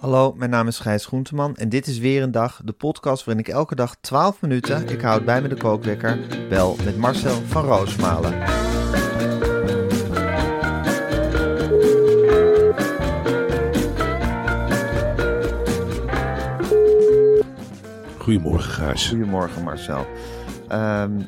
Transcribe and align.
Hallo, 0.00 0.32
mijn 0.36 0.50
naam 0.50 0.66
is 0.66 0.78
Gijs 0.78 1.06
Groenteman 1.06 1.56
en 1.56 1.68
dit 1.68 1.86
is 1.86 1.98
weer 1.98 2.22
een 2.22 2.30
dag, 2.30 2.60
de 2.64 2.72
podcast 2.72 3.24
waarin 3.24 3.44
ik 3.44 3.50
elke 3.52 3.74
dag 3.74 3.96
12 4.00 4.40
minuten, 4.40 4.88
ik 4.88 5.00
houd 5.00 5.24
bij 5.24 5.42
me 5.42 5.48
de 5.48 5.56
kookwekker, 5.56 6.18
bel 6.48 6.76
met 6.84 6.96
Marcel 6.96 7.42
van 7.46 7.64
Roosmalen. 7.64 8.34
Goedemorgen, 18.18 18.72
Gijs. 18.72 19.08
Goedemorgen 19.08 19.62
Marcel. 19.62 20.06
Ehm, 20.68 21.20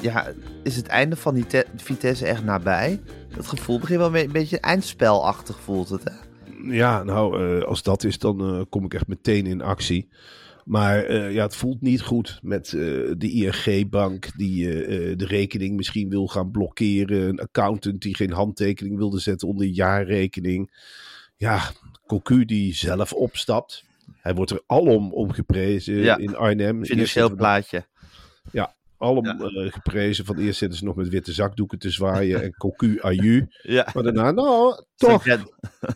ja, 0.00 0.26
is 0.62 0.76
het 0.76 0.86
einde 0.86 1.16
van 1.16 1.34
die 1.34 1.46
te- 1.46 1.66
Vitesse 1.76 2.26
echt 2.26 2.44
nabij? 2.44 3.00
Dat 3.36 3.46
gevoel 3.46 3.78
begint 3.78 3.98
wel 3.98 4.14
een 4.16 4.32
beetje 4.32 4.60
eindspelachtig 4.60 5.60
voelt 5.60 5.88
het 5.88 6.04
hè? 6.04 6.25
Ja, 6.70 7.02
nou, 7.02 7.58
eh, 7.58 7.64
als 7.64 7.82
dat 7.82 8.04
is, 8.04 8.18
dan 8.18 8.40
eh, 8.40 8.60
kom 8.68 8.84
ik 8.84 8.94
echt 8.94 9.06
meteen 9.06 9.46
in 9.46 9.62
actie. 9.62 10.08
Maar 10.64 11.04
eh, 11.04 11.32
ja, 11.32 11.42
het 11.42 11.56
voelt 11.56 11.80
niet 11.80 12.02
goed 12.02 12.38
met 12.42 12.70
de 13.18 13.30
ING-bank 13.30 14.28
die 14.36 14.66
de 15.16 15.26
rekening 15.26 15.76
misschien 15.76 16.08
wil 16.08 16.26
gaan 16.26 16.50
blokkeren. 16.50 17.28
Een 17.28 17.40
accountant 17.40 18.02
die 18.02 18.16
geen 18.16 18.32
handtekening 18.32 18.96
wilde 18.96 19.18
zetten 19.20 19.48
onder 19.48 19.66
jaarrekening. 19.66 20.70
Ja, 21.36 21.70
Cocu 22.06 22.44
die 22.44 22.74
zelf 22.74 23.12
opstapt. 23.12 23.84
Hij 24.16 24.34
wordt 24.34 24.50
er 24.50 24.62
alom 24.66 25.12
om 25.12 25.32
geprezen 25.32 25.94
Ja, 25.94 26.16
in 26.16 26.36
Arnhem. 26.36 26.84
Financieel 26.84 27.30
Eerst 27.30 27.70
zitten 28.52 28.75
Ja. 29.24 29.38
eh, 29.38 29.72
geprezen. 29.72 30.24
Van 30.24 30.38
eerst 30.38 30.58
zitten 30.58 30.78
ze 30.78 30.84
nog 30.84 30.96
met 30.96 31.08
witte 31.08 31.32
zakdoeken 31.32 31.78
te 31.78 31.90
zwaaien 31.90 32.42
en 32.42 32.54
Cocu 32.56 32.98
aju. 33.00 33.46
Ja, 33.62 33.88
Maar 33.94 34.02
daarna, 34.02 34.30
nou, 34.30 34.82
toch, 34.96 35.24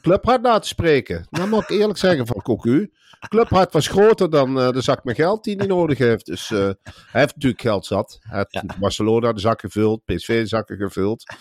Clubhart 0.01 0.43
laten 0.43 0.69
spreken. 0.69 1.27
Nou 1.31 1.49
moet 1.49 1.63
ik 1.63 1.69
eerlijk 1.71 1.99
zeggen 1.99 2.27
van 2.27 2.43
Cocu. 2.43 2.91
Clubhart 3.29 3.73
was 3.73 3.87
groter 3.89 4.31
dan 4.31 4.61
eh, 4.61 4.71
de 4.71 4.81
zak 4.81 5.05
met 5.05 5.17
geld 5.17 5.45
die 5.45 5.57
hij 5.57 5.67
nodig 5.67 5.99
heeft. 5.99 6.27
Dus 6.27 6.51
eh, 6.51 6.59
hij 6.85 7.21
heeft 7.21 7.35
natuurlijk 7.35 7.61
geld 7.63 7.87
zat. 7.87 8.19
Hij 8.21 8.47
heeft 8.49 8.79
Barcelona 8.79 9.33
de 9.33 9.41
zak 9.41 9.61
gevuld, 9.61 10.05
PSV 10.05 10.41
de 10.41 10.47
zakken 10.47 10.77
gevuld. 10.77 11.35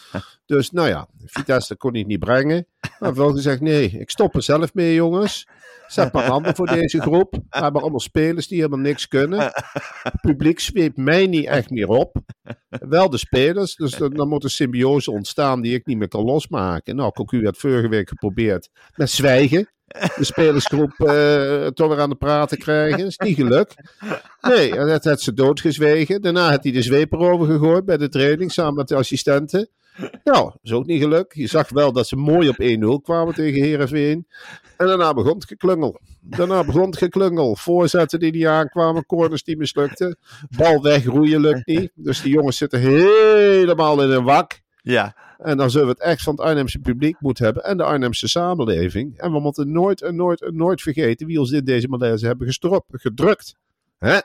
Dus 0.45 0.71
nou 0.71 0.87
ja, 0.87 1.07
Vitesse 1.25 1.75
kon 1.75 1.93
hij 1.93 2.03
niet 2.03 2.19
brengen. 2.19 2.67
Maar 2.99 3.13
wel 3.13 3.31
gezegd, 3.31 3.61
nee, 3.61 3.89
ik 3.89 4.09
stop 4.09 4.35
er 4.35 4.43
zelf 4.43 4.73
mee 4.73 4.93
jongens. 4.93 5.47
Zet 5.89 6.13
maar 6.13 6.25
handen 6.25 6.55
voor 6.55 6.67
deze 6.67 7.01
groep. 7.01 7.33
We 7.49 7.57
hebben 7.57 7.81
allemaal 7.81 7.99
spelers 7.99 8.47
die 8.47 8.57
helemaal 8.57 8.79
niks 8.79 9.07
kunnen. 9.07 9.39
Het 10.03 10.21
publiek 10.21 10.59
zweept 10.59 10.97
mij 10.97 11.27
niet 11.27 11.45
echt 11.45 11.69
meer 11.69 11.87
op. 11.87 12.17
Wel 12.69 13.09
de 13.09 13.17
spelers. 13.17 13.75
Dus 13.75 13.91
dan, 13.91 14.13
dan 14.13 14.27
moet 14.27 14.43
een 14.43 14.49
symbiose 14.49 15.11
ontstaan 15.11 15.61
die 15.61 15.73
ik 15.73 15.85
niet 15.85 15.97
meer 15.97 16.07
kan 16.07 16.23
losmaken. 16.23 16.95
Nou, 16.95 17.11
Cocu 17.11 17.45
had 17.45 17.57
vorige 17.57 17.87
week 17.87 18.09
geprobeerd 18.09 18.69
met 18.95 19.09
zwijgen. 19.09 19.69
De 20.17 20.23
spelersgroep 20.23 20.99
eh, 20.99 21.65
toch 21.67 21.87
weer 21.87 21.99
aan 21.99 22.09
de 22.09 22.15
praten 22.15 22.57
krijgen. 22.57 23.05
is 23.05 23.17
niet 23.17 23.35
gelukt. 23.35 23.75
Nee, 24.41 24.75
en 24.75 24.87
dat 24.87 25.03
had 25.03 25.21
ze 25.21 25.33
doodgezwegen. 25.33 26.21
Daarna 26.21 26.49
had 26.49 26.63
hij 26.63 26.71
de 26.71 26.81
zweep 26.81 27.13
erover 27.13 27.47
gegooid 27.47 27.85
bij 27.85 27.97
de 27.97 28.09
training 28.09 28.51
samen 28.51 28.73
met 28.73 28.87
de 28.87 28.95
assistenten. 28.95 29.69
Nou, 30.23 30.51
is 30.61 30.71
ook 30.71 30.85
niet 30.85 31.01
gelukt. 31.01 31.35
Je 31.35 31.47
zag 31.47 31.69
wel 31.69 31.91
dat 31.91 32.07
ze 32.07 32.15
mooi 32.15 32.49
op 32.49 32.55
1-0 32.99 33.03
kwamen 33.03 33.33
tegen 33.33 33.63
Heerenveen. 33.63 34.27
En 34.77 34.87
daarna 34.87 35.13
begon 35.13 35.33
het 35.33 35.45
geklungel. 35.45 35.99
Daarna 36.21 36.63
begon 36.63 36.85
het 36.85 36.97
geklungel. 36.97 37.55
Voorzetten 37.55 38.19
die 38.19 38.31
niet 38.31 38.45
aankwamen, 38.45 39.05
corners 39.05 39.43
die 39.43 39.57
mislukten. 39.57 40.17
Bal 40.57 40.81
wegroeien 40.81 41.41
lukt 41.41 41.65
niet. 41.67 41.91
Dus 41.95 42.21
die 42.21 42.33
jongens 42.33 42.57
zitten 42.57 42.79
helemaal 42.79 44.01
in 44.03 44.09
een 44.09 44.23
wak. 44.23 44.59
ja. 44.81 45.15
En 45.39 45.57
dan 45.57 45.71
zullen 45.71 45.87
we 45.87 45.93
het 45.93 46.01
echt 46.01 46.21
van 46.21 46.35
het 46.35 46.43
Arnhemse 46.43 46.79
publiek 46.79 47.19
moeten 47.19 47.45
hebben. 47.45 47.63
En 47.63 47.77
de 47.77 47.83
Arnhemse 47.83 48.27
samenleving. 48.27 49.17
En 49.17 49.31
we 49.31 49.39
moeten 49.39 49.71
nooit 49.71 50.01
en 50.01 50.15
nooit 50.15 50.41
en 50.41 50.55
nooit 50.55 50.81
vergeten 50.81 51.27
wie 51.27 51.39
ons 51.39 51.51
in 51.51 51.65
deze 51.65 51.87
malaise 51.87 52.25
hebben 52.25 52.47
gestrop, 52.47 52.85
gedrukt. 52.91 53.55
Hè? 53.97 54.19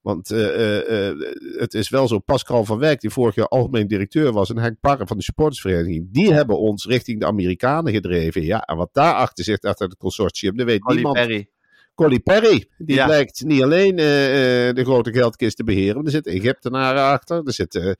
Want 0.00 0.30
eh, 0.30 0.46
eh, 0.54 1.08
eh, 1.10 1.18
het 1.58 1.74
is 1.74 1.88
wel 1.88 2.08
zo, 2.08 2.18
Pascal 2.18 2.64
van 2.64 2.78
Wijk, 2.78 3.00
die 3.00 3.10
vorig 3.10 3.34
jaar 3.34 3.48
algemeen 3.48 3.86
directeur 3.86 4.32
was, 4.32 4.50
en 4.50 4.58
Henk 4.58 4.80
Parre 4.80 5.06
van 5.06 5.16
de 5.16 5.22
supportersvereniging, 5.22 6.08
die 6.12 6.32
hebben 6.32 6.58
ons 6.58 6.84
richting 6.84 7.20
de 7.20 7.26
Amerikanen 7.26 7.92
gedreven. 7.92 8.42
Ja, 8.42 8.60
en 8.60 8.76
wat 8.76 8.88
daarachter 8.92 9.44
zit, 9.44 9.64
achter 9.64 9.88
het 9.88 9.96
consortium, 9.96 10.56
dat 10.56 10.66
weet 10.66 10.84
Olly 10.84 10.94
niemand. 10.94 11.16
Perry. 11.16 11.48
Colly 11.96 12.20
Perry, 12.20 12.68
die 12.78 12.94
Ja. 12.96 13.04
blijkt 13.06 13.44
niet 13.44 13.62
alleen 13.62 13.98
eh, 13.98 14.68
eh, 14.68 14.74
de 14.74 14.84
grote 14.84 15.12
geldkist 15.12 15.56
te 15.56 15.64
beheren, 15.64 15.94
maar 15.96 16.04
er 16.04 16.10
zitten 16.10 16.32
Egyptenaren 16.32 17.02
achter, 17.02 17.42
er 17.44 17.52
zitten 17.52 17.82
eh, 17.82 17.94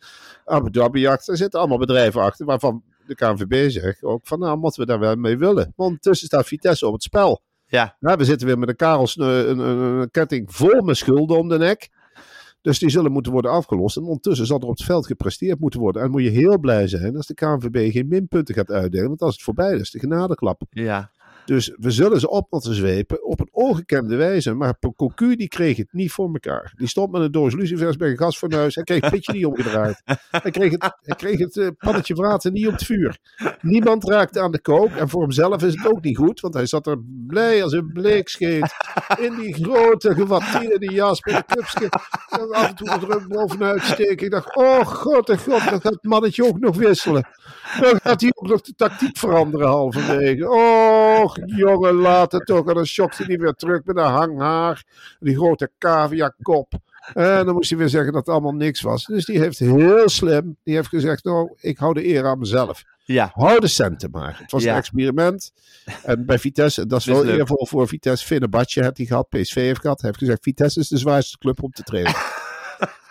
Abu 0.45 0.71
Dhabi 0.71 1.07
achter, 1.07 1.33
er 1.33 1.39
zitten 1.39 1.59
allemaal 1.61 1.79
bedrijven 1.79 2.21
achter, 2.23 2.47
waarvan 2.47 2.83
de 3.07 3.15
KNVB 3.15 3.71
zegt 3.71 4.03
ook 4.05 4.27
van, 4.27 4.39
nou, 4.39 4.59
moeten 4.59 4.81
we 4.81 4.87
daar 4.87 4.99
wel 4.99 5.17
mee 5.17 5.39
willen. 5.39 5.55
Want 5.55 5.75
ondertussen 5.77 6.27
staat 6.27 6.47
Vitesse 6.47 6.87
op 6.87 6.93
het 6.93 7.03
spel. 7.03 7.43
Ja. 7.67 7.97
We 8.01 8.25
zitten 8.25 8.47
weer 8.47 8.59
met 8.59 8.69
een 8.69 8.77
karels, 8.77 9.17
een, 9.17 9.49
een, 9.51 9.59
een, 9.59 10.01
een 10.01 10.11
ketting 10.11 10.55
vol 10.55 10.83
met 10.83 10.97
schulden 10.97 11.39
om 11.39 11.49
de 11.49 11.59
nek. 11.59 11.89
Dus 12.61 12.79
die 12.79 12.91
zullen 12.91 13.13
moeten 13.13 13.33
worden 13.33 13.51
afgelost. 13.51 13.97
En 13.97 14.03
ondertussen 14.03 14.47
zal 14.47 14.59
er 14.59 14.65
op 14.67 14.77
het 14.77 14.85
veld 14.85 15.07
gepresteerd 15.07 15.61
moeten 15.61 15.81
worden. 15.81 16.03
En 16.03 16.11
moet 16.11 16.23
je 16.23 16.31
heel 16.31 16.59
blij 16.59 16.89
zijn 16.89 17.17
als 17.17 17.27
de 17.27 17.35
KNVB 17.35 17.93
geen 17.93 18.09
minpunten 18.09 18.55
gaat 18.55 18.71
uitdelen. 18.71 19.09
Want 19.09 19.21
als 19.23 19.35
het 19.35 19.43
voorbij 19.43 19.77
is, 19.77 19.91
de 19.91 19.99
genadeklap. 19.99 20.63
Ja. 20.71 21.11
Dus 21.47 21.75
we 21.79 21.91
zullen 21.91 22.21
ze 22.21 22.31
op 22.31 22.47
moeten 22.51 22.75
zwepen 22.75 23.25
op 23.25 23.41
een 23.41 23.49
ongekende 23.53 24.17
wijze. 24.17 24.55
Maar 24.55 24.79
Cocu 24.97 25.37
die 25.37 25.49
kreeg 25.49 25.77
het 25.77 25.93
niet 25.93 26.13
voor 26.13 26.27
elkaar. 26.33 26.73
Die 26.77 26.89
stond 26.89 27.13
met 27.13 27.23
een 27.23 27.33
doos 27.33 27.55
lucifers 27.55 27.97
bij 27.97 28.11
een 28.11 28.17
gasfornuis. 28.17 28.75
Hij 28.75 28.85
kreeg 28.85 29.01
het 29.01 29.11
pitje 29.11 29.33
niet 29.33 29.47
omgedraaid. 29.47 30.03
Hij 30.31 30.51
kreeg 30.51 30.71
het, 30.71 30.97
hij 31.01 31.17
kreeg 31.17 31.39
het 31.39 31.57
eh, 31.57 31.69
pannetje 31.79 32.15
water 32.15 32.51
niet 32.51 32.67
op 32.67 32.73
het 32.73 32.85
vuur. 32.85 33.19
Niemand 33.61 34.09
raakte 34.09 34.41
aan 34.41 34.53
de 34.53 34.61
kook. 34.61 34.91
En 34.91 35.09
voor 35.09 35.23
hemzelf 35.23 35.63
is 35.63 35.75
het 35.75 35.87
ook 35.87 36.03
niet 36.03 36.17
goed. 36.17 36.41
Want 36.41 36.55
hij 36.55 36.67
zat 36.67 36.87
er 36.87 36.99
blij 37.27 37.63
als 37.63 37.73
een 37.73 37.91
bleekscheet. 37.93 38.75
In 39.19 39.35
die 39.35 39.55
grote 39.55 40.15
gewatteerde 40.15 40.93
jas 40.93 41.21
met 41.21 41.35
een 41.35 41.57
kupske. 41.57 41.89
En 42.29 42.51
af 42.51 42.69
en 42.69 42.75
toe 42.75 42.89
de 42.89 43.07
druk 43.07 43.29
bovenuit 43.29 43.83
steken. 43.83 44.27
Ik 44.27 44.31
dacht, 44.31 44.57
oh 44.57 44.87
god, 44.87 45.29
oh 45.31 45.39
god, 45.39 45.71
dan 45.71 45.81
gaat 45.81 45.85
het 45.85 46.05
mannetje 46.05 46.47
ook 46.47 46.59
nog 46.59 46.77
wisselen. 46.77 47.29
Dan 47.81 48.01
gaat 48.03 48.21
hij 48.21 48.33
ook 48.35 48.49
nog 48.49 48.61
de 48.61 48.75
tactiek 48.77 49.17
veranderen 49.19 49.69
halverwege. 49.69 50.49
Och, 50.49 51.36
jongen, 51.45 51.95
laat 51.95 52.33
het 52.33 52.47
toch. 52.47 52.69
En 52.69 52.75
dan 52.75 52.87
schokte 52.87 53.25
hij 53.25 53.39
weer 53.39 53.53
terug 53.53 53.85
met 53.85 53.97
een 53.97 54.03
hanghaar. 54.03 54.85
Die 55.21 55.37
grote 55.37 55.71
cavia-kop. 55.79 56.73
En 57.15 57.45
dan 57.47 57.55
moest 57.55 57.71
hij 57.71 57.79
weer 57.79 57.89
zeggen 57.89 58.13
dat 58.13 58.27
het 58.27 58.35
allemaal 58.35 58.53
niks 58.55 58.81
was. 58.81 59.05
Dus 59.05 59.25
die 59.25 59.39
heeft 59.39 59.59
heel 59.59 60.09
slim, 60.09 60.57
die 60.63 60.75
heeft 60.75 60.89
gezegd, 60.89 61.25
nou, 61.25 61.53
ik 61.61 61.79
hou 61.79 61.95
de 61.95 62.07
eer 62.07 62.27
aan 62.27 62.39
mezelf. 62.39 62.83
Ja. 63.05 63.31
Hou 63.35 63.61
de 63.61 63.67
centen 63.67 64.11
maar. 64.11 64.39
Het 64.41 64.51
was 64.51 64.63
Ja. 64.63 64.71
een 64.73 64.77
experiment. 64.79 65.53
En 66.03 66.27
bij 66.27 66.39
Vitesse, 66.39 66.87
dat 66.87 66.99
is 67.01 67.07
wel 67.07 67.25
eervol 67.27 67.67
voor 67.67 67.89
Vitesse. 67.89 68.27
Fenerbahce 68.27 68.83
had 68.83 68.97
hij 68.97 69.07
gehad, 69.07 69.29
PSV 69.29 69.55
heeft 69.55 69.81
gehad. 69.81 70.01
Hij 70.01 70.09
heeft 70.09 70.21
gezegd, 70.23 70.43
Vitesse 70.43 70.81
is 70.81 70.89
de 70.89 70.99
zwaarste 70.99 71.39
club 71.39 71.63
om 71.63 71.71
te 71.71 71.83
trainen. 71.83 72.15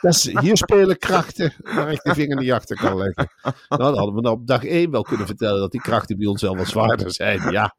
Dat 0.02 0.14
is, 0.14 0.40
hier 0.40 0.58
spelen 0.58 0.98
krachten 0.98 1.54
waar 1.64 1.92
ik 1.92 2.02
de 2.04 2.14
vinger 2.14 2.38
niet 2.38 2.52
achter 2.52 2.76
kan 2.76 2.98
leggen. 2.98 3.30
Nou, 3.44 3.56
dan 3.82 3.98
hadden 3.98 4.16
we 4.16 4.22
nou 4.22 4.36
op 4.36 4.48
dag 4.48 4.64
één 4.64 4.92
wel 4.92 5.02
kunnen 5.02 5.26
vertellen 5.26 5.60
dat 5.60 5.72
die 5.72 5.82
krachten 5.82 6.18
bij 6.18 6.28
ons 6.28 6.42
wel 6.42 6.58
wat 6.58 6.68
zwaarder 6.68 7.12
zijn. 7.14 7.52
Ja. 7.52 7.76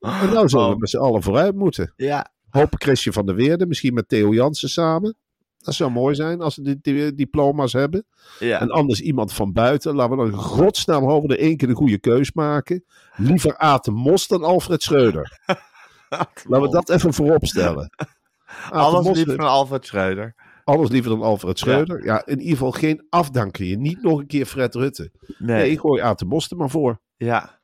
En 0.00 0.32
nou 0.32 0.48
zullen 0.48 0.70
we 0.70 0.78
met 0.78 0.90
z'n 0.90 0.96
allen 0.98 1.22
vooruit 1.22 1.54
moeten. 1.54 1.92
Ja. 1.96 2.30
Hopen 2.50 2.80
Christian 2.80 3.14
van 3.14 3.26
der 3.26 3.34
Weerde, 3.34 3.66
misschien 3.66 3.94
met 3.94 4.08
Theo 4.08 4.34
Jansen 4.34 4.68
samen. 4.68 5.16
Dat 5.58 5.74
zou 5.74 5.90
mooi 5.90 6.14
zijn 6.14 6.40
als 6.40 6.54
ze 6.54 6.78
die, 6.80 7.14
diploma's 7.14 7.72
hebben. 7.72 8.06
Ja. 8.38 8.60
En 8.60 8.70
anders 8.70 9.00
iemand 9.00 9.32
van 9.32 9.52
buiten. 9.52 9.94
Laten 9.94 10.16
we 10.16 10.30
dan 10.30 10.40
godsnaam 10.40 11.04
houden 11.04 11.30
we 11.30 11.36
er 11.36 11.42
één 11.42 11.56
keer 11.56 11.68
de 11.68 11.74
goede 11.74 11.98
keus 11.98 12.32
maken. 12.32 12.84
Liever 13.16 13.56
Aten 13.56 13.92
Mos 13.92 14.28
dan 14.28 14.44
Alfred 14.44 14.82
Schreuder. 14.82 15.40
Laten 16.48 16.62
we 16.62 16.68
dat 16.68 16.88
even 16.88 17.14
voorop 17.14 17.46
stellen. 17.46 17.90
Aten 18.46 18.78
Alles 18.78 19.16
liep 19.16 19.26
van 19.26 19.48
Alfred 19.48 19.86
Schreuder. 19.86 20.34
Alles 20.66 20.90
liever 20.90 21.10
dan 21.10 21.22
Alfred 21.22 21.58
Schreuder. 21.58 22.04
Ja. 22.04 22.26
in 22.26 22.38
ieder 22.38 22.52
geval 22.56 22.70
geen 22.72 23.06
afdanken. 23.08 23.80
Niet 23.82 24.02
nog 24.02 24.18
een 24.18 24.26
keer 24.26 24.46
Fred 24.46 24.74
Rutte. 24.74 25.10
Nee, 25.38 25.56
Nee, 25.56 25.70
ik 25.70 25.78
gooi 25.78 26.02
Aad 26.02 26.18
de 26.18 26.26
Bos 26.26 26.50
er 26.50 26.56
maar 26.56 26.70
voor. 26.70 27.00
ja. 27.16 27.54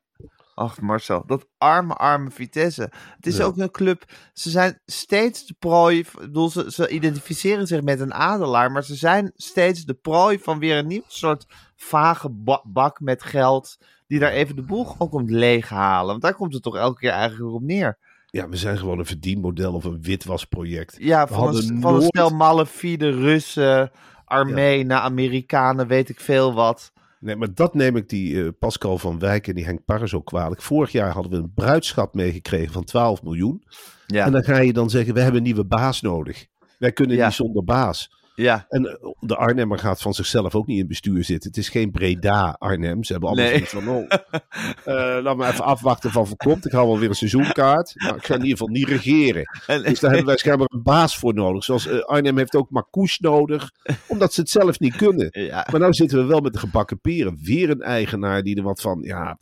Ach, 0.54 0.80
Marcel, 0.80 1.22
dat 1.26 1.46
arme, 1.58 1.94
arme 1.94 2.30
Vitesse. 2.30 2.82
Het 3.16 3.26
is 3.26 3.36
Ja. 3.36 3.44
ook 3.44 3.56
een 3.56 3.70
club. 3.70 4.04
Ze 4.32 4.50
zijn 4.50 4.80
steeds 4.86 5.46
de 5.46 5.54
prooi. 5.58 5.98
Ik 5.98 6.10
bedoel, 6.18 6.48
ze, 6.50 6.70
ze 6.72 6.88
identificeren 6.88 7.66
zich 7.66 7.82
met 7.82 8.00
een 8.00 8.14
adelaar. 8.14 8.70
Maar 8.72 8.84
ze 8.84 8.94
zijn 8.94 9.32
steeds 9.34 9.84
de 9.84 9.94
prooi 9.94 10.38
van 10.38 10.58
weer 10.58 10.76
een 10.76 10.86
nieuw 10.86 11.02
soort 11.06 11.46
vage 11.76 12.30
ba- 12.30 12.62
bak 12.66 13.00
met 13.00 13.22
geld. 13.22 13.76
Die 14.06 14.18
daar 14.18 14.30
even 14.32 14.56
de 14.56 14.62
boel 14.62 14.84
gewoon 14.84 15.08
komt 15.08 15.30
leeghalen. 15.30 16.06
Want 16.10 16.22
daar 16.22 16.34
komt 16.34 16.52
het 16.54 16.62
toch 16.62 16.76
elke 16.76 16.98
keer 17.00 17.10
eigenlijk 17.10 17.54
op 17.54 17.62
neer. 17.62 17.98
Ja, 18.32 18.48
we 18.48 18.56
zijn 18.56 18.78
gewoon 18.78 18.98
een 18.98 19.06
verdienmodel 19.06 19.72
of 19.74 19.84
een 19.84 20.02
witwasproject. 20.02 20.96
Ja, 20.98 21.26
We 21.26 21.34
van, 21.34 21.56
een, 21.56 21.80
van 21.80 21.94
een 21.94 22.02
stel 22.02 22.30
malafide 22.30 23.10
Russen, 23.10 23.90
Armenen, 24.24 25.00
Amerikanen, 25.00 25.86
weet 25.86 26.08
ik 26.08 26.20
veel 26.20 26.54
wat. 26.54 26.92
Nee, 27.20 27.36
maar 27.36 27.54
dat 27.54 27.74
neem 27.74 27.96
ik 27.96 28.08
die 28.08 28.42
eh, 28.42 28.48
Pascal 28.58 28.98
van 28.98 29.18
Wijk 29.18 29.48
en 29.48 29.54
die 29.54 29.64
Henk 29.64 29.84
Parra 29.84 30.06
zo 30.06 30.20
kwalijk. 30.20 30.62
Vorig 30.62 30.92
jaar 30.92 31.10
hadden 31.12 31.32
we 31.32 31.38
een 31.38 31.52
bruidschat 31.54 32.14
meegekregen 32.14 32.72
van 32.72 32.84
12 32.84 33.22
miljoen. 33.22 33.62
Ja, 34.06 34.24
En 34.26 34.32
dan 34.32 34.42
ga 34.44 34.58
je 34.58 34.72
dan 34.72 34.90
zeggen, 34.90 35.14
we 35.14 35.20
hebben 35.20 35.38
een 35.38 35.46
nieuwe 35.46 35.64
baas 35.64 36.00
nodig. 36.00 36.46
Wij 36.78 36.92
kunnen 36.92 37.16
Ja. 37.16 37.26
niet 37.26 37.34
zonder 37.34 37.64
baas. 37.64 38.12
Ja. 38.34 38.66
En 38.68 38.86
eh, 38.86 38.94
de 39.20 39.36
Arnhemmer 39.36 39.78
gaat 39.78 40.02
van 40.02 40.14
zichzelf 40.14 40.54
ook 40.54 40.66
niet 40.66 40.74
in 40.74 40.78
het 40.80 40.88
bestuur 40.88 41.24
zitten. 41.24 41.48
Het 41.50 41.58
is 41.58 41.68
geen 41.68 41.90
Breda 41.90 42.56
Arnhem. 42.58 43.04
Ze 43.04 43.12
hebben 43.12 43.30
allemaal 43.30 43.50
Nee. 43.50 43.64
van, 43.66 43.88
oh, 43.88 44.04
eh, 45.18 45.22
laat 45.22 45.36
me 45.36 45.46
even 45.46 45.64
afwachten 45.64 46.10
van 46.10 46.24
wat 46.28 46.36
komt. 46.36 46.66
Ik 46.66 46.72
haal 46.72 46.86
wel 46.86 46.98
weer 46.98 47.08
een 47.08 47.14
seizoenkaart. 47.14 47.92
Maar 47.96 48.16
ik 48.16 48.24
ga 48.24 48.34
in 48.34 48.40
ieder 48.40 48.56
geval 48.58 48.72
niet 48.74 48.88
regeren. 48.88 49.42
En- 49.66 49.82
Dus 49.82 50.00
daar 50.00 50.10
hebben 50.10 50.28
wij 50.28 50.36
schijnbaar 50.36 50.68
een 50.70 50.82
baas 50.82 51.18
voor 51.18 51.34
nodig. 51.34 51.64
Zoals 51.64 51.86
eh, 51.86 51.98
Arnhem 52.00 52.36
heeft 52.38 52.54
ook 52.56 52.70
Marcouch 52.70 53.20
nodig. 53.20 53.70
Omdat 54.06 54.32
ze 54.34 54.40
het 54.40 54.50
zelf 54.50 54.80
niet 54.80 54.96
kunnen. 54.96 55.28
ja. 55.30 55.66
Maar 55.70 55.80
nou 55.80 55.92
zitten 55.92 56.18
we 56.18 56.24
wel 56.24 56.40
met 56.40 56.52
de 56.52 56.58
gebakken 56.58 57.00
peren. 57.00 57.38
Weer 57.42 57.70
een 57.70 57.82
eigenaar 57.82 58.42
die 58.42 58.56
er 58.56 58.62
wat 58.62 58.80
van, 58.80 58.98
ja, 59.02 59.38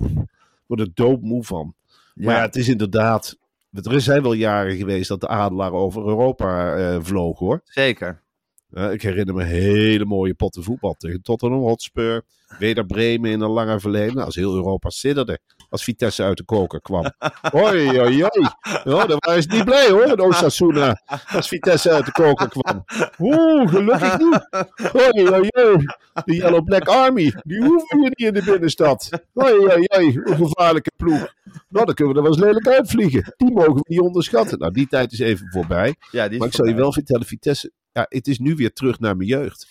wordt 0.66 0.82
er 0.82 0.90
doodmoe 0.94 1.44
van. 1.44 1.74
Maar 2.14 2.34
ja, 2.34 2.40
het 2.40 2.56
is 2.56 2.68
inderdaad, 2.68 3.36
er 3.72 4.00
zijn 4.00 4.22
wel 4.22 4.32
jaren 4.32 4.76
geweest 4.76 5.08
dat 5.08 5.20
de 5.20 5.28
adelaar 5.28 5.72
over 5.72 6.06
Europa 6.06 6.76
eh 6.76 6.98
vloog 7.00 7.38
hoor. 7.38 7.60
zeker. 7.64 8.22
Ik 8.70 9.02
herinner 9.02 9.34
me 9.34 9.44
hele 9.44 10.04
mooie 10.04 10.34
potten 10.34 10.62
voetbal 10.62 10.94
tegen 10.94 11.22
Tottenham 11.22 11.60
Hotspur. 11.60 12.22
Weder 12.58 12.86
Bremen 12.86 13.30
in 13.30 13.40
een 13.40 13.50
lange 13.50 13.80
verleden. 13.80 14.24
Als 14.24 14.34
heel 14.34 14.54
Europa 14.54 14.90
sidderde. 14.90 15.38
Als 15.68 15.84
Vitesse 15.84 16.22
uit 16.22 16.36
de 16.36 16.44
koker 16.44 16.80
kwam. 16.80 17.12
Hoi, 17.52 17.98
hoi, 17.98 18.22
hoi. 18.22 18.48
Ja, 18.84 19.06
dan 19.06 19.16
waren 19.18 19.42
ze 19.42 19.48
niet 19.48 19.64
blij 19.64 19.90
hoor, 19.90 20.06
in 20.06 20.20
Osasuna. 20.20 21.02
Als 21.26 21.48
Vitesse 21.48 21.90
uit 21.90 22.04
de 22.04 22.12
koker 22.12 22.48
kwam. 22.48 22.84
Oeh, 23.18 23.68
gelukkig 23.68 24.18
niet. 24.18 24.48
Hoi, 24.92 25.28
hoi, 25.28 25.48
hoi. 25.48 25.84
De 26.24 26.34
Yellow 26.34 26.64
Black 26.64 26.88
Army, 26.88 27.32
die 27.42 27.64
hoeven 27.64 27.98
hier 27.98 28.12
niet 28.14 28.26
in 28.28 28.34
de 28.34 28.42
binnenstad. 28.42 29.10
Hoi, 29.32 29.54
hoi, 29.54 29.84
hoi. 29.86 30.20
Een 30.24 30.36
gevaarlijke 30.36 30.92
ploeg. 30.96 31.34
Nou, 31.68 31.86
dan 31.86 31.94
kunnen 31.94 32.14
we 32.14 32.20
er 32.20 32.26
wel 32.26 32.36
eens 32.36 32.44
lelijk 32.44 32.68
uitvliegen. 32.68 33.34
Die 33.36 33.52
mogen 33.52 33.74
we 33.74 33.84
niet 33.84 34.00
onderschatten. 34.00 34.58
Nou, 34.58 34.72
die 34.72 34.86
tijd 34.86 35.12
is 35.12 35.18
even 35.18 35.46
voorbij. 35.50 35.94
Ja, 36.10 36.24
die 36.24 36.32
is 36.32 36.38
Maar 36.38 36.48
ik 36.48 36.54
zal 36.54 36.66
je 36.66 36.74
wel 36.74 36.92
vertellen, 36.92 37.26
Vitesse, 37.26 37.72
ja, 38.00 38.06
het 38.16 38.26
is 38.28 38.38
nu 38.38 38.54
weer 38.54 38.72
terug 38.72 38.98
naar 38.98 39.16
mijn 39.16 39.28
jeugd. 39.28 39.68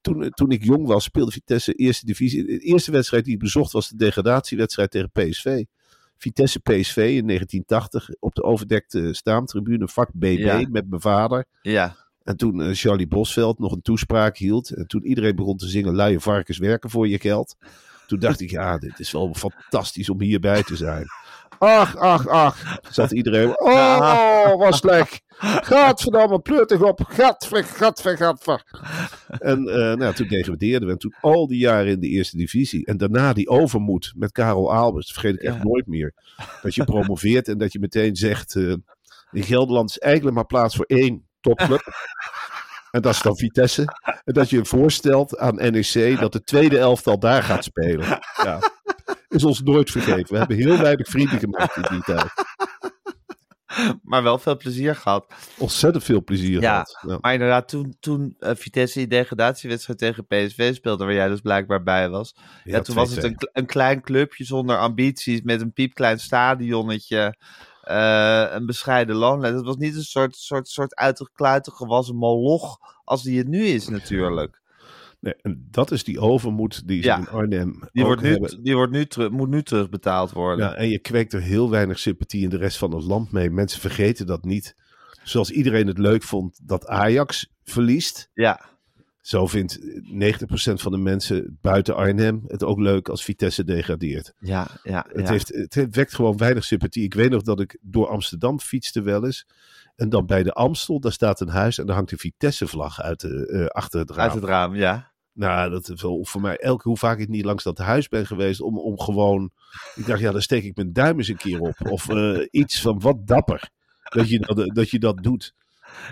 Toen, 0.00 0.22
eh, 0.22 0.30
toen 0.30 0.50
ik 0.50 0.64
jong 0.64 0.86
was, 0.86 1.04
speelde 1.04 1.30
Vitesse 1.30 1.72
eerste 1.72 2.06
divisie. 2.06 2.44
De 2.44 2.58
eerste 2.58 2.90
wedstrijd 2.90 3.24
die 3.24 3.32
ik 3.34 3.38
bezocht 3.38 3.72
was 3.72 3.88
de 3.88 3.96
degradatiewedstrijd 3.96 4.90
tegen 4.90 5.10
PSV. 5.12 5.64
Vitesse 6.16 6.60
PSV 6.60 6.96
in 6.96 7.26
1980 7.26 8.08
op 8.20 8.34
de 8.34 8.42
overdekte 8.42 9.14
staamtribune, 9.14 9.88
vak 9.88 10.10
BB, 10.12 10.36
Ja. 10.38 10.66
met 10.70 10.88
mijn 10.88 11.00
vader. 11.00 11.44
Ja, 11.62 11.96
En 12.22 12.36
toen 12.36 12.62
eh, 12.62 12.74
Charlie 12.74 13.06
Bosveld 13.06 13.58
nog 13.58 13.72
een 13.72 13.82
toespraak 13.82 14.36
hield. 14.36 14.70
En 14.70 14.86
toen 14.86 15.04
iedereen 15.06 15.36
begon 15.36 15.56
te 15.56 15.68
zingen, 15.68 15.94
luie 15.94 16.18
varkens 16.20 16.58
werken 16.58 16.90
voor 16.90 17.08
je 17.08 17.18
geld. 17.18 17.56
Toen 18.06 18.18
dacht 18.18 18.40
ik, 18.40 18.50
ja, 18.50 18.78
dit 18.78 18.98
is 18.98 19.12
wel 19.12 19.34
fantastisch 19.34 20.10
om 20.10 20.20
hierbij 20.20 20.62
te 20.62 20.76
zijn. 20.76 21.04
Ach, 21.58 21.96
ach, 21.96 22.26
ach. 22.28 22.78
Zat 22.90 23.12
iedereen. 23.12 23.60
Oh, 23.60 24.56
was 24.58 24.76
slecht. 24.78 25.20
Gadverdamme, 25.40 26.38
pleutig 26.40 26.82
op. 26.82 27.00
Gadver, 27.08 27.64
gadver, 27.64 28.16
gadver. 28.16 28.62
En 29.38 29.66
eh, 29.68 29.94
nou, 29.96 30.14
toen 30.14 30.28
degradeerden 30.28 30.86
we. 30.88 30.92
En 30.94 30.98
toen 31.00 31.14
al 31.20 31.46
die 31.46 31.58
jaren 31.58 31.92
in 31.92 32.00
de 32.00 32.08
eerste 32.08 32.36
divisie. 32.36 32.86
En 32.86 32.96
daarna 32.96 33.32
die 33.32 33.48
overmoed 33.48 34.12
met 34.16 34.32
Karel 34.32 34.72
Albers. 34.72 35.06
Dat 35.06 35.14
vergeet 35.22 35.34
ik 35.40 35.46
echt 35.46 35.56
Ja. 35.56 35.62
nooit 35.62 35.86
meer. 35.86 36.14
Dat 36.62 36.74
je 36.74 36.84
promoveert 36.84 37.48
en 37.48 37.58
dat 37.58 37.72
je 37.72 37.78
meteen 37.80 38.16
zegt... 38.16 38.56
eh, 38.56 38.74
in 39.32 39.42
Gelderland 39.42 39.90
is 39.90 39.98
eigenlijk 39.98 40.34
maar 40.36 40.46
plaats 40.46 40.76
voor 40.76 40.84
één 40.84 41.28
topclub. 41.40 41.82
En 42.90 43.02
dat 43.02 43.14
is 43.14 43.22
dan 43.22 43.36
Vitesse. 43.36 43.84
En 44.24 44.34
dat 44.34 44.50
je 44.50 44.56
je 44.56 44.64
voorstelt 44.64 45.38
aan 45.38 45.54
NEC 45.54 46.18
dat 46.20 46.32
de 46.32 46.42
tweede 46.42 46.78
elftal 46.78 47.18
daar 47.18 47.42
gaat 47.42 47.64
spelen. 47.64 48.06
Ja. 48.42 48.58
Is 49.28 49.44
ons 49.44 49.62
nooit 49.62 49.90
vergeven. 49.90 50.32
We 50.32 50.38
hebben 50.38 50.56
heel 50.56 50.78
weinig 50.88 51.08
vrienden 51.08 51.38
gemaakt 51.38 51.76
in 51.76 51.86
die 51.90 52.02
tijd. 52.02 52.32
maar 54.02 54.22
wel 54.22 54.38
veel 54.38 54.56
plezier 54.56 54.94
gehad. 54.94 55.26
Ontzettend 55.58 56.04
veel 56.04 56.24
plezier 56.24 56.60
Ja, 56.60 56.70
gehad. 56.70 56.98
Ja. 57.06 57.18
Maar 57.20 57.32
inderdaad, 57.32 57.68
toen, 57.68 57.96
toen 58.00 58.34
eh, 58.38 58.54
Vitesse 58.54 58.98
die 58.98 59.08
degradatiewedstrijd 59.08 59.98
tegen 59.98 60.26
PSV 60.26 60.74
speelde, 60.74 61.04
waar 61.04 61.14
jij 61.14 61.28
dus 61.28 61.40
blijkbaar 61.40 61.82
bij 61.82 62.08
was. 62.08 62.34
Ja, 62.64 62.80
toen 62.80 62.94
was 62.94 63.10
het 63.10 63.24
een, 63.24 63.36
een 63.52 63.66
klein 63.66 64.00
clubje 64.00 64.44
zonder 64.44 64.78
ambities, 64.78 65.42
met 65.42 65.60
een 65.60 65.72
piepklein 65.72 66.20
stadionnetje, 66.20 67.36
eh, 67.82 68.46
een 68.50 68.66
bescheiden 68.66 69.16
loonlijst. 69.16 69.56
Het 69.56 69.66
was 69.66 69.76
niet 69.76 69.94
een 69.94 70.02
soort, 70.02 70.36
soort, 70.36 70.68
soort 70.68 70.94
uit 70.94 71.16
de 71.16 71.30
kluiten 71.32 71.72
gewassen 71.72 72.16
moloch 72.16 72.78
als 73.04 73.22
die 73.22 73.38
het 73.38 73.48
nu 73.48 73.64
is 73.64 73.88
natuurlijk. 73.88 74.57
Nee, 75.20 75.34
en 75.42 75.66
dat 75.70 75.90
is 75.90 76.04
die 76.04 76.20
overmoed 76.20 76.88
die 76.88 77.02
ze 77.02 77.08
Ja. 77.08 77.18
in 77.18 77.28
Arnhem 77.28 77.78
Die, 77.92 78.04
wordt 78.04 78.22
nu, 78.22 78.30
hebben. 78.30 78.62
die 78.62 78.74
wordt 78.74 78.92
nu 78.92 79.06
terug, 79.06 79.30
moet 79.30 79.48
nu 79.48 79.62
terugbetaald 79.62 80.32
worden. 80.32 80.66
Ja, 80.66 80.74
en 80.74 80.88
je 80.88 80.98
kweekt 80.98 81.32
er 81.32 81.40
heel 81.42 81.70
weinig 81.70 81.98
sympathie 81.98 82.42
in 82.42 82.48
de 82.48 82.56
rest 82.56 82.78
van 82.78 82.94
het 82.94 83.04
land 83.04 83.32
mee. 83.32 83.50
Mensen 83.50 83.80
vergeten 83.80 84.26
dat 84.26 84.44
niet. 84.44 84.74
Zoals 85.22 85.50
iedereen 85.50 85.86
het 85.86 85.98
leuk 85.98 86.22
vond 86.22 86.60
dat 86.62 86.86
Ajax 86.86 87.52
verliest. 87.64 88.30
ja. 88.34 88.76
Zo 89.20 89.46
vindt 89.46 89.78
90% 90.02 90.80
van 90.80 90.92
de 90.92 90.98
mensen 90.98 91.58
buiten 91.60 91.96
Arnhem 91.96 92.42
het 92.46 92.64
ook 92.64 92.78
leuk 92.78 93.08
als 93.08 93.24
Vitesse 93.24 93.64
degradeert. 93.64 94.32
Ja, 94.40 94.66
ja, 94.82 95.06
Het, 95.12 95.26
ja. 95.26 95.30
heeft, 95.32 95.48
het 95.48 95.74
heeft- 95.74 95.94
wekt 95.94 96.14
gewoon 96.14 96.36
weinig 96.36 96.64
sympathie. 96.64 97.02
Ik 97.04 97.14
weet 97.14 97.30
nog 97.30 97.42
dat 97.42 97.60
ik 97.60 97.78
door 97.80 98.08
Amsterdam 98.08 98.60
fietste 98.60 99.02
wel 99.02 99.24
eens. 99.24 99.46
En 99.98 100.08
dan 100.08 100.26
bij 100.26 100.42
de 100.42 100.52
Amstel, 100.52 101.00
daar 101.00 101.12
staat 101.12 101.40
een 101.40 101.48
huis 101.48 101.78
en 101.78 101.86
daar 101.86 101.94
hangt 101.96 102.12
een 102.12 102.18
Vitesse-vlag 102.18 103.00
uit 103.00 103.20
de, 103.20 103.46
eh, 103.46 103.66
achter 103.66 104.00
het 104.00 104.10
raam. 104.10 104.18
Uit 104.20 104.34
het 104.34 104.44
raam, 104.44 104.74
ja. 104.74 105.12
Nou, 105.32 105.70
dat 105.70 105.88
is 105.88 106.02
wel 106.02 106.24
voor 106.24 106.40
mij 106.40 106.56
elke 106.56 106.88
hoe 106.88 106.96
vaak 106.96 107.18
ik 107.18 107.28
niet 107.28 107.44
langs 107.44 107.64
dat 107.64 107.78
huis 107.78 108.08
ben 108.08 108.26
geweest 108.26 108.60
om, 108.60 108.78
om 108.78 109.00
gewoon. 109.00 109.50
Ik 109.94 110.06
dacht, 110.06 110.20
ja, 110.20 110.32
dan 110.32 110.42
steek 110.42 110.64
ik 110.64 110.76
mijn 110.76 110.92
duim 110.92 111.18
eens 111.18 111.28
een 111.28 111.36
keer 111.36 111.60
op. 111.60 111.74
Of 111.90 112.08
eh, 112.08 112.46
iets 112.60 112.80
van 112.80 113.00
wat 113.00 113.26
dapper 113.26 113.68
dat 114.02 114.28
je 114.28 114.38
dat, 114.38 114.74
dat, 114.74 114.90
je 114.90 114.98
dat 114.98 115.22
doet. 115.22 115.54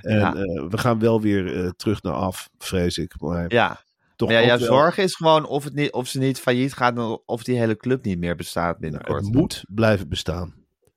En 0.00 0.19
Ja. 0.19 0.35
eh, 0.35 0.64
we 0.69 0.78
gaan 0.78 0.99
wel 0.99 1.21
weer 1.21 1.64
eh, 1.64 1.71
terug 1.76 2.02
naar 2.02 2.12
af, 2.12 2.49
vrees 2.59 2.99
ik. 2.99 3.21
Maar 3.21 3.52
Ja, 3.52 3.81
toch 4.16 4.31
ja, 4.31 4.45
jouw 4.45 4.59
wel- 4.59 4.66
zorg 4.66 4.99
is 4.99 5.14
gewoon 5.14 5.47
of, 5.47 5.64
het 5.64 5.75
niet, 5.75 5.93
of 5.93 6.09
ze 6.09 6.19
niet 6.19 6.40
failliet 6.40 6.73
gaat 6.73 7.23
of 7.26 7.43
die 7.45 7.59
hele 7.59 7.76
club 7.76 8.05
niet 8.05 8.19
meer 8.19 8.37
bestaat 8.37 8.78
binnenkort. 8.78 9.25
Het 9.25 9.35
moet 9.35 9.64
blijven 9.69 10.09
bestaan. 10.09 10.55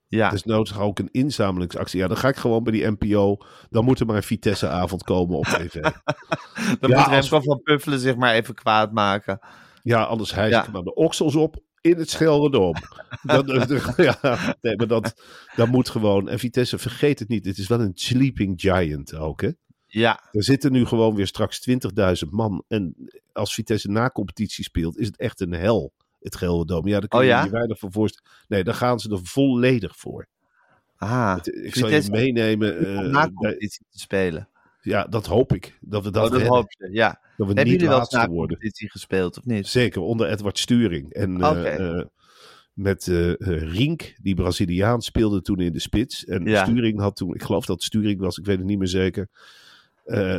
Ja. 0.10 0.30
Dus 0.30 0.44
nodig 0.44 0.80
ook 0.80 1.00
een 1.00 1.10
inzamelingsactie. 1.12 2.00
Ja, 2.00 2.08
dan 2.08 2.18
ga 2.18 2.28
ik 2.28 2.36
gewoon 2.36 2.64
bij 2.64 2.74
die 2.74 2.88
NPO. 2.98 3.38
Dan 3.70 3.86
moet 3.86 4.00
er 4.00 4.06
maar 4.06 4.16
een 4.16 4.24
Vitesse-avond 4.24 5.04
komen 5.04 5.38
op 5.38 5.46
tv. 5.46 5.74
Dan 6.80 6.90
ja, 6.90 6.98
moet 6.98 6.98
als- 6.98 7.30
Remco 7.30 7.40
van 7.42 7.62
Puffelen 7.64 8.00
zich 8.00 8.16
maar 8.16 8.34
even 8.34 8.54
kwaad 8.56 8.92
maken. 8.92 9.40
Ja, 9.84 10.04
anders 10.04 10.34
hijs 10.34 10.52
Ja. 10.52 10.66
ik 10.66 10.72
maar 10.72 10.84
de 10.84 10.94
oksels 10.94 11.36
op 11.36 11.58
in 11.82 11.98
het 11.98 12.10
Schelderdom. 12.10 12.74
dat, 13.22 13.48
dat- 13.48 13.94
ja, 14.22 14.56
nee, 14.62 14.76
maar 14.76 14.88
dat, 14.88 15.22
dat 15.56 15.68
moet 15.68 15.90
gewoon. 15.90 16.30
En 16.30 16.40
Vitesse, 16.40 16.78
vergeet 16.78 17.20
het 17.20 17.28
niet. 17.28 17.46
Het 17.46 17.58
is 17.58 17.68
wel 17.68 17.80
een 17.82 17.92
sleeping 17.94 18.62
giant 18.62 19.16
ook, 19.16 19.42
hè. 19.42 19.50
Ja, 19.92 20.20
Er 20.32 20.44
zitten 20.44 20.72
nu 20.72 20.86
gewoon 20.86 21.16
weer 21.16 21.28
straks 21.28 21.70
20.000 21.70 22.30
man. 22.30 22.64
En 22.68 22.96
als 23.34 23.54
Vitesse 23.54 23.90
na 23.92 24.10
competitie 24.10 24.64
speelt, 24.64 24.98
is 24.98 25.08
het 25.08 25.18
echt 25.18 25.42
een 25.42 25.54
hel, 25.54 25.94
het 26.20 26.36
Gelderdom. 26.36 26.88
Ja, 26.88 27.00
daar 27.00 27.08
kun 27.10 27.20
Oh 27.20 27.26
je 27.26 27.32
ja? 27.32 27.44
je 27.44 27.50
weinig 27.50 27.80
voor 27.80 27.92
voorstellen. 27.92 28.32
Nee, 28.48 28.64
daar 28.64 28.74
gaan 28.74 29.00
ze 29.00 29.12
er 29.12 29.20
volledig 29.24 29.96
voor. 29.98 30.28
ah, 30.98 31.36
Het- 31.36 31.48
ik 31.48 31.76
zal 31.76 31.90
je 31.90 32.08
meenemen. 32.12 32.78
om 32.78 32.86
eh, 32.86 33.00
na 33.12 33.30
competitie 33.34 33.86
te 33.90 34.00
spelen. 34.00 34.48
ja, 34.82 35.04
dat 35.04 35.26
hoop 35.26 35.54
ik. 35.54 35.78
Dat 35.82 36.04
we 36.04 36.12
dat, 36.12 36.26
oh, 36.26 36.32
dat 36.32 36.42
hoop 36.48 36.72
je, 36.78 36.90
ja. 36.92 37.08
Dat 37.38 37.48
we 37.48 37.54
Hebben 37.54 37.74
niet 37.74 37.82
laatste 37.82 38.18
worden. 38.18 38.36
competitie 38.58 38.90
gespeeld, 38.90 39.38
of 39.38 39.46
niet? 39.46 39.68
Zeker, 39.68 40.02
onder 40.02 40.30
Edward 40.30 40.58
Sturing. 40.60 41.14
En 41.14 41.42
eh, 41.42 41.98
eh, 42.00 42.06
met 42.74 43.06
Rink, 43.50 44.16
die 44.22 44.36
Braziliaan, 44.36 45.02
speelde 45.02 45.42
toen 45.42 45.60
in 45.60 45.74
de 45.74 45.80
spits. 45.80 46.26
En 46.26 46.46
Ja. 46.46 46.66
Sturing 46.66 47.00
had 47.00 47.16
toen, 47.16 47.34
ik 47.34 47.42
geloof 47.44 47.66
dat 47.66 47.84
Sturing 47.84 48.20
was, 48.20 48.38
ik 48.38 48.46
weet 48.46 48.58
het 48.58 48.66
niet 48.68 48.78
meer 48.78 48.88
zeker. 48.88 49.28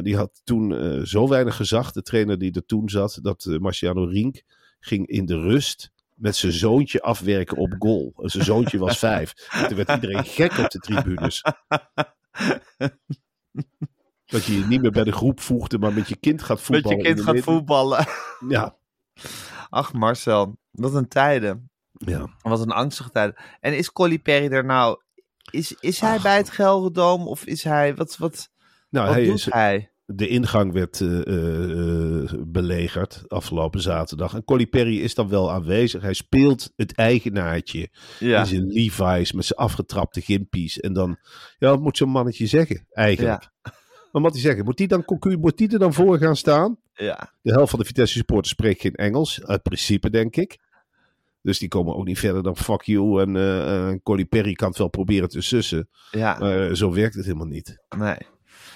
Die 0.02 0.16
had 0.16 0.40
toen 0.44 1.00
zo 1.06 1.28
weinig 1.28 1.56
gezag, 1.56 1.92
de 1.92 2.02
trainer 2.02 2.38
die 2.38 2.52
er 2.52 2.64
toen 2.66 2.88
zat, 2.88 3.18
dat 3.22 3.56
Marciano 3.60 4.04
Rink 4.04 4.42
ging 4.80 5.06
in 5.06 5.26
de 5.26 5.40
rust 5.40 5.90
met 6.14 6.36
zijn 6.36 6.52
zoontje 6.52 7.02
afwerken 7.02 7.56
op 7.56 7.74
goal. 7.78 8.12
En 8.16 8.30
zijn 8.30 8.44
zoontje 8.44 8.78
was 8.78 8.98
vijf. 9.08 9.48
En 9.50 9.68
toen 9.68 9.76
werd 9.76 9.90
iedereen 9.90 10.24
gek 10.24 10.58
op 10.58 10.70
de 10.70 10.78
tribunes. 10.78 11.42
Dat 14.26 14.44
je 14.44 14.58
je 14.58 14.64
niet 14.64 14.82
meer 14.82 14.90
bij 14.90 15.04
de 15.04 15.12
groep 15.12 15.40
voegde, 15.40 15.78
maar 15.78 15.92
met 15.92 16.08
je 16.08 16.16
kind 16.16 16.42
gaat 16.42 16.60
voetballen. 16.60 16.96
Met 16.96 17.06
je 17.06 17.14
kind 17.14 17.26
gaat 17.26 17.44
voetballen. 17.44 18.06
Ja. 18.48 18.76
Ach 19.68 19.92
Marcel, 19.92 20.58
wat 20.70 20.94
een 20.94 21.08
tijden. 21.08 21.70
Ja. 21.92 22.28
Wat 22.42 22.60
een 22.60 22.70
angstige 22.70 23.10
tijden. 23.10 23.36
En 23.60 23.76
is 23.76 23.92
Colly 23.92 24.18
Perry 24.18 24.52
er 24.52 24.64
nou... 24.64 25.00
Is, 25.50 25.72
is 25.72 26.00
hij 26.00 26.20
bij 26.20 26.36
het 26.36 26.50
Gelredome 26.50 27.24
of 27.24 27.44
is 27.44 27.64
hij... 27.64 27.94
Wat, 27.94 28.16
wat, 28.16 28.50
Nou, 28.90 29.06
wat 29.06 29.14
hij 29.14 29.24
doet 29.24 29.34
is, 29.34 29.44
hij? 29.44 29.89
De 30.14 30.28
ingang 30.28 30.72
werd 30.72 31.00
eh, 31.00 32.32
belegerd 32.46 33.22
afgelopen 33.28 33.80
zaterdag. 33.80 34.34
En 34.34 34.44
Colly 34.44 34.66
Perry 34.66 34.98
is 35.00 35.14
dan 35.14 35.28
wel 35.28 35.50
aanwezig. 35.52 36.02
Hij 36.02 36.14
speelt 36.14 36.72
het 36.76 36.94
eigenaartje 36.94 37.88
Ja. 38.18 38.40
in 38.40 38.46
zijn 38.46 38.66
Levi's 38.66 39.32
met 39.32 39.44
zijn 39.44 39.58
afgetrapte 39.58 40.20
gimpies. 40.20 40.80
En 40.80 40.92
dan, 40.92 41.16
ja, 41.58 41.68
wat 41.68 41.80
moet 41.80 41.96
zo'n 41.96 42.08
mannetje 42.08 42.46
zeggen 42.46 42.86
eigenlijk? 42.90 43.48
Wat 44.12 44.22
moet 44.22 44.32
hij 44.32 44.40
zeggen? 44.40 44.64
Moet 44.64 44.76
die, 44.76 44.88
dan, 44.88 45.04
moet 45.40 45.56
die 45.56 45.72
er 45.72 45.78
dan 45.78 45.94
voor 45.94 46.18
gaan 46.18 46.36
staan? 46.36 46.76
Ja. 46.94 47.32
De 47.42 47.52
helft 47.52 47.70
van 47.70 47.78
de 47.78 47.84
Vitesse 47.84 48.16
supporters 48.16 48.48
spreekt 48.52 48.80
geen 48.80 48.94
Engels. 48.94 49.44
Uit 49.44 49.62
principe, 49.62 50.10
denk 50.10 50.36
ik. 50.36 50.58
Dus 51.42 51.58
die 51.58 51.68
komen 51.68 51.94
ook 51.96 52.04
niet 52.04 52.18
verder 52.18 52.42
dan 52.42 52.56
fuck 52.56 52.82
you. 52.82 53.20
En 53.22 54.02
Colly 54.02 54.24
Perry 54.24 54.52
kan 54.52 54.68
het 54.68 54.78
wel 54.78 54.88
proberen 54.88 55.28
te 55.28 55.40
sussen. 55.40 55.88
Ja. 56.10 56.36
Maar 56.38 56.76
zo 56.76 56.92
werkt 56.92 57.14
het 57.14 57.24
helemaal 57.24 57.46
niet. 57.46 57.82
Nee. 57.96 58.16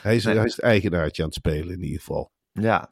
Hij 0.05 0.17
is, 0.17 0.25
Nee. 0.25 0.35
hij 0.37 0.45
is 0.45 0.57
het 0.57 0.65
eigenaartje 0.65 1.23
aan 1.23 1.29
het 1.29 1.37
spelen 1.37 1.75
in 1.75 1.83
ieder 1.83 1.99
geval. 1.99 2.31
Ja. 2.53 2.91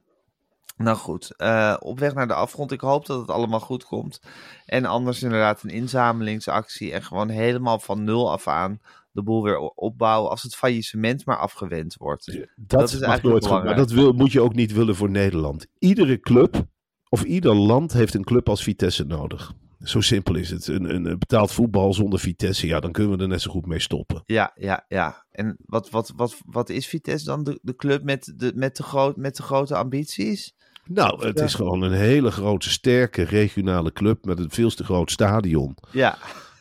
Nou 0.76 0.96
goed, 0.96 1.36
eh, 1.36 1.76
op 1.78 1.98
weg 1.98 2.14
naar 2.14 2.26
de 2.28 2.34
afgrond. 2.34 2.72
Ik 2.72 2.80
hoop 2.80 3.06
dat 3.06 3.20
het 3.20 3.30
allemaal 3.30 3.60
goed 3.60 3.84
komt. 3.84 4.20
En 4.66 4.84
anders 4.84 5.22
inderdaad 5.22 5.62
een 5.62 5.70
inzamelingsactie. 5.70 6.92
En 6.92 7.02
gewoon 7.02 7.28
helemaal 7.28 7.78
van 7.78 8.04
nul 8.04 8.30
af 8.30 8.48
aan 8.48 8.80
de 9.10 9.22
boel 9.22 9.42
weer 9.42 9.58
opbouwen. 9.58 10.30
Als 10.30 10.42
het 10.42 10.54
faillissement 10.54 11.24
maar 11.26 11.38
afgewend 11.38 11.94
wordt. 11.94 12.26
Dat, 12.26 12.46
Dat 12.56 12.88
is 12.88 13.00
eigenlijk 13.00 13.22
nooit 13.22 13.46
goed, 13.46 13.64
maar 13.64 13.76
dat 13.76 13.90
wil, 13.90 14.12
moet 14.12 14.32
je 14.32 14.40
ook 14.40 14.54
niet 14.54 14.72
willen 14.72 14.96
voor 14.96 15.10
Nederland. 15.10 15.66
Iedere 15.78 16.20
club 16.20 16.64
of 17.08 17.22
ieder 17.22 17.54
land 17.54 17.92
heeft 17.92 18.14
een 18.14 18.24
club 18.24 18.48
als 18.48 18.62
Vitesse 18.62 19.04
nodig. 19.04 19.52
Zo 19.82 20.00
simpel 20.00 20.34
is 20.34 20.50
het. 20.50 20.66
Een, 20.66 20.94
een, 20.94 21.04
een 21.04 21.18
betaald 21.18 21.52
voetbal 21.52 21.94
zonder 21.94 22.18
Vitesse, 22.18 22.66
ja, 22.66 22.80
dan 22.80 22.92
kunnen 22.92 23.16
we 23.16 23.22
er 23.22 23.28
net 23.28 23.40
zo 23.42 23.50
goed 23.50 23.66
mee 23.66 23.78
stoppen. 23.78 24.22
Ja, 24.26 24.52
ja, 24.54 24.84
ja. 24.88 25.24
En 25.30 25.56
wat, 25.64 25.90
wat, 25.90 26.12
wat, 26.16 26.36
wat 26.46 26.68
is 26.68 26.86
Vitesse 26.86 27.26
dan? 27.26 27.44
De, 27.44 27.58
de 27.62 27.76
club 27.76 28.02
met 28.02 28.32
de, 28.36 28.52
met, 28.54 28.76
de 28.76 28.82
groot, 28.82 29.16
met 29.16 29.36
de 29.36 29.42
grote 29.42 29.76
ambities? 29.76 30.54
Nou, 30.84 31.26
het 31.26 31.38
Ja. 31.38 31.44
is 31.44 31.54
gewoon 31.54 31.82
een 31.82 31.92
hele 31.92 32.30
grote, 32.30 32.70
sterke 32.70 33.22
regionale 33.22 33.92
club 33.92 34.24
met 34.24 34.38
een 34.38 34.50
veel 34.50 34.70
te 34.70 34.84
groot 34.84 35.10
stadion. 35.10 35.76
Ja, 35.92 36.18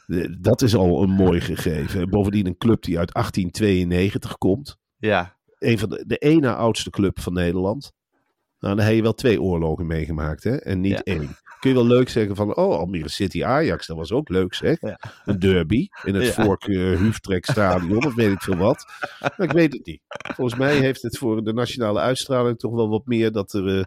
Eh, 0.07 0.25
Dat 0.39 0.61
is 0.61 0.75
al 0.75 1.03
een 1.03 1.09
mooi 1.09 1.41
gegeven. 1.41 2.01
En 2.01 2.09
Bovendien 2.09 2.45
een 2.47 2.57
club 2.57 2.83
die 2.83 2.99
uit 2.99 3.13
1892 3.13 4.37
komt. 4.37 4.77
ja, 4.97 5.37
Een 5.59 5.79
van 5.79 5.89
de, 5.89 6.03
de 6.07 6.17
ene 6.17 6.55
oudste 6.55 6.89
club 6.89 7.19
van 7.19 7.33
Nederland. 7.33 7.93
Nou, 8.61 8.75
dan 8.75 8.85
heb 8.85 8.95
je 8.95 9.01
wel 9.01 9.13
twee 9.13 9.41
oorlogen 9.41 9.87
meegemaakt, 9.87 10.43
hè? 10.43 10.55
En 10.55 10.81
niet 10.81 10.91
Ja. 10.91 11.01
één. 11.03 11.37
Kun 11.59 11.69
je 11.69 11.75
wel 11.75 11.85
leuk 11.85 12.09
zeggen 12.09 12.35
van, 12.35 12.55
oh, 12.55 12.77
Almere 12.77 13.09
City 13.09 13.43
Ajax, 13.43 13.87
dat 13.87 13.97
was 13.97 14.11
ook 14.11 14.29
leuk, 14.29 14.53
zeg. 14.53 14.77
Ja. 14.81 14.99
Een 15.25 15.39
derby 15.39 15.87
in 16.03 16.15
het 16.15 16.35
Ja. 16.35 16.43
Vork 16.43 16.67
uh, 16.67 17.11
Stadion, 17.41 18.05
of 18.05 18.15
weet 18.15 18.31
ik 18.31 18.41
veel 18.41 18.55
wat. 18.55 18.85
Maar 19.19 19.33
ik 19.47 19.51
weet 19.51 19.73
het 19.73 19.85
niet. 19.85 20.01
Volgens 20.35 20.59
mij 20.59 20.75
heeft 20.75 21.01
het 21.01 21.17
voor 21.17 21.43
de 21.43 21.53
nationale 21.53 21.99
uitstraling 21.99 22.57
toch 22.59 22.73
wel 22.73 22.89
wat 22.89 23.05
meer 23.05 23.31
dat 23.31 23.53
er 23.53 23.67
eh, 23.67 23.83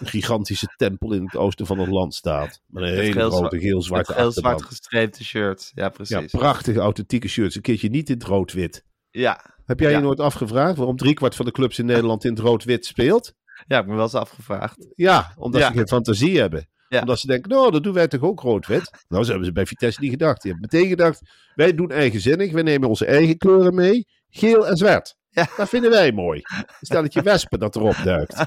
een 0.00 0.06
gigantische 0.06 0.66
tempel 0.76 1.12
in 1.12 1.24
het 1.24 1.36
oosten 1.36 1.66
van 1.66 1.78
het 1.78 1.88
land 1.88 2.14
staat. 2.14 2.60
Met 2.66 2.82
een 2.82 2.88
hele 2.88 3.12
geel- 3.12 3.30
grote 3.30 3.58
geel-zwarte 3.58 4.10
met 4.12 4.20
heel 4.20 4.32
zwart 4.32 4.62
gestreepte 4.62 5.24
shirt. 5.24 5.70
Ja, 5.74 5.82
Ja, 5.82 5.88
precies. 5.88 6.30
prachtige 6.30 6.80
authentieke 6.80 7.28
shirts. 7.28 7.56
Een 7.56 7.62
keertje 7.62 7.88
niet 7.88 8.08
in 8.08 8.14
het 8.14 8.24
rood-wit. 8.24 8.84
Ja, 9.10 9.52
Heb 9.64 9.80
jij 9.80 9.90
Ja. 9.90 9.96
je 9.96 10.02
nooit 10.02 10.20
afgevraagd 10.20 10.76
waarom 10.76 10.96
driekwart 10.96 11.34
van 11.34 11.44
de 11.44 11.52
clubs 11.52 11.78
in 11.78 11.86
Nederland 11.86 12.24
in 12.24 12.30
het 12.30 12.38
rood-wit 12.40 12.86
speelt? 12.86 13.34
Ja, 13.54 13.62
ik 13.66 13.76
heb 13.76 13.86
me 13.86 13.94
wel 13.94 14.02
eens 14.02 14.14
afgevraagd. 14.14 14.86
Ja, 14.94 15.32
omdat 15.36 15.60
Ja. 15.60 15.66
ze 15.66 15.72
geen 15.72 15.88
fantasie 15.88 16.40
hebben. 16.40 16.68
Ja. 16.88 17.00
Omdat 17.00 17.18
ze 17.18 17.26
denken, 17.26 17.50
nou, 17.50 17.70
dat 17.70 17.82
doen 17.82 17.92
wij 17.94 18.08
toch 18.08 18.20
ook 18.22 18.40
rood-wit? 18.40 18.90
Nou, 19.08 19.22
zo 19.22 19.28
hebben 19.28 19.46
ze 19.46 19.52
bij 19.52 19.66
Vitesse 19.66 20.00
niet 20.00 20.10
gedacht. 20.10 20.42
Die 20.42 20.52
hebben 20.52 20.68
meteen 20.72 20.88
gedacht, 20.88 21.20
wij 21.54 21.74
doen 21.74 21.90
eigenzinnig. 21.90 22.52
Wij 22.52 22.62
nemen 22.62 22.88
onze 22.88 23.06
eigen 23.06 23.36
kleuren 23.38 23.74
mee. 23.74 24.06
Geel 24.30 24.66
en 24.68 24.76
zwart. 24.76 25.16
Ja. 25.30 25.46
Dat 25.56 25.68
vinden 25.68 25.90
wij 25.90 26.12
mooi. 26.12 26.40
Een 26.56 26.64
stelletje 26.80 27.22
wespen 27.22 27.58
dat 27.58 27.76
erop 27.76 27.96
duikt. 28.04 28.44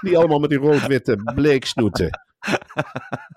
Niet 0.00 0.16
allemaal 0.16 0.38
met 0.38 0.50
die 0.50 0.58
rood-witte 0.58 1.16
bleeksnoeten. 1.34 2.10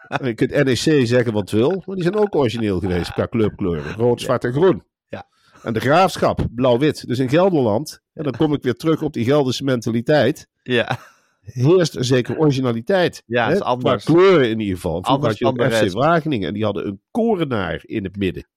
En 0.08 0.28
je 0.28 0.34
kunt 0.34 0.52
NEC 0.64 1.08
zeggen 1.08 1.34
wat 1.34 1.52
wil, 1.52 1.84
maar 1.86 1.96
die 1.96 2.04
zijn 2.04 2.16
ook 2.16 2.36
origineel 2.36 2.80
geweest 2.80 3.14
qua 3.14 3.28
clubkleuren. 3.28 3.96
Rood, 3.96 4.22
zwart 4.22 4.44
en 4.44 4.54
groen. 4.54 4.84
Ja. 5.08 5.28
En 5.64 5.74
de 5.74 5.80
graafschap, 5.80 6.48
blauw-wit. 6.52 7.08
Dus 7.08 7.20
in 7.20 7.30
Gelderland, 7.30 8.00
en 8.14 8.24
dan 8.24 8.34
kom 8.38 8.54
ik 8.54 8.64
weer 8.64 8.74
terug 8.76 9.02
op 9.02 9.14
die 9.14 9.26
Gelderse 9.26 9.64
mentaliteit 9.64 10.48
Ja, 10.74 10.98
heerst 11.42 11.96
een 11.96 12.04
zekere 12.04 12.38
originaliteit. 12.38 13.24
Ja, 13.26 13.44
hè? 13.44 13.48
het 13.50 13.58
is 13.58 13.64
anders. 13.66 14.04
Qua 14.04 14.14
kleuren 14.14 14.50
in 14.50 14.60
ieder 14.60 14.76
geval. 14.76 14.92
Vroeger 14.92 15.14
Anders 15.14 15.40
had 15.40 15.56
je 15.56 15.86
de 15.86 15.90
FC. 15.90 15.96
Wageningen 15.96 16.48
en 16.48 16.54
die 16.54 16.64
hadden 16.64 16.88
een 16.88 17.02
korenaar 17.12 17.82
in 17.86 18.04
het 18.04 18.16
midden. 18.18 18.48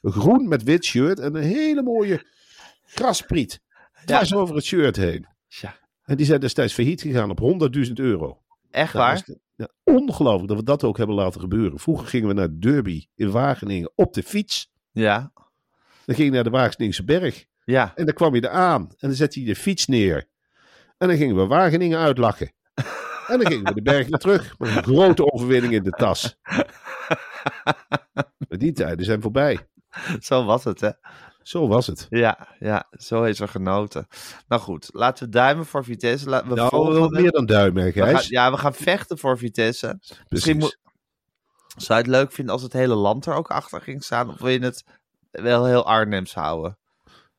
Een 0.00 0.12
groen 0.12 0.48
met 0.48 0.62
wit 0.62 0.84
shirt 0.84 1.18
en 1.18 1.34
een 1.34 1.42
hele 1.42 1.82
mooie 1.82 2.24
graspriet. 2.84 3.60
Dwars 4.04 4.34
over 4.34 4.54
het 4.54 4.64
shirt 4.64 4.96
heen. 4.96 5.26
Tja. 5.48 5.76
En 6.04 6.16
die 6.16 6.26
zijn 6.26 6.40
destijds 6.40 6.72
failliet 6.74 7.00
gegaan 7.00 7.30
op 7.30 7.40
100.000 7.86 7.92
euro. 7.92 8.42
echt 8.70 8.92
Dat 8.92 9.02
waar? 9.02 9.12
was 9.26 9.36
ja, 9.54 9.68
ongelooflijk 9.84 10.48
dat 10.48 10.56
we 10.56 10.64
dat 10.64 10.84
ook 10.84 10.96
hebben 10.96 11.16
laten 11.16 11.40
gebeuren. 11.40 11.78
Vroeger 11.78 12.06
gingen 12.06 12.28
we 12.28 12.34
naar 12.34 12.48
Derby 12.60 13.06
in 13.14 13.30
Wageningen 13.30 13.92
op 13.94 14.14
de 14.14 14.22
fiets. 14.22 14.70
Ja, 14.90 15.32
Dan 16.04 16.14
ging 16.14 16.28
je 16.28 16.34
naar 16.34 16.44
de 16.44 16.50
Wageningse 16.50 17.04
berg. 17.04 17.44
ja. 17.64 17.92
En 17.94 18.04
dan 18.04 18.14
kwam 18.14 18.34
je 18.34 18.40
er 18.40 18.48
aan 18.48 18.82
en 18.82 18.96
dan 18.98 19.12
zette 19.14 19.40
je 19.40 19.46
de 19.46 19.56
fiets 19.56 19.86
neer. 19.86 20.30
En 21.02 21.08
dan 21.08 21.16
gingen 21.16 21.36
we 21.36 21.46
Wageningen 21.46 21.98
uitlachen. 21.98 22.52
En 23.26 23.38
dan 23.38 23.46
gingen 23.46 23.64
we 23.64 23.74
de 23.74 23.82
berg 23.82 24.08
weer 24.08 24.18
terug. 24.18 24.58
Met 24.58 24.76
een 24.76 24.82
grote 24.82 25.32
overwinning 25.32 25.72
in 25.72 25.82
de 25.82 25.90
tas. 25.90 26.36
Maar 28.48 28.58
die 28.58 28.72
tijden 28.72 29.04
zijn 29.04 29.22
voorbij. 29.22 29.58
Zo 30.20 30.44
was 30.44 30.64
het, 30.64 30.80
hè? 30.80 30.90
Zo 31.42 31.68
was 31.68 31.86
het. 31.86 32.06
Ja, 32.10 32.48
ja, 32.58 32.88
zo 32.90 33.22
is 33.22 33.40
er 33.40 33.48
genoten. 33.48 34.06
Nou 34.48 34.60
goed, 34.62 34.88
laten 34.92 35.24
we 35.24 35.30
duimen 35.30 35.66
voor 35.66 35.84
Vitesse. 35.84 36.28
Laten 36.28 36.48
we 36.48 36.54
Nou, 36.54 36.68
volgen 36.68 37.10
meer 37.22 37.30
dan 37.30 37.46
duimen, 37.46 37.82
hè, 37.82 37.90
We 37.92 38.00
gaan- 38.00 38.08
Gijs. 38.08 38.28
ja, 38.28 38.50
we 38.50 38.56
gaan 38.56 38.74
vechten 38.74 39.18
voor 39.18 39.38
Vitesse. 39.38 39.96
Misschien 40.28 40.28
Precies. 40.28 40.54
moet, 40.56 40.78
zou 41.84 41.98
je 41.98 42.04
het 42.04 42.14
leuk 42.14 42.32
vinden 42.32 42.52
als 42.54 42.62
het 42.62 42.72
hele 42.72 42.94
land 42.94 43.26
er 43.26 43.34
ook 43.34 43.50
achter 43.50 43.80
ging 43.80 44.04
staan? 44.04 44.28
Of 44.28 44.38
wil 44.38 44.48
je 44.50 44.58
het 44.58 44.84
wel 45.30 45.64
heel 45.66 45.86
Arnhems 45.86 46.34
houden? 46.34 46.78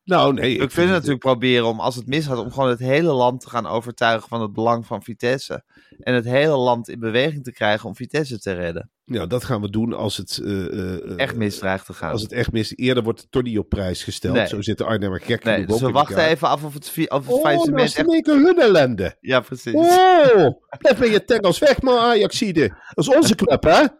Nou, 0.03 0.33
nee. 0.33 0.59
We 0.59 0.67
kunnen 0.67 0.91
natuurlijk 0.91 1.19
proberen 1.19 1.65
om, 1.67 1.79
als 1.79 1.95
het 1.95 2.07
misgaat, 2.07 2.37
om 2.37 2.51
gewoon 2.51 2.69
het 2.69 2.79
hele 2.79 3.11
land 3.11 3.41
te 3.41 3.49
gaan 3.49 3.67
overtuigen 3.67 4.27
van 4.29 4.41
het 4.41 4.53
belang 4.53 4.85
van 4.85 5.03
Vitesse. 5.03 5.63
En 5.99 6.13
het 6.13 6.25
hele 6.25 6.55
land 6.55 6.89
in 6.89 6.99
beweging 6.99 7.43
te 7.43 7.51
krijgen 7.51 7.87
om 7.89 7.95
Vitesse 7.95 8.39
te 8.39 8.51
redden. 8.53 8.91
Ja, 9.05 9.25
dat 9.25 9.43
gaan 9.43 9.61
we 9.61 9.69
doen 9.69 9.93
als 9.93 10.17
het... 10.17 10.39
eh, 10.43 10.65
eh, 10.65 10.93
eh, 10.93 11.17
Echt 11.17 11.35
mis 11.35 11.57
dreigt 11.57 11.85
te 11.85 11.93
gaan. 11.93 12.11
Als 12.11 12.21
het 12.21 12.31
echt 12.31 12.51
mis 12.51 12.75
Eerder 12.77 13.03
wordt 13.03 13.27
toch 13.29 13.43
niet 13.43 13.57
op 13.57 13.69
prijs 13.69 14.03
gesteld. 14.03 14.35
Nee. 14.35 14.47
Zo 14.47 14.61
zit 14.61 14.77
de 14.77 14.83
Arnhemmer 14.83 15.21
gek 15.21 15.43
nee, 15.43 15.65
dus 15.65 15.79
we 15.81 15.91
wachten 15.91 16.15
elkaar. 16.15 16.31
even 16.31 16.47
af 16.47 16.63
of 16.63 16.73
het, 16.73 16.89
vi- 16.89 17.05
of 17.07 17.25
het 17.25 17.35
Oh, 17.35 17.41
faillissement 17.41 17.87
is 17.89 17.95
echt... 17.95 18.07
keer 18.21 18.33
hun 18.33 18.59
ellende. 18.59 19.17
Ja, 19.19 19.39
precies. 19.39 19.73
Oh, 19.73 20.49
blijf 20.77 20.99
met 20.99 21.09
je 21.11 21.23
tengels 21.25 21.59
weg, 21.59 21.81
maar 21.81 21.97
Ajaxide. 21.97 22.67
Dat 22.93 23.07
is 23.07 23.15
onze 23.15 23.35
club, 23.35 23.63
hè? 23.63 23.83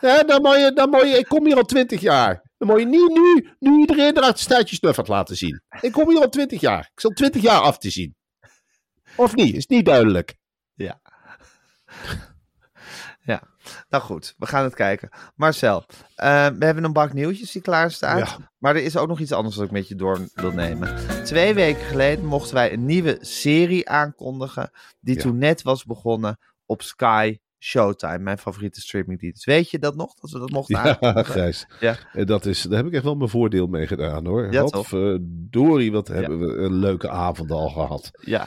Ja, 0.00 0.22
dan 0.22 0.42
moet 0.42 0.54
je, 0.56 0.72
dan 0.74 0.90
moet 0.90 1.00
je, 1.02 1.18
ik 1.18 1.28
kom 1.28 1.46
hier 1.46 1.56
al 1.56 1.62
twintig 1.64 2.00
jaar. 2.00 2.49
Dan 2.60 2.68
moet 2.68 2.78
je 2.80 2.86
niet 2.86 3.08
nu, 3.12 3.50
nu 3.58 3.80
iedereen 3.80 4.16
eruit 4.16 4.38
staatje 4.38 4.76
snuffert 4.76 5.08
laten 5.08 5.36
zien. 5.36 5.62
Ik 5.80 5.92
kom 5.92 6.08
hier 6.08 6.20
al 6.20 6.28
twintig 6.28 6.60
jaar. 6.60 6.90
Ik 6.92 7.00
zal 7.00 7.10
twintig 7.10 7.42
jaar 7.42 7.60
af 7.60 7.78
te 7.78 7.90
zien. 7.90 8.14
Of 9.16 9.34
niet? 9.34 9.54
Is 9.56 9.66
niet 9.66 9.84
duidelijk. 9.84 10.36
Ja. 10.74 11.00
ja. 13.20 13.42
Nou 13.88 14.02
goed, 14.02 14.34
we 14.38 14.46
gaan 14.46 14.64
het 14.64 14.74
kijken. 14.74 15.08
Marcel, 15.34 15.84
eh, 16.14 16.46
we 16.46 16.64
hebben 16.64 16.84
een 16.84 16.92
bak 16.92 17.12
nieuwtjes 17.12 17.52
die 17.52 17.62
klaar 17.62 17.90
staat. 17.90 18.28
Ja. 18.28 18.50
Maar 18.58 18.76
er 18.76 18.82
is 18.82 18.96
ook 18.96 19.08
nog 19.08 19.20
iets 19.20 19.32
anders 19.32 19.56
dat 19.56 19.64
ik 19.64 19.70
met 19.70 19.88
je 19.88 19.94
door 19.94 20.28
wil 20.34 20.52
nemen. 20.52 20.96
Twee 21.24 21.54
weken 21.54 21.82
geleden 21.84 22.24
mochten 22.24 22.54
wij 22.54 22.72
een 22.72 22.86
nieuwe 22.86 23.18
serie 23.20 23.88
aankondigen. 23.88 24.70
Die 25.00 25.14
Ja. 25.14 25.20
toen 25.20 25.38
net 25.38 25.62
was 25.62 25.84
begonnen 25.84 26.38
op 26.66 26.82
Sky 26.82 27.38
Showtime. 27.62 28.18
Mijn 28.18 28.38
favoriete 28.38 28.80
streamingdienst. 28.80 29.44
Weet 29.44 29.70
je 29.70 29.78
dat 29.78 29.96
nog? 29.96 30.14
Dat 30.14 30.30
we 30.30 30.38
dat 30.38 30.50
mochten 30.50 30.96
Ja? 31.00 31.22
Gijs. 31.24 31.66
Ja. 31.80 31.96
En 32.12 32.26
dat 32.26 32.46
is, 32.46 32.62
daar 32.62 32.76
heb 32.76 32.86
ik 32.86 32.92
echt 32.92 33.04
wel 33.04 33.14
mijn 33.14 33.30
voordeel 33.30 33.66
mee 33.66 33.86
gedaan, 33.86 34.26
hoor. 34.26 34.52
Ja, 34.52 34.62
wat 34.62 34.72
toch? 34.72 34.88
verdorie, 34.88 35.92
wat 35.92 36.08
hebben 36.08 36.40
we 36.40 36.56
een 36.56 36.74
leuke 36.74 37.08
avond 37.08 37.50
al 37.50 37.68
gehad. 37.68 38.10
Ja. 38.20 38.46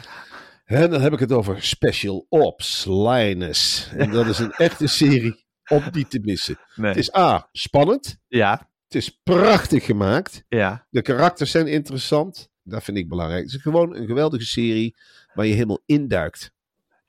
En 0.65 0.89
dan 0.89 1.01
heb 1.01 1.13
ik 1.13 1.19
het 1.19 1.31
over 1.31 1.63
Special 1.63 2.25
Ops 2.29 2.85
Linus. 2.85 3.89
En 3.95 4.11
dat 4.11 4.25
is 4.25 4.39
een 4.39 4.51
echte 4.67 4.87
serie 4.87 5.45
om 5.67 5.83
niet 5.91 6.09
te 6.09 6.19
missen. 6.19 6.57
Nee. 6.75 6.87
Het 6.87 6.97
is 6.97 7.15
A, 7.15 7.49
spannend. 7.51 8.17
Ja. 8.27 8.69
Het 8.87 8.95
is 8.95 9.19
prachtig 9.23 9.85
gemaakt. 9.85 10.43
Ja. 10.47 10.87
De 10.89 11.01
karakters 11.01 11.51
zijn 11.51 11.67
interessant. 11.67 12.51
Dat 12.63 12.83
vind 12.83 12.97
ik 12.97 13.09
belangrijk. 13.09 13.43
Het 13.43 13.53
is 13.53 13.61
gewoon 13.61 13.95
een 13.95 14.05
geweldige 14.05 14.45
serie 14.45 14.95
waar 15.33 15.45
je 15.45 15.53
helemaal 15.53 15.81
induikt. 15.85 16.52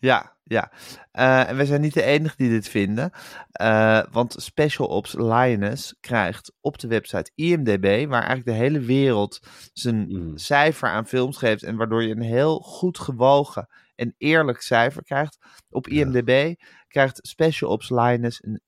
Ja, 0.05 0.37
ja. 0.43 0.73
Uh, 1.13 1.49
en 1.49 1.57
wij 1.57 1.67
zijn 1.67 1.81
niet 1.81 1.95
de 1.95 2.03
enige 2.03 2.35
die 2.37 2.49
dit 2.51 2.69
vinden. 2.69 3.11
Uh, 3.61 4.03
want 4.11 4.35
Special 4.39 4.89
Ops 4.89 5.13
Lioness 5.13 5.97
krijgt 6.01 6.53
op 6.61 6.79
de 6.79 6.89
website 6.89 7.31
IMDb, 7.35 8.07
waar 8.09 8.23
eigenlijk 8.23 8.47
de 8.47 8.65
hele 8.65 8.81
wereld 8.81 9.41
zijn 9.73 10.07
mm. 10.09 10.37
cijfer 10.37 10.89
aan 10.89 11.07
films 11.07 11.37
geeft. 11.37 11.63
En 11.63 11.77
waardoor 11.77 12.03
je 12.03 12.15
een 12.15 12.23
heel 12.23 12.59
goed 12.59 12.99
gewogen 12.99 13.69
en 13.95 14.15
eerlijk 14.19 14.61
cijfer 14.61 15.03
krijgt. 15.03 15.39
Op 15.71 15.89
IMDb 15.89 16.55
krijgt 16.89 17.19
Special 17.23 17.71
Ops 17.71 17.91
Lioness 17.91 18.43
een 18.43 18.61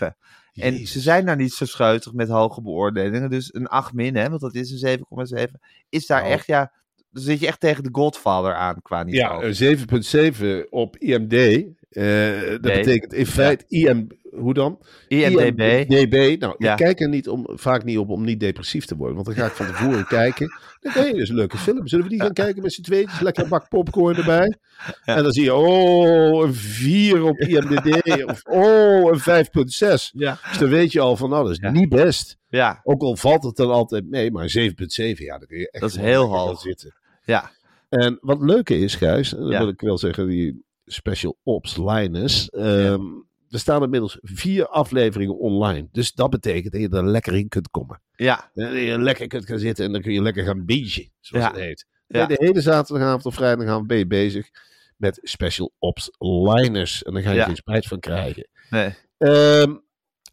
7,7. 0.00 0.16
En 0.52 0.86
ze 0.86 1.00
zijn 1.00 1.26
daar 1.26 1.36
niet 1.36 1.52
zo 1.52 1.64
scheutig 1.64 2.12
met 2.12 2.28
hoge 2.28 2.62
beoordelingen. 2.62 3.30
Dus 3.30 3.54
een 3.54 3.66
8 3.66 3.92
min, 3.92 4.16
hè, 4.16 4.28
want 4.28 4.40
dat 4.40 4.54
is 4.54 4.82
een 4.82 4.98
7,7. 5.38 5.44
Is 5.88 6.06
daar 6.06 6.22
oh. 6.22 6.30
echt, 6.30 6.46
ja, 6.46 6.72
dan 7.16 7.24
zit 7.24 7.40
je 7.40 7.46
echt 7.46 7.60
tegen 7.60 7.82
de 7.82 7.88
Godfather 7.92 8.54
aan 8.54 8.82
qua 8.82 9.02
niveau. 9.02 9.52
Ja, 9.52 9.76
7,7 10.64 10.68
op 10.70 10.96
IMD. 10.96 11.32
Uh, 11.32 12.42
eh, 12.42 12.48
dat 12.48 12.60
betekent 12.60 13.12
in 13.12 13.26
feite 13.26 13.64
IM, 13.68 14.06
hoe 14.32 14.54
dan? 14.54 14.78
IMDB. 15.08 15.60
IMDB. 15.88 16.40
Nou, 16.40 16.54
ik 16.58 16.76
kijk 16.76 17.00
er 17.00 17.08
niet 17.08 17.28
om, 17.28 17.46
vaak 17.48 17.84
niet 17.84 17.98
op 17.98 18.08
om 18.08 18.24
niet 18.24 18.40
depressief 18.40 18.84
te 18.84 18.96
worden. 18.96 19.14
Want 19.14 19.26
dan 19.26 19.36
ga 19.36 19.46
ik 19.46 19.52
van 19.52 19.66
tevoren 19.66 20.06
kijken. 20.20 20.48
Dan 20.80 20.92
denk 20.92 21.14
je, 21.14 21.22
is 21.22 21.28
een 21.28 21.34
leuke 21.34 21.58
film. 21.58 21.88
Zullen 21.88 22.04
we 22.04 22.10
die 22.10 22.20
gaan 22.20 22.32
kijken 22.32 22.62
met 22.62 22.72
z'n 22.72 22.82
tweetjes? 22.82 23.20
Lekker 23.20 23.48
bak 23.48 23.68
popcorn 23.68 24.16
erbij. 24.16 24.56
En 25.04 25.22
dan 25.22 25.32
zie 25.32 25.44
je, 25.44 25.54
oh, 25.54 26.44
een 26.46 26.54
4 26.54 27.22
op 27.22 27.38
IMDb. 27.38 28.22
of 28.30 28.42
oh, 28.44 29.12
een 29.12 29.44
5,6. 29.44 30.10
Ja. 30.12 30.38
Dus 30.48 30.58
dan 30.58 30.68
weet 30.68 30.92
je 30.92 31.00
al 31.00 31.16
van, 31.16 31.30
nou, 31.30 31.42
dat 31.42 31.52
is 31.52 31.70
niet 31.72 31.88
best. 31.88 32.38
Ja. 32.48 32.80
Ook 32.84 33.02
al 33.02 33.16
valt 33.16 33.42
het 33.42 33.56
dan 33.56 33.70
altijd 33.70 34.10
mee, 34.10 34.30
maar 34.30 34.54
7,7, 34.58 34.66
ja, 35.14 35.38
dan 35.38 35.46
kun 35.46 35.58
je 35.58 35.70
echt 35.70 35.80
dat 35.80 35.90
is 35.90 35.96
heel 35.96 36.36
hoog. 36.36 36.60
zitten. 36.60 36.94
Ja. 37.26 37.50
En 37.88 38.18
wat 38.20 38.40
leuke 38.40 38.78
is, 38.78 38.94
Gijs, 38.94 39.30
dat 39.30 39.48
wil 39.48 39.68
ik 39.68 39.80
wel 39.80 39.98
zeggen, 39.98 40.26
die 40.26 40.64
Special 40.86 41.38
Ops 41.42 41.76
Linus. 41.76 42.50
Um, 42.52 43.26
er 43.50 43.58
staan 43.58 43.82
inmiddels 43.82 44.18
vier 44.22 44.66
afleveringen 44.66 45.38
online. 45.38 45.88
Dus 45.92 46.12
dat 46.12 46.30
betekent 46.30 46.72
dat 46.72 46.82
je 46.82 46.88
er 46.88 47.06
lekker 47.06 47.34
in 47.34 47.48
kunt 47.48 47.70
komen. 47.70 48.00
Ja. 48.16 48.50
Dat 48.54 48.72
je 48.72 48.98
lekker 48.98 49.26
kunt 49.26 49.46
gaan 49.46 49.58
zitten 49.58 49.84
en 49.84 49.92
dan 49.92 50.02
kun 50.02 50.12
je 50.12 50.22
lekker 50.22 50.44
gaan 50.44 50.64
bingen, 50.64 51.12
zoals 51.20 51.46
het 51.46 51.56
heet. 51.56 51.86
Ja. 52.06 52.26
De 52.26 52.34
hele 52.38 52.60
zaterdagavond 52.60 53.26
of 53.26 53.34
vrijdagavond 53.34 53.86
ben 53.86 53.98
je 53.98 54.06
bezig 54.06 54.50
met 54.96 55.20
Special 55.22 55.72
Ops 55.78 56.10
Liners. 56.18 57.02
En 57.02 57.12
dan 57.12 57.22
ga 57.22 57.30
je 57.30 57.42
geen 57.42 57.56
spijt 57.56 57.86
van 57.86 58.00
krijgen. 58.00 58.48
Nee. 58.70 58.94
Um, 59.18 59.84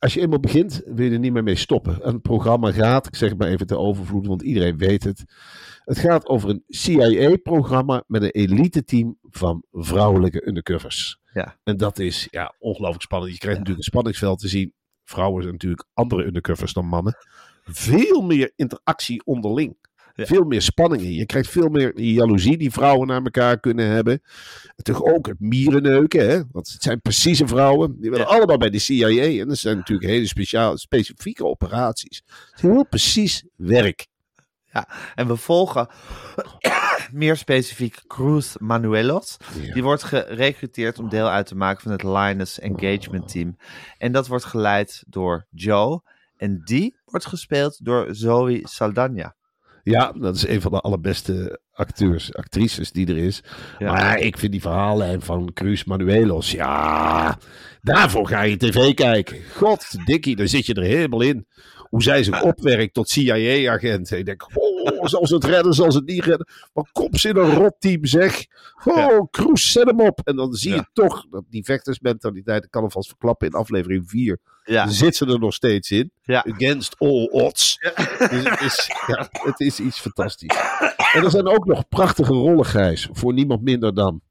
als 0.04 0.14
je 0.14 0.22
eenmaal 0.22 0.40
begint, 0.40 0.82
wil 0.86 1.06
je 1.06 1.12
er 1.12 1.20
niet 1.20 1.34
meer 1.34 1.44
mee 1.44 1.56
stoppen. 1.56 2.08
Een 2.08 2.22
programma 2.22 2.72
gaat, 2.72 3.08
ik 3.08 3.16
zeg 3.16 3.30
het 3.30 3.38
maar 3.38 3.48
even 3.48 3.68
te 3.68 3.78
overvloed, 3.78 4.28
want 4.28 4.42
iedereen 4.42 4.78
weet 4.78 5.04
het. 5.04 5.24
Het 5.84 5.98
gaat 5.98 6.28
over 6.28 6.50
een 6.50 6.64
CIA-programma 6.68 8.04
met 8.08 8.24
een 8.24 8.30
elite-team 8.30 9.18
van 9.22 9.64
vrouwelijke 9.72 10.48
undercovers. 10.48 11.20
Ja. 11.34 11.58
En 11.64 11.78
dat 11.78 12.00
is 12.00 12.28
ja, 12.32 12.54
ongelooflijk 12.60 13.04
spannend. 13.04 13.32
Je 13.32 13.38
krijgt 13.38 13.58
natuurlijk 13.58 13.86
een 13.86 13.92
spanningsveld 13.92 14.40
te 14.40 14.48
zien. 14.48 14.74
Vrouwen 15.04 15.42
zijn 15.42 15.54
natuurlijk 15.54 15.88
andere 15.94 16.26
undercovers 16.26 16.74
dan 16.74 16.86
mannen. 16.86 17.16
Veel 17.64 18.22
meer 18.22 18.52
interactie 18.56 19.26
onderling. 19.26 19.76
Veel 20.14 20.44
meer 20.44 20.62
spanningen. 20.62 21.14
Je 21.14 21.26
krijgt 21.26 21.50
veel 21.50 21.70
meer 21.70 22.00
jaloezie 22.00 22.58
die 22.58 22.72
vrouwen 22.72 23.08
naar 23.08 23.22
elkaar 23.24 23.60
kunnen 23.60 23.88
hebben. 23.88 24.22
Toch 24.76 25.04
ook 25.04 25.28
het 25.28 25.40
mierenneuken. 25.40 26.30
Hè? 26.30 26.42
Want 26.52 26.72
het 26.72 26.84
zijn 26.84 27.02
precieze 27.02 27.48
vrouwen. 27.48 27.96
Die 28.00 28.10
willen 28.10 28.28
allemaal 28.28 28.58
bij 28.58 28.70
de 28.70 28.80
CIA. 28.80 29.40
En 29.40 29.48
dat 29.48 29.58
zijn 29.58 29.78
natuurlijk 29.78 30.10
hele 30.10 30.28
speciale, 30.28 30.78
specifieke 30.78 31.46
operaties. 31.46 32.22
Het 32.26 32.56
is 32.56 32.62
heel 32.62 32.86
precies 32.86 33.44
werk. 33.56 34.08
Ja, 34.74 34.88
en 35.16 35.28
we 35.28 35.36
volgen 35.36 35.88
meer 37.12 37.38
specifiek 37.38 38.02
Cruz 38.08 38.56
Manuelos. 38.58 39.38
Die 39.74 39.84
wordt 39.84 40.04
gerecruiteerd 40.04 41.00
om 41.00 41.10
deel 41.10 41.30
uit 41.30 41.46
te 41.46 41.56
maken 41.56 41.82
van 41.82 41.92
het 41.92 42.04
Linus 42.04 42.60
Engagement 42.60 43.28
Team. 43.28 43.58
En 43.98 44.12
dat 44.12 44.28
wordt 44.28 44.46
geleid 44.46 45.04
door 45.08 45.46
Joe. 45.50 46.02
En 46.38 46.62
die 46.64 46.96
wordt 47.06 47.26
gespeeld 47.26 47.86
door 47.86 48.16
Zoe 48.16 48.60
Saldana. 48.64 49.36
Ja, 49.84 50.12
dat 50.12 50.36
is 50.36 50.48
een 50.48 50.62
van 50.62 50.72
de 50.72 50.80
allerbeste 50.80 51.60
acteurs, 51.74 52.36
actrices 52.36 52.92
die 52.92 53.08
er 53.08 53.18
is. 53.18 53.44
Maar 53.80 54.20
ik 54.20 54.38
vind 54.38 54.52
die 54.52 54.62
verhalen 54.62 55.22
van 55.22 55.54
Cruz 55.54 55.84
Manuelos, 55.84 56.52
ja, 56.52 57.38
daarvoor 57.82 58.28
ga 58.28 58.42
je 58.42 58.58
tv 58.58 58.94
kijken. 58.94 59.38
God, 59.56 60.06
Dikkie, 60.06 60.36
daar 60.36 60.48
zit 60.48 60.66
je 60.66 60.74
er 60.74 60.84
helemaal 60.84 61.22
in. 61.22 61.48
Hoe 61.90 62.04
zij 62.04 62.24
zich 62.24 62.42
opwerkt 62.42 62.94
tot 62.94 63.10
CIA-agent. 63.10 64.12
Ik 64.12 64.26
denk, 64.26 64.48
oh, 64.54 64.73
zal 65.02 65.28
ze 65.28 65.36
het 65.36 65.44
redden, 65.44 65.74
zal 65.74 65.92
ze 65.92 65.98
het 65.98 66.08
niet 66.08 66.24
redden. 66.24 66.48
Maar 66.74 66.90
kom 66.92 67.16
ze 67.16 67.30
in 67.30 67.38
een 67.38 67.54
rotteam, 67.54 68.06
zeg. 68.06 68.46
Oh, 68.84 68.96
ja. 68.96 69.28
Zet 69.54 69.88
hem 69.88 70.02
op. 70.02 70.20
En 70.24 70.36
dan 70.36 70.54
zie 70.54 70.74
je 70.74 70.86
toch 70.94 71.26
dat 71.30 71.44
die 71.50 71.64
vechtersmentaliteit, 71.64 72.64
ik 72.64 72.72
kan 72.72 72.84
alvast 72.84 73.08
verklappen 73.08 73.48
in 73.48 73.54
aflevering 73.54 74.10
4. 74.10 74.40
Ja. 74.64 74.88
Zit 74.88 75.16
ze 75.16 75.26
er 75.26 75.40
nog 75.40 75.54
steeds 75.54 75.92
in. 75.92 76.12
Against 76.26 76.96
all 77.00 77.28
odds. 77.32 77.78
Dus 77.80 78.50
het 78.50 78.62
is, 78.62 78.92
ja, 79.08 79.30
het 79.32 79.60
is 79.60 79.80
iets 79.80 80.00
fantastisch. 80.00 80.58
En 81.14 81.24
er 81.24 81.32
zijn 81.32 81.48
ook 81.48 81.66
nog 81.66 81.88
prachtige 81.88 82.34
rollen, 82.34 82.66
Gijs. 82.66 83.10
Voor 83.12 83.34
niemand 83.34 83.62
minder 83.62 83.94
dan 83.94 84.22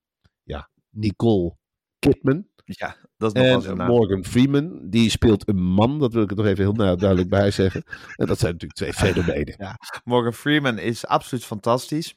ja, 0.42 0.70
Nicole 0.90 1.56
Kidman. 1.98 2.46
Ja, 2.64 2.96
dat 3.22 3.36
is 3.36 3.52
nog 3.52 3.66
en 3.66 3.86
Morgan 3.86 4.24
Freeman, 4.24 4.80
die 4.82 5.10
speelt 5.10 5.48
een 5.48 5.62
man. 5.62 5.98
Dat 5.98 6.12
wil 6.12 6.22
ik 6.22 6.30
er 6.30 6.36
nog 6.36 6.46
even 6.46 6.64
heel 6.64 6.96
duidelijk 6.96 7.28
bij 7.28 7.50
zeggen. 7.50 7.84
En 8.16 8.26
dat 8.26 8.38
zijn 8.38 8.52
natuurlijk 8.52 8.78
twee 8.78 8.92
fenomenen. 8.92 9.54
Ja, 9.58 9.76
Morgan 10.04 10.32
Freeman 10.34 10.78
is 10.78 11.06
absoluut 11.06 11.44
fantastisch. 11.44 12.14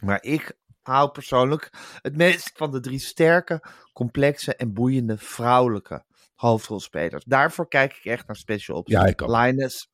Maar 0.00 0.22
ik 0.22 0.58
hou 0.82 1.10
persoonlijk 1.10 1.72
het 2.02 2.16
meest 2.16 2.50
van 2.54 2.70
de 2.70 2.80
drie 2.80 2.98
sterke, 2.98 3.64
complexe 3.92 4.56
en 4.56 4.72
boeiende 4.72 5.18
vrouwelijke 5.18 6.04
hoofdrolspelers. 6.34 7.24
Daarvoor 7.24 7.68
kijk 7.68 7.96
ik 7.96 8.04
echt 8.04 8.26
naar 8.26 8.36
Special 8.36 8.76
Ops. 8.76 8.90
Ja, 8.92 9.04
ik 9.04 9.26
Linus. 9.26 9.90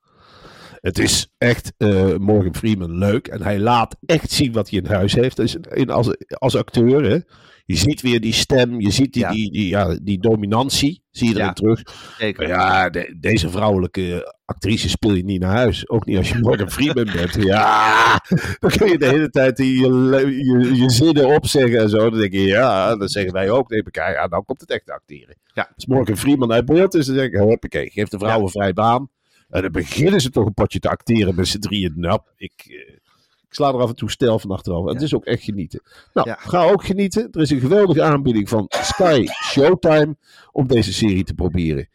Het 0.81 0.99
is 0.99 1.29
echt 1.39 1.73
uh, 1.79 2.17
Morgan 2.17 2.55
Freeman 2.55 2.99
leuk. 2.99 3.29
En 3.29 3.43
hij 3.43 3.59
laat 3.59 3.97
echt 4.07 4.31
zien 4.31 4.53
wat 4.53 4.71
hij 4.71 4.79
in 4.79 4.87
huis 4.87 5.15
heeft. 5.15 5.37
Dus 5.37 5.57
in, 5.71 5.91
als, 5.91 6.17
als 6.29 6.57
acteur. 6.57 7.05
Hè. 7.05 7.19
Je 7.65 7.77
ziet 7.77 8.01
weer 8.01 8.21
die 8.21 8.33
stem. 8.33 8.81
Je 8.81 8.91
ziet 8.91 9.13
die, 9.13 9.23
ja. 9.23 9.31
die, 9.31 9.51
die, 9.53 9.69
ja, 9.69 9.99
die 10.03 10.19
dominantie. 10.19 11.03
Zie 11.11 11.29
je 11.29 11.41
erin 11.41 11.55
terug. 11.55 11.83
Zeker. 12.19 12.49
ja, 12.49 12.91
deze 13.17 13.51
vrouwelijke 13.51 14.35
actrice 14.45 14.89
speel 14.89 15.15
je 15.15 15.25
niet 15.25 15.41
naar 15.41 15.57
huis. 15.57 15.89
Ook 15.89 16.07
niet 16.07 16.17
als 16.17 16.29
je 16.29 16.39
Morgan 16.39 16.71
Freeman 16.71 17.13
bent. 17.13 17.35
Ja, 17.45 18.21
dan 18.59 18.71
kun 18.71 18.89
je 18.89 18.99
de 18.99 19.07
hele 19.07 19.31
tijd 19.31 19.59
je, 19.59 19.65
je, 19.65 20.75
je 20.75 20.91
zinnen 20.91 21.27
opzeggen 21.27 21.81
en 21.81 21.89
zo. 21.89 22.11
Dan 22.11 22.19
denk 22.19 22.33
je, 22.33 22.41
ja, 22.41 22.97
dan 22.97 23.09
zeggen 23.09 23.33
wij 23.33 23.51
ook 23.51 23.69
tegen 23.69 23.85
elkaar. 23.85 24.13
Ja, 24.13 24.27
nou 24.27 24.45
komt 24.45 24.61
het 24.61 24.71
echt 24.71 24.91
acteren. 24.91 25.37
Ja. 25.55 25.71
Als 25.75 25.87
Morgan 25.87 26.17
Freeman 26.17 26.53
uit 26.53 26.65
beeld 26.65 26.95
is, 26.95 27.07
dan 27.07 27.15
denk 27.15 27.33
ik, 27.33 27.41
hoppakee, 27.41 27.91
geef 27.91 28.09
de 28.09 28.19
vrouwen 28.19 28.51
vrij 28.51 28.73
baan. 28.73 29.09
En 29.49 29.63
dan 29.63 29.73
beginnen 29.73 30.21
ze 30.21 30.31
toch 30.31 30.47
een 30.47 30.55
potje 30.55 30.79
te 30.79 30.89
acteren 30.89 31.35
met 31.35 31.49
z'n 31.49 31.59
drieën. 31.59 31.93
Nou, 31.97 32.21
ik, 32.37 32.53
eh, 32.67 32.95
ik 33.49 33.55
sla 33.55 33.69
er 33.69 33.81
af 33.81 33.89
en 33.89 33.97
toe 33.97 34.11
stel 34.11 34.39
van 34.39 34.51
achterover. 34.51 34.93
Het 34.93 35.03
is 35.03 35.15
ook 35.15 35.25
echt 35.25 35.43
genieten. 35.43 35.83
Nou, 36.13 36.35
ga 36.39 36.65
ook 36.65 36.85
genieten. 36.85 37.29
Er 37.31 37.41
is 37.41 37.51
een 37.51 37.61
geweldige 37.61 38.03
aanbieding 38.03 38.49
van 38.49 38.67
Sky 38.69 39.27
Showtime 39.45 40.17
om 40.53 40.67
deze 40.67 40.93
serie 40.93 41.25
te 41.25 41.35
proberen. 41.35 41.89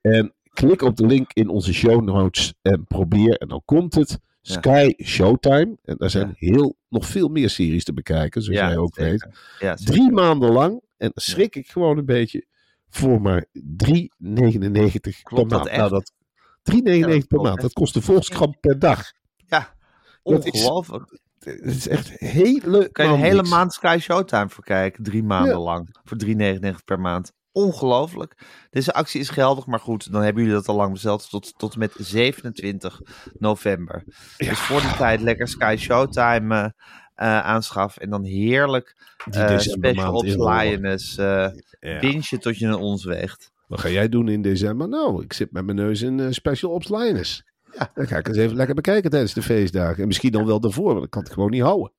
En 0.00 0.34
klik 0.52 0.82
op 0.82 0.96
de 0.96 1.06
link 1.06 1.32
in 1.32 1.48
onze 1.48 1.74
show 1.74 2.02
notes 2.04 2.54
en 2.62 2.84
probeer. 2.86 3.36
En 3.36 3.48
dan 3.48 3.62
komt 3.64 3.94
het. 3.94 4.18
Sky 4.46 4.92
Showtime. 5.02 5.76
En 5.84 5.96
daar 5.96 6.10
zijn 6.10 6.34
heel, 6.36 6.76
nog 6.88 7.06
veel 7.06 7.28
meer 7.28 7.50
series 7.50 7.84
te 7.84 7.92
bekijken, 7.92 8.42
zoals 8.42 8.60
jij 8.60 8.76
ook 8.76 8.96
weet. 8.96 9.26
Drie 9.74 10.10
maanden 10.12 10.52
lang. 10.52 10.80
En 10.96 11.10
schrik 11.14 11.56
ik 11.56 11.68
gewoon 11.68 11.98
een 11.98 12.04
beetje 12.04 12.46
voor 12.88 13.20
maar 13.20 13.44
3,99 13.52 13.60
per 15.34 15.46
maand. 15.46 15.70
Nou, 15.76 15.90
dat 15.90 16.12
3,99 16.72 17.26
per 17.28 17.40
maand. 17.40 17.60
Dat 17.60 17.72
kost 17.72 17.94
de 17.94 18.02
Volkskrant 18.02 18.60
per 18.60 18.78
dag. 18.78 19.12
Ja, 19.36 19.74
ongelooflijk. 20.22 21.18
Het 21.38 21.64
is 21.64 21.88
echt 21.88 22.08
hele. 22.08 22.88
Kan 22.92 23.06
je 23.06 23.12
een 23.12 23.18
hele 23.18 23.42
maand 23.42 23.72
Sky 23.72 23.98
Showtime 24.00 24.48
voor 24.48 24.64
kijken, 24.64 25.04
drie 25.04 25.22
maanden 25.22 25.58
lang. 25.58 25.96
Voor 26.04 26.16
3,99 26.26 26.84
per 26.84 27.00
maand. 27.00 27.32
Ongelooflijk. 27.52 28.36
Deze 28.70 28.92
actie 28.92 29.20
is 29.20 29.28
geldig, 29.28 29.66
maar 29.66 29.80
goed, 29.80 30.12
dan 30.12 30.22
hebben 30.22 30.42
jullie 30.42 30.58
dat 30.58 30.68
al 30.68 30.76
lang 30.76 30.92
besteld. 30.92 31.30
Tot, 31.30 31.58
tot 31.58 31.72
en 31.72 31.78
met 31.78 31.92
27 31.98 33.00
november. 33.38 34.04
Dus 34.36 34.58
voor 34.58 34.80
die 34.80 34.96
tijd 34.96 35.20
lekker 35.20 35.48
Sky 35.48 35.76
Showtime 35.78 36.54
uh, 36.54 36.64
uh, 36.64 37.40
aanschaffen. 37.40 38.02
En 38.02 38.10
dan 38.10 38.24
heerlijk 38.24 38.96
uh, 39.30 39.58
special 39.58 40.14
ops 40.14 40.34
Lioness 40.36 41.18
uh, 41.18 41.48
ja. 41.80 42.38
tot 42.38 42.58
je 42.58 42.66
een 42.66 42.74
ons 42.74 43.04
weegt. 43.04 43.52
Wat 43.74 43.82
ga 43.82 43.88
jij 43.88 44.08
doen 44.08 44.28
in 44.28 44.42
december? 44.42 44.88
Nou, 44.88 45.22
ik 45.22 45.32
zit 45.32 45.52
met 45.52 45.64
mijn 45.64 45.76
neus 45.76 46.02
in 46.02 46.18
uh, 46.18 46.26
Special 46.30 46.72
Ops 46.72 46.88
Linus. 46.88 47.44
Ja. 47.72 47.90
Dan 47.94 48.06
ga 48.06 48.16
ik 48.16 48.28
eens 48.28 48.36
even 48.36 48.56
lekker 48.56 48.74
bekijken 48.74 49.10
tijdens 49.10 49.34
de 49.34 49.42
feestdagen. 49.42 50.02
En 50.02 50.06
misschien 50.06 50.32
dan 50.32 50.46
wel 50.46 50.60
daarvoor, 50.60 50.92
want 50.92 51.04
ik 51.04 51.10
kan 51.10 51.22
het 51.22 51.32
gewoon 51.32 51.50
niet 51.50 51.62
houden. 51.62 51.92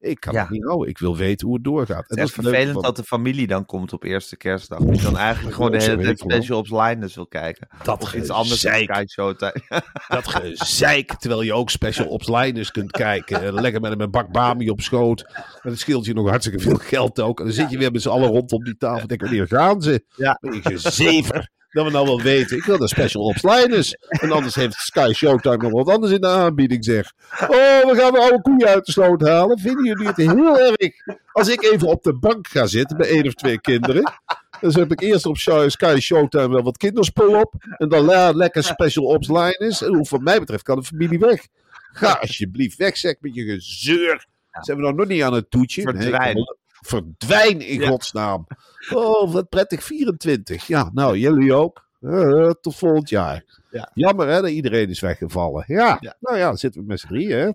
Ik 0.00 0.20
kan 0.20 0.32
Ja. 0.34 0.40
het 0.40 0.50
niet 0.50 0.64
houden. 0.64 0.88
Ik 0.88 0.98
wil 0.98 1.16
weten 1.16 1.46
hoe 1.46 1.56
het 1.56 1.64
doorgaat. 1.64 2.04
Het 2.08 2.18
is 2.18 2.30
vervelend 2.32 2.72
van- 2.72 2.82
dat 2.82 2.96
de 2.96 3.04
familie 3.04 3.46
dan 3.46 3.66
komt 3.66 3.92
op 3.92 4.04
eerste 4.04 4.36
kerstdag. 4.36 4.78
Dat 4.78 4.96
je 4.96 5.02
dan 5.02 5.16
eigenlijk 5.16 5.54
gewoon 5.54 5.70
de 5.70 5.82
hele 5.82 6.02
tijd. 6.02 6.18
Special 6.18 6.58
Ops 6.58 6.70
Linus 6.70 7.14
wil 7.14 7.26
kijken. 7.26 7.68
Dat 7.82 8.02
of 8.02 8.14
iets 8.14 8.30
anders 8.30 8.60
dan 8.60 9.08
Showtime. 9.08 9.54
Dat 10.08 10.28
gezeik, 10.28 11.14
terwijl 11.14 11.42
je 11.42 11.52
ook 11.52 11.70
special 11.70 12.06
ops 12.06 12.28
liners 12.28 12.70
kunt 12.70 12.90
kijken. 12.90 13.42
En 13.42 13.54
Lekker 13.54 13.80
met 13.80 14.00
een 14.00 14.10
bak 14.10 14.32
bami 14.32 14.70
op 14.70 14.80
schoot. 14.80 15.20
En 15.62 15.70
het 15.70 15.78
scheelt 15.78 16.04
je 16.04 16.14
nog 16.14 16.28
hartstikke 16.28 16.60
veel 16.60 16.76
geld 16.76 17.20
ook. 17.20 17.38
En 17.38 17.44
dan 17.44 17.54
zit 17.54 17.70
je 17.70 17.78
weer 17.78 17.90
met 17.92 18.02
z'n 18.02 18.08
allen 18.08 18.28
rondom 18.28 18.64
die 18.64 18.76
tafel. 18.76 19.06
Denk, 19.06 19.20
wanneer 19.20 19.46
gaan 19.46 19.82
ze? 19.82 20.04
Ja. 20.16 20.38
Ben 20.40 20.52
je 20.52 20.60
gezever. 20.62 21.50
Dat 21.70 21.84
we 21.84 21.90
nou 21.90 22.06
wel 22.06 22.20
weten. 22.22 22.56
Ik 22.56 22.64
wil 22.64 22.78
de 22.78 22.88
special 22.88 23.22
ops 23.22 23.42
liners. 23.42 23.94
En 24.08 24.30
anders 24.32 24.54
heeft 24.54 24.74
Sky 24.74 25.10
Showtime 25.14 25.56
nog 25.56 25.72
wat 25.72 25.88
anders 25.94 26.12
in 26.12 26.20
de 26.20 26.26
aanbieding, 26.26 26.84
zeg. 26.84 27.12
Oh, 27.40 27.48
we 27.48 27.92
gaan 27.96 28.12
de 28.12 28.18
oude 28.18 28.40
koeien 28.42 28.68
uit 28.68 28.86
de 28.86 28.92
sloot 28.92 29.20
halen. 29.20 29.58
Vinden 29.58 29.84
jullie 29.84 30.06
het 30.06 30.16
heel 30.16 30.58
erg? 30.58 30.92
Als 31.32 31.48
ik 31.48 31.62
even 31.62 31.88
op 31.88 32.02
de 32.02 32.14
bank 32.14 32.48
ga 32.48 32.66
zitten 32.66 32.96
bij 32.96 33.08
één 33.08 33.26
of 33.26 33.34
twee 33.34 33.60
kinderen. 33.60 34.12
Dan 34.60 34.72
heb 34.72 34.92
ik 34.92 35.00
eerst 35.00 35.26
op 35.26 35.36
Sky 35.66 35.96
Showtime 36.00 36.48
wel 36.48 36.62
wat 36.62 36.76
kinderspul 36.76 37.40
op. 37.40 37.54
En 37.78 37.88
dan 37.88 38.04
la- 38.04 38.30
lekker 38.32 38.64
special 38.64 39.04
ops 39.04 39.28
liners. 39.28 39.82
En 39.82 39.94
hoe 39.94 40.06
wat 40.10 40.20
mij 40.20 40.38
betreft 40.38 40.62
kan 40.62 40.76
de 40.78 40.84
familie 40.84 41.18
weg. 41.18 41.46
Ga 41.92 42.12
alsjeblieft 42.12 42.76
weg, 42.78 42.96
zeg, 42.96 43.14
met 43.20 43.34
je 43.34 43.42
gezeur. 43.44 44.26
Zijn 44.60 44.76
we 44.76 44.82
nou 44.82 44.94
nog 44.94 45.06
niet 45.06 45.22
aan 45.22 45.32
het 45.34 45.50
toetje? 45.50 45.82
Verdwijn. 45.82 46.36
Verdwijn 46.80 47.60
in 47.60 47.86
godsnaam. 47.86 48.46
Oh, 48.94 49.32
wat 49.32 49.48
prettig, 49.48 49.82
24. 49.84 50.66
Ja, 50.66 50.90
nou, 50.92 51.16
jullie 51.18 51.54
ook. 51.54 51.88
Eh, 52.00 52.50
tot 52.60 52.76
volgend 52.76 53.08
jaar. 53.08 53.44
Ja. 53.70 53.90
Jammer 53.94 54.28
hè, 54.28 54.40
dat 54.40 54.50
iedereen 54.50 54.88
is 54.88 55.00
weggevallen. 55.00 55.64
Ja, 55.66 55.96
Ja. 56.00 56.16
nou 56.20 56.36
ja, 56.36 56.46
dan 56.46 56.56
zitten 56.58 56.80
we 56.80 56.86
met 56.86 57.00
z'n 57.00 57.06
drieën 57.06 57.38
hè. 57.38 57.50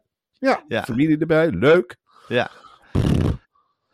Ja, 0.48 0.64
Ja. 0.68 0.84
familie 0.84 1.18
erbij, 1.18 1.50
leuk. 1.50 1.96
Ja. 2.28 2.50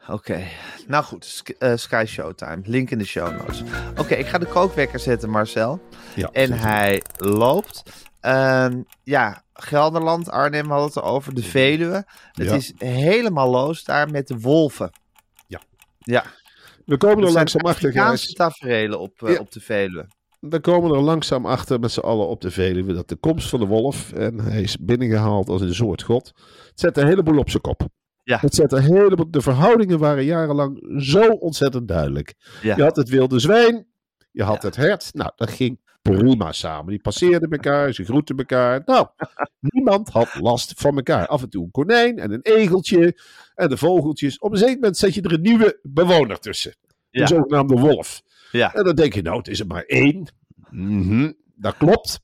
Oké, 0.10 0.44
nou 0.88 1.04
goed, 1.04 1.44
eh, 1.60 1.76
Sky 1.76 2.04
Showtime. 2.08 2.62
Link 2.64 2.90
in 2.92 2.98
de 2.98 3.06
show 3.06 3.38
notes. 3.38 3.64
Oké, 3.98 4.14
ik 4.16 4.28
ga 4.28 4.38
de 4.38 4.46
kookwekker 4.46 5.00
zetten, 5.00 5.30
Marcel. 5.30 5.82
Ja, 6.16 6.30
En 6.32 6.52
hij 6.52 7.02
loopt. 7.18 7.84
Ehm, 8.20 8.82
ja, 9.04 9.44
Gelderland, 9.54 10.30
Arnhem 10.30 10.70
had 10.72 10.94
het 10.96 11.04
over, 11.04 11.34
de 11.36 11.44
Veluwe. 11.44 12.06
Het 12.32 12.52
is 12.52 12.74
helemaal 12.78 13.50
los 13.50 13.84
daar 13.84 14.10
met 14.10 14.28
de 14.28 14.40
wolven. 14.40 14.90
Ja. 16.04 16.26
We 16.86 16.98
komen 16.98 17.24
er 17.26 17.32
langzaam 17.32 17.62
achter, 17.66 17.88
Afrikaanse 17.90 18.24
Gijs. 18.24 18.34
taferelen 18.36 19.00
op, 19.00 19.24
eh, 19.24 19.34
Ja. 19.34 19.40
op 19.40 19.52
de 19.52 19.60
Veluwe. 19.60 20.08
We 20.40 20.60
komen 20.60 20.92
er 20.92 21.02
langzaam 21.02 21.46
achter 21.46 21.80
met 21.80 21.92
z'n 21.92 22.00
allen 22.00 22.28
op 22.28 22.42
de 22.42 22.52
Veluwe 22.52 22.94
dat 22.94 23.10
de 23.10 23.16
komst 23.16 23.50
van 23.50 23.60
de 23.60 23.66
wolf, 23.66 24.12
en 24.12 24.40
hij 24.40 24.62
is 24.62 24.78
binnengehaald 24.78 25.50
als 25.50 25.62
een 25.62 25.74
soort 25.76 26.02
god, 26.04 26.28
het 26.70 26.80
zet 26.80 26.98
een 26.98 27.08
heleboel 27.08 27.38
op 27.38 27.50
zijn 27.50 27.62
kop. 27.62 27.82
Ja. 28.24 28.38
Het 28.40 28.56
zet 28.56 28.72
een 28.72 28.82
heleboel, 28.84 29.32
de 29.32 29.42
verhoudingen 29.42 30.00
waren 30.00 30.24
jarenlang 30.26 30.84
zo 30.98 31.28
ontzettend 31.30 31.88
duidelijk. 31.88 32.34
Ja. 32.62 32.76
Je 32.76 32.84
had 32.84 32.96
het 32.96 33.10
wilde 33.10 33.40
zwijn, 33.40 33.88
je 34.32 34.44
had 34.44 34.62
Ja. 34.62 34.68
het 34.68 34.76
hert, 34.76 35.10
nou 35.14 35.32
dat 35.36 35.50
ging 35.50 35.80
prima 36.02 36.52
samen. 36.52 36.90
Die 36.90 37.02
passeerden 37.02 37.50
elkaar, 37.50 37.94
ze 37.94 38.04
groetten 38.04 38.38
elkaar. 38.38 38.82
Nou, 38.86 39.08
niemand 39.60 40.10
had 40.10 40.36
last 40.40 40.74
van 40.76 40.96
elkaar. 40.96 41.28
Af 41.28 41.42
en 41.42 41.50
toe 41.50 41.64
een 41.64 41.72
konijn 41.72 42.20
en 42.20 42.32
een 42.32 42.42
egeltje 42.42 43.18
en 43.56 43.70
de 43.70 43.78
vogeltjes. 43.78 44.40
Op 44.40 44.52
een 44.52 44.58
zeker 44.58 44.76
moment 44.76 44.98
zet 44.98 45.14
je 45.14 45.22
er 45.22 45.34
een 45.34 45.42
nieuwe 45.42 45.80
bewoner 45.84 46.40
tussen. 46.40 46.76
Ja. 47.10 47.26
De 47.26 47.36
zogenaamde 47.36 47.76
wolf. 47.76 48.22
Ja. 48.52 48.74
En 48.74 48.84
dan 48.84 48.96
denk 48.96 49.14
je, 49.14 49.22
nou, 49.22 49.38
het 49.38 49.48
is 49.48 49.60
er 49.60 49.68
maar 49.68 49.84
één. 49.84 50.28
Mhm, 50.70 51.32
dat 51.56 51.78
klopt. 51.78 52.20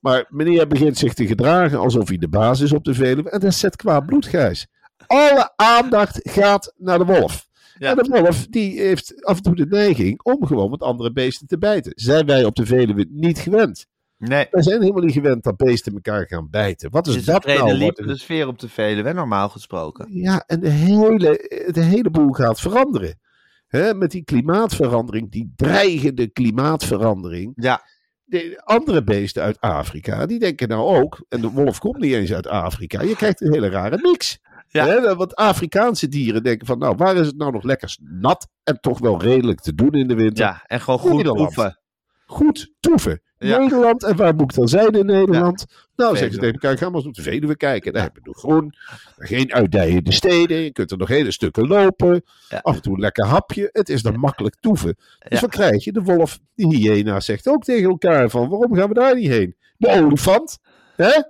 Maar 0.00 0.26
meneer 0.28 0.66
begint 0.66 0.98
zich 0.98 1.14
te 1.14 1.26
gedragen 1.26 1.78
alsof 1.78 2.08
hij 2.08 2.18
de 2.18 2.28
baas 2.28 2.60
is 2.60 2.72
op 2.72 2.84
de 2.84 2.94
Veluwe. 2.94 3.30
En 3.30 3.40
dat 3.40 3.54
zet 3.54 3.76
qua 3.76 4.00
bloed, 4.00 4.26
Gijs. 4.26 4.66
Alle 5.06 5.52
aandacht 5.56 6.20
gaat 6.22 6.74
naar 6.76 6.98
de 6.98 7.04
wolf. 7.04 7.45
Ja. 7.78 7.90
En 7.90 7.96
de 7.96 8.20
wolf 8.20 8.46
die 8.46 8.80
heeft 8.80 9.24
af 9.24 9.36
en 9.36 9.42
toe 9.42 9.54
de 9.54 9.66
neiging 9.66 10.22
om 10.22 10.46
gewoon 10.46 10.70
met 10.70 10.80
andere 10.80 11.12
beesten 11.12 11.46
te 11.46 11.58
bijten. 11.58 11.92
Zijn 11.94 12.26
wij 12.26 12.44
op 12.44 12.54
de 12.54 12.66
Veluwe 12.66 13.06
niet 13.10 13.38
gewend? 13.38 13.86
Nee, 14.18 14.46
Wij 14.50 14.62
zijn 14.62 14.80
helemaal 14.80 15.02
niet 15.02 15.12
gewend 15.12 15.42
dat 15.44 15.56
beesten 15.56 15.92
elkaar 15.94 16.26
gaan 16.26 16.48
bijten. 16.50 16.90
Wat 16.90 17.06
is 17.06 17.24
dat 17.24 17.46
nou? 17.46 17.72
liep, 17.74 17.96
de 17.96 18.16
sfeer 18.18 18.46
op 18.48 18.58
de 18.58 18.68
Veluwe, 18.68 19.12
normaal 19.12 19.48
gesproken. 19.48 20.06
ja, 20.10 20.44
en 20.46 20.60
de 20.60 20.68
hele, 20.68 21.48
de 21.72 21.82
hele 21.82 22.10
boel 22.10 22.32
gaat 22.32 22.60
veranderen. 22.60 23.18
Hè, 23.66 23.94
met 23.94 24.10
die 24.10 24.24
klimaatverandering, 24.24 25.30
die 25.32 25.52
dreigende 25.56 26.26
klimaatverandering. 26.26 27.52
Ja, 27.56 27.82
De 28.24 28.60
andere 28.64 29.04
beesten 29.04 29.42
uit 29.42 29.60
Afrika, 29.60 30.26
die 30.26 30.38
denken 30.38 30.68
nou 30.68 30.96
ook, 31.02 31.24
en 31.28 31.40
de 31.40 31.50
wolf 31.50 31.78
komt 31.78 31.98
niet 31.98 32.12
eens 32.12 32.32
uit 32.32 32.46
Afrika, 32.46 33.02
je 33.02 33.16
krijgt 33.16 33.40
een 33.40 33.52
hele 33.52 33.68
rare 33.68 33.98
mix. 34.02 34.38
Ja. 34.68 34.86
Hè, 34.86 35.16
want 35.16 35.34
Afrikaanse 35.34 36.08
dieren 36.08 36.42
denken 36.42 36.66
van, 36.66 36.78
nou, 36.78 36.94
waar 36.96 37.16
is 37.16 37.26
het 37.26 37.36
nou 37.36 37.52
nog 37.52 37.62
lekker 37.62 37.96
nat 38.00 38.48
en 38.64 38.80
toch 38.80 38.98
wel 38.98 39.22
redelijk 39.22 39.60
te 39.60 39.74
doen 39.74 39.92
in 39.92 40.08
de 40.08 40.14
winter? 40.14 40.44
ja 40.44 40.62
en 40.66 40.80
gewoon 40.80 40.98
goed 40.98 41.10
Nederland. 41.10 41.40
oefenen. 41.40 41.80
Goed 42.26 42.72
toeven. 42.80 43.20
Ja. 43.38 43.58
Nederland, 43.58 44.02
en 44.04 44.16
waar 44.16 44.34
moet 44.34 44.50
ik 44.50 44.56
dan 44.56 44.68
zijn 44.68 44.90
in 44.90 45.06
Nederland? 45.06 45.66
Nou, 45.96 46.16
zeggen 46.16 46.34
ze 46.34 46.40
tegen 46.40 46.54
elkaar, 46.54 46.78
ga 46.78 46.86
maar 46.86 46.96
eens 46.96 47.06
op 47.06 47.14
de 47.14 47.22
Veluwe 47.22 47.56
kijken. 47.56 47.92
Daar 47.92 48.02
heb 48.02 48.14
je 48.14 48.20
nog 48.24 48.38
groen, 48.38 48.74
geen 49.16 49.52
uitdijende 49.52 50.12
steden, 50.12 50.56
je 50.56 50.72
kunt 50.72 50.90
er 50.90 50.98
nog 50.98 51.08
hele 51.08 51.30
stukken 51.30 51.66
lopen. 51.66 52.24
Af 52.62 52.74
en 52.74 52.82
toe 52.82 52.94
een 52.94 53.00
lekker 53.00 53.26
hapje, 53.26 53.68
het 53.72 53.88
is 53.88 54.02
dan 54.02 54.18
makkelijk 54.18 54.56
toeven. 54.60 54.96
Dus 55.28 55.40
wat 55.40 55.50
krijg 55.50 55.84
je? 55.84 55.92
De 55.92 56.02
wolf, 56.02 56.38
die 56.54 56.76
hyena 56.76 57.20
zegt 57.20 57.48
ook 57.48 57.64
tegen 57.64 57.88
elkaar 57.88 58.30
van, 58.30 58.48
waarom 58.48 58.74
gaan 58.74 58.88
we 58.88 58.94
daar 58.94 59.14
niet 59.14 59.28
heen? 59.28 59.56
De 59.76 59.88
olifant, 59.88 60.58
hè? 60.96 61.22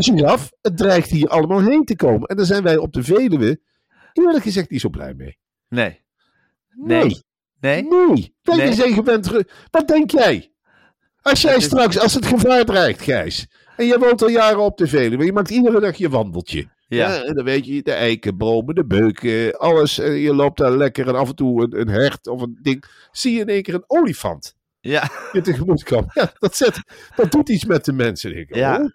De 0.00 0.02
giraf, 0.02 0.52
het 0.60 0.76
dreigt 0.76 1.10
hier 1.10 1.28
allemaal 1.28 1.60
heen 1.62 1.84
te 1.84 1.96
komen. 1.96 2.28
En 2.28 2.36
daar 2.36 2.46
zijn 2.46 2.62
wij 2.62 2.76
op 2.76 2.92
de 2.92 3.02
Veluwe, 3.02 3.60
eerlijk 4.12 4.42
gezegd, 4.44 4.70
niet 4.70 4.80
zo 4.80 4.88
blij 4.88 5.14
mee. 5.14 5.38
Nee. 5.68 6.00
Nee. 6.76 6.98
Nee? 7.60 7.82
Nee, 7.82 8.56
Nee. 9.02 9.20
terug- 9.20 9.66
Wat 9.70 9.88
denk 9.88 10.10
jij? 10.10 10.52
Als 11.22 11.42
jij 11.42 11.60
straks, 11.60 11.98
als 11.98 12.14
het 12.14 12.26
gevaar 12.26 12.64
dreigt, 12.64 13.02
Gijs. 13.02 13.46
En 13.76 13.86
jij 13.86 13.98
woont 13.98 14.22
al 14.22 14.28
jaren 14.28 14.60
op 14.60 14.76
de 14.76 14.86
Veluwe. 14.86 15.24
Je 15.24 15.32
maakt 15.32 15.50
iedere 15.50 15.80
dag 15.80 15.96
je 15.96 16.08
wandeltje. 16.08 16.68
Ja. 16.88 17.22
en 17.22 17.34
dan 17.34 17.44
weet 17.44 17.66
je, 17.66 17.82
de 17.82 17.92
eikenbomen, 17.92 18.74
de 18.74 18.84
beuken, 18.84 19.58
alles. 19.58 19.98
En 19.98 20.12
je 20.12 20.34
loopt 20.34 20.58
daar 20.58 20.76
lekker 20.76 21.08
en 21.08 21.14
af 21.14 21.28
en 21.28 21.34
toe 21.34 21.62
een, 21.62 21.80
een 21.80 21.88
hert 21.88 22.26
of 22.26 22.40
een 22.42 22.58
ding. 22.62 22.84
Zie 23.10 23.32
je 23.34 23.40
in 23.40 23.48
één 23.48 23.62
keer 23.62 23.74
een 23.74 23.84
olifant 23.86 24.54
Ja. 24.80 25.10
je 25.32 25.40
tegemoet 25.40 25.82
komen. 25.82 26.10
Ja, 26.14 26.32
dat, 26.38 26.56
zet, 26.56 26.80
dat 27.16 27.30
doet 27.32 27.48
iets 27.48 27.64
met 27.64 27.84
de 27.84 27.92
mensen. 27.92 28.34
Denk 28.34 28.48
ik, 28.48 28.54
Ja. 28.56 28.76
oh, 28.80 28.90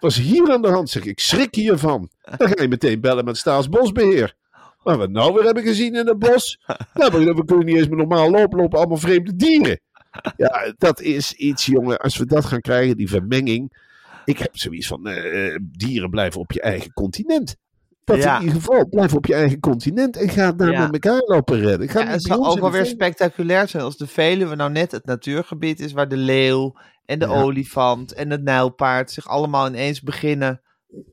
wat 0.00 0.10
is 0.10 0.18
hier 0.18 0.50
aan 0.52 0.62
de 0.62 0.68
hand? 0.68 0.90
Zeg, 0.90 1.04
ik 1.04 1.20
schrik 1.20 1.54
hiervan. 1.54 2.08
Dan 2.36 2.48
ga 2.48 2.62
je 2.62 2.68
meteen 2.68 3.00
bellen 3.00 3.24
met 3.24 3.36
Staatsbosbeheer. 3.36 4.34
Maar 4.82 4.96
wat 4.96 5.10
nou 5.10 5.34
weer 5.34 5.44
hebben 5.44 5.62
gezien 5.62 5.94
in 5.94 6.06
het 6.06 6.18
bos. 6.18 6.60
Nou, 6.94 7.24
we, 7.34 7.44
kunnen 7.44 7.66
niet 7.66 7.76
eens 7.76 7.88
meer 7.88 7.96
normaal 7.96 8.30
lopen, 8.30 8.58
lopen 8.58 8.78
allemaal 8.78 8.96
vreemde 8.96 9.36
dieren. 9.36 9.80
Ja, 10.36 10.74
dat 10.78 11.00
is 11.00 11.32
iets, 11.32 11.66
jongen. 11.66 11.98
Als 11.98 12.16
we 12.16 12.26
dat 12.26 12.44
gaan 12.44 12.60
krijgen, 12.60 12.96
die 12.96 13.08
vermenging. 13.08 13.88
Ik 14.24 14.38
heb 14.38 14.56
zoiets 14.56 14.86
van, 14.86 15.06
eh, 15.06 15.56
dieren 15.62 16.10
blijven 16.10 16.40
op 16.40 16.52
je 16.52 16.60
eigen 16.60 16.92
continent. 16.92 17.56
Dat 18.04 18.16
Ja. 18.16 18.36
in 18.36 18.42
ieder 18.44 18.56
geval, 18.60 18.88
blijf 18.88 19.14
op 19.14 19.26
je 19.26 19.34
eigen 19.34 19.60
continent 19.60 20.16
en 20.16 20.28
ga 20.28 20.52
daar 20.52 20.70
Ja. 20.70 20.80
met 20.80 20.92
elkaar 20.92 21.20
lopen 21.24 21.60
redden. 21.60 21.88
Ga 21.88 22.00
Ja, 22.00 22.06
het 22.06 22.22
zou 22.22 22.44
ook 22.44 22.60
wel 22.60 22.70
weer 22.70 22.86
spectaculair 22.86 23.68
zijn 23.68 23.82
als 23.82 23.96
de 23.96 24.06
Veluwe 24.06 24.54
nou 24.54 24.70
net 24.70 24.92
het 24.92 25.04
natuurgebied 25.04 25.80
is 25.80 25.92
waar 25.92 26.08
de 26.08 26.16
leeuw 26.16 26.76
en 27.04 27.18
de 27.18 27.26
olifant 27.26 28.12
en 28.12 28.30
het 28.30 28.42
nijlpaard 28.42 29.10
zich 29.10 29.28
allemaal 29.28 29.66
ineens 29.66 30.00
beginnen, 30.00 30.60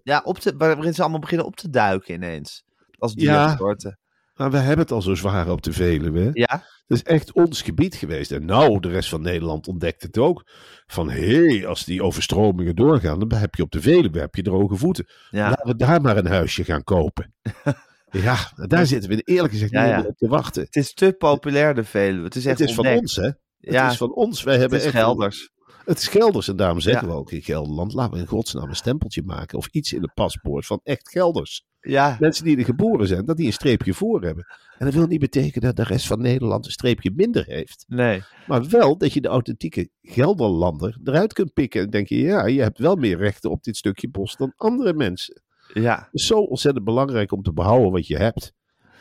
ja, 0.04 0.21
op 0.23 0.39
te, 0.39 0.54
waarin 0.58 0.93
ze 0.93 1.02
allemaal 1.02 1.19
beginnen 1.19 1.45
op 1.45 1.56
te 1.56 1.69
duiken 1.69 2.13
ineens. 2.13 2.63
Als 2.97 3.13
diersoorten. 3.13 4.00
Maar 4.38 4.52
we 4.52 4.58
hebben 4.58 4.80
het 4.80 4.91
al 4.91 5.02
zo 5.02 5.15
zwaar 5.15 5.50
op 5.50 5.62
de 5.62 5.71
Veluwe. 5.73 6.30
Ja, 6.34 6.63
Het 6.88 6.97
is 6.97 7.04
echt 7.04 7.32
ons 7.34 7.62
gebied 7.62 7.95
geweest. 7.95 8.32
En 8.32 8.45
nou, 8.45 8.80
de 8.80 8.89
rest 8.89 9.10
van 9.10 9.21
Nederland 9.21 9.67
ontdekt 9.67 10.02
het 10.04 10.17
ook. 10.17 10.43
Van 10.86 11.10
hé, 11.10 11.45
hey, 11.45 11.67
als 11.67 11.86
die 11.86 12.04
overstromingen 12.04 12.76
doorgaan, 12.76 13.19
dan 13.19 13.39
heb 13.39 13.56
je 13.56 13.63
op 13.63 13.71
de 13.71 13.82
Veluwe 13.82 14.19
heb 14.19 14.36
je 14.36 14.41
droge 14.41 14.76
voeten. 14.76 15.06
ja. 15.32 15.50
Laten 15.50 15.67
we 15.67 15.76
daar 15.76 16.02
maar 16.02 16.17
een 16.17 16.28
huisje 16.28 16.63
gaan 16.63 16.84
kopen. 16.84 17.34
ja, 18.12 18.38
daar 18.67 18.86
zitten 18.86 19.10
we 19.10 19.21
eerlijk 19.21 19.54
gezegd 19.54 19.71
Ja, 19.71 19.82
niet 19.95 20.04
ja. 20.04 20.10
op 20.10 20.17
te 20.17 20.28
wachten. 20.28 20.63
Het 20.63 20.76
is 20.76 20.93
te 20.93 21.15
populair, 21.17 21.73
de 21.76 21.84
Veluwe. 21.84 22.23
Het 22.23 22.36
is 22.36 22.45
echt 22.45 22.60
Het 22.60 22.69
is 22.69 22.76
van 22.76 22.88
ons, 22.88 23.15
hè? 23.15 23.23
Het 23.26 23.36
Ja, 23.60 23.89
is 23.91 23.97
van 23.97 24.13
ons. 24.13 24.43
Wij 24.43 24.54
het 24.54 24.62
hebben 24.62 24.80
is 24.80 24.86
echt 24.86 24.95
Gelders. 24.95 25.50
Het 25.88 25.97
is 25.97 26.08
Gelders 26.08 26.47
en 26.47 26.56
daarom 26.56 26.80
zeggen 26.80 27.08
Ja. 27.08 27.13
we 27.13 27.19
ook 27.19 27.32
in 27.32 27.41
Gelderland, 27.41 27.93
laten 27.93 28.13
we 28.13 28.19
in 28.19 28.26
godsnaam 28.26 28.69
een 28.69 28.76
stempeltje 28.76 29.23
maken 29.26 29.58
of 29.58 29.67
iets 29.71 29.93
in 29.93 30.02
het 30.02 30.13
paspoort 30.13 30.65
van 30.65 30.80
echt 30.84 31.10
Gelders. 31.10 31.65
Ja, 31.82 32.17
Mensen 32.19 32.43
die 32.43 32.58
er 32.58 32.65
geboren 32.65 33.08
zijn, 33.08 33.26
dat 33.26 33.38
die 33.38 33.45
een 33.45 33.54
streepje 33.54 33.93
voor 33.93 34.21
hebben. 34.23 34.45
En 34.78 34.86
dat 34.86 34.93
wil 34.95 35.08
niet 35.08 35.19
betekenen 35.19 35.76
dat 35.76 35.86
de 35.86 35.93
rest 35.93 36.08
van 36.08 36.21
Nederland 36.21 36.65
een 36.65 36.71
streepje 36.71 37.12
minder 37.15 37.45
heeft. 37.45 37.84
nee. 37.88 38.23
Maar 38.47 38.67
wel 38.69 38.97
dat 38.97 39.13
je 39.13 39.21
de 39.21 39.28
authentieke 39.28 39.89
Gelderlander 40.02 40.97
eruit 41.04 41.34
kunt 41.34 41.54
pikken. 41.54 41.82
En 41.82 41.89
denk 41.89 42.08
je, 42.08 42.17
ja, 42.17 42.45
je 42.45 42.62
hebt 42.62 42.78
wel 42.80 42.95
meer 42.95 43.17
rechten 43.17 43.50
op 43.52 43.63
dit 43.63 43.78
stukje 43.78 44.10
bos 44.10 44.36
dan 44.36 44.54
andere 44.56 44.93
mensen. 44.93 45.41
Ja, 45.73 45.95
Het 45.95 46.08
is 46.12 46.28
zo 46.28 46.39
ontzettend 46.39 46.86
belangrijk 46.86 47.32
om 47.32 47.41
te 47.41 47.54
behouden 47.54 47.91
wat 47.91 48.08
je 48.08 48.17
hebt. 48.17 48.54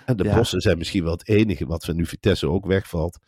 En 0.06 0.16
de 0.16 0.24
Ja. 0.24 0.36
bossen 0.36 0.60
zijn 0.60 0.78
misschien 0.78 1.02
wel 1.02 1.12
het 1.12 1.28
enige 1.28 1.66
wat 1.66 1.84
van 1.84 1.96
nu 1.96 2.06
Vitesse 2.06 2.48
ook 2.48 2.66
wegvalt. 2.66 3.18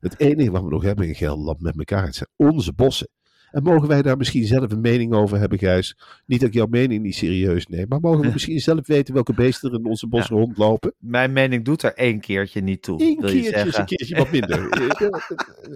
Het 0.00 0.20
enige 0.20 0.50
wat 0.50 0.62
we 0.62 0.68
nog 0.68 0.82
hebben 0.82 1.08
in 1.08 1.14
Gelderland 1.14 1.60
met 1.60 1.78
elkaar, 1.78 2.04
het 2.04 2.14
zijn 2.14 2.28
onze 2.36 2.72
bossen. 2.72 3.08
En 3.52 3.62
mogen 3.62 3.88
wij 3.88 4.02
daar 4.02 4.16
misschien 4.16 4.46
zelf 4.46 4.70
een 4.70 4.80
mening 4.80 5.14
over 5.14 5.38
hebben, 5.38 5.58
Gijs? 5.58 5.96
Niet 6.26 6.40
dat 6.40 6.48
ik 6.48 6.54
jouw 6.54 6.66
mening 6.66 7.02
niet 7.02 7.14
serieus 7.14 7.66
neem, 7.66 7.86
maar 7.88 8.00
mogen 8.00 8.20
we 8.20 8.30
misschien 8.32 8.58
zelf 8.60 8.86
weten 8.86 9.14
welke 9.14 9.34
beesten 9.34 9.70
er 9.72 9.78
in 9.78 9.84
onze 9.86 10.06
bos 10.06 10.28
Ja. 10.28 10.36
rondlopen? 10.36 10.94
Mijn 10.98 11.32
mening 11.32 11.64
doet 11.64 11.82
er 11.82 11.94
één 11.94 12.20
keertje 12.20 12.60
niet 12.60 12.82
toe. 12.82 13.02
Eén 13.02 13.20
wil 13.20 13.30
je 13.30 13.40
keertje 13.40 13.48
is 13.48 13.74
zeggen. 13.74 13.80
een 13.80 13.86
keertje 13.86 14.16
wat 14.16 14.30
minder. 14.30 14.68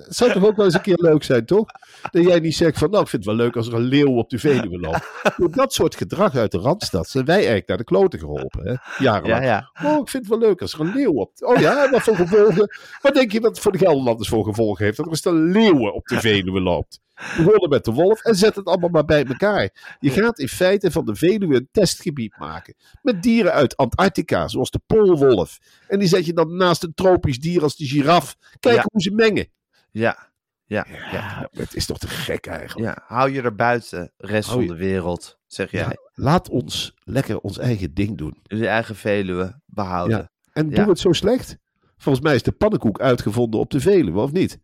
Het 0.06 0.16
zou 0.16 0.32
toch 0.32 0.44
ook 0.46 0.56
wel 0.56 0.64
eens 0.64 0.74
een 0.74 0.80
keer 0.80 0.98
leuk 1.00 1.22
zijn, 1.22 1.44
toch? 1.46 1.66
Dat 2.10 2.24
jij 2.24 2.40
niet 2.40 2.54
zegt 2.54 2.78
van, 2.78 2.90
nou, 2.90 3.02
ik 3.02 3.08
vind 3.08 3.24
het 3.24 3.34
wel 3.36 3.44
leuk 3.44 3.56
als 3.56 3.66
er 3.68 3.74
een 3.74 3.80
leeuw 3.80 4.16
op 4.16 4.30
de 4.30 4.38
Veluwe 4.38 4.78
loopt. 4.78 5.10
Door 5.36 5.52
dat 5.52 5.72
soort 5.72 5.94
gedrag 5.96 6.36
uit 6.36 6.50
de 6.52 6.58
Randstad 6.58 7.08
zijn 7.08 7.24
wij 7.24 7.36
eigenlijk 7.36 7.68
naar 7.68 7.78
de 7.78 7.84
kloten 7.84 8.18
geholpen, 8.18 8.66
hè? 8.68 9.04
Jarenlang. 9.04 9.44
Ja, 9.44 9.70
ja. 9.82 9.90
Oh, 9.90 10.00
ik 10.00 10.08
vind 10.08 10.28
het 10.28 10.38
wel 10.38 10.48
leuk 10.48 10.60
als 10.60 10.72
er 10.72 10.80
een 10.80 10.92
leeuw 10.94 11.12
op... 11.12 11.30
Oh 11.38 11.56
ja, 11.56 11.90
wat 11.90 12.02
voor 12.02 12.16
gevolgen? 12.16 12.70
Wat 13.02 13.14
denk 13.14 13.32
je 13.32 13.40
wat 13.40 13.50
het 13.50 13.60
voor 13.60 13.72
de 13.72 13.78
Gelderlanders 13.78 14.28
voor 14.28 14.44
gevolgen 14.44 14.84
heeft? 14.84 14.96
Dat 14.96 15.24
er 15.24 15.32
een 15.32 15.50
leeuw 15.50 15.88
op 15.90 16.06
de 16.06 16.20
Veluwe 16.20 16.60
loopt. 16.60 17.00
Begonnen 17.36 17.68
met 17.68 17.84
de 17.84 17.92
wolf 17.92 18.22
en 18.24 18.34
zet 18.34 18.54
het 18.56 18.66
allemaal 18.66 18.88
maar 18.88 19.04
bij 19.04 19.24
elkaar. 19.24 19.96
Je 20.00 20.10
gaat 20.10 20.38
in 20.38 20.48
feite 20.48 20.90
van 20.90 21.04
de 21.04 21.14
Veluwe 21.14 21.54
een 21.54 21.68
testgebied 21.72 22.38
maken. 22.38 22.74
Met 23.02 23.22
dieren 23.22 23.52
uit 23.52 23.76
Antarctica, 23.76 24.48
zoals 24.48 24.70
de 24.70 24.80
poolwolf. 24.86 25.58
En 25.88 25.98
die 25.98 26.08
zet 26.08 26.26
je 26.26 26.32
dan 26.32 26.56
naast 26.56 26.82
een 26.82 26.94
tropisch 26.94 27.38
dier 27.40 27.62
als 27.62 27.76
de 27.76 27.86
giraf. 27.86 28.36
Kijk 28.60 28.76
Ja. 28.76 28.84
hoe 28.92 29.00
ze 29.02 29.10
mengen. 29.10 29.48
Ja, 29.90 30.30
ja, 30.64 30.86
ja. 30.88 31.10
Ja, 31.12 31.48
het 31.52 31.74
is 31.74 31.86
toch 31.86 31.98
te 31.98 32.08
gek 32.08 32.46
eigenlijk. 32.46 32.94
ja. 32.94 33.02
Hou 33.06 33.32
je 33.32 33.42
er 33.42 33.54
buiten, 33.54 34.12
rest 34.16 34.48
Hou 34.48 34.66
van 34.66 34.76
de 34.76 34.82
wereld, 34.82 35.38
zeg 35.46 35.70
jij. 35.70 35.80
Ja, 35.80 35.96
laat 36.14 36.48
ons 36.48 36.94
lekker 37.04 37.38
ons 37.38 37.58
eigen 37.58 37.94
ding 37.94 38.18
doen. 38.18 38.40
Je 38.42 38.68
eigen 38.68 38.96
Veluwe 38.96 39.60
behouden. 39.66 40.18
Ja. 40.18 40.30
En 40.52 40.68
we 40.68 40.80
het 40.80 40.98
zo 40.98 41.12
slecht? 41.12 41.56
Volgens 41.96 42.24
mij 42.24 42.34
is 42.34 42.42
de 42.42 42.52
pannenkoek 42.52 43.00
uitgevonden 43.00 43.60
op 43.60 43.70
de 43.70 43.80
Veluwe, 43.80 44.20
of 44.20 44.32
niet? 44.32 44.58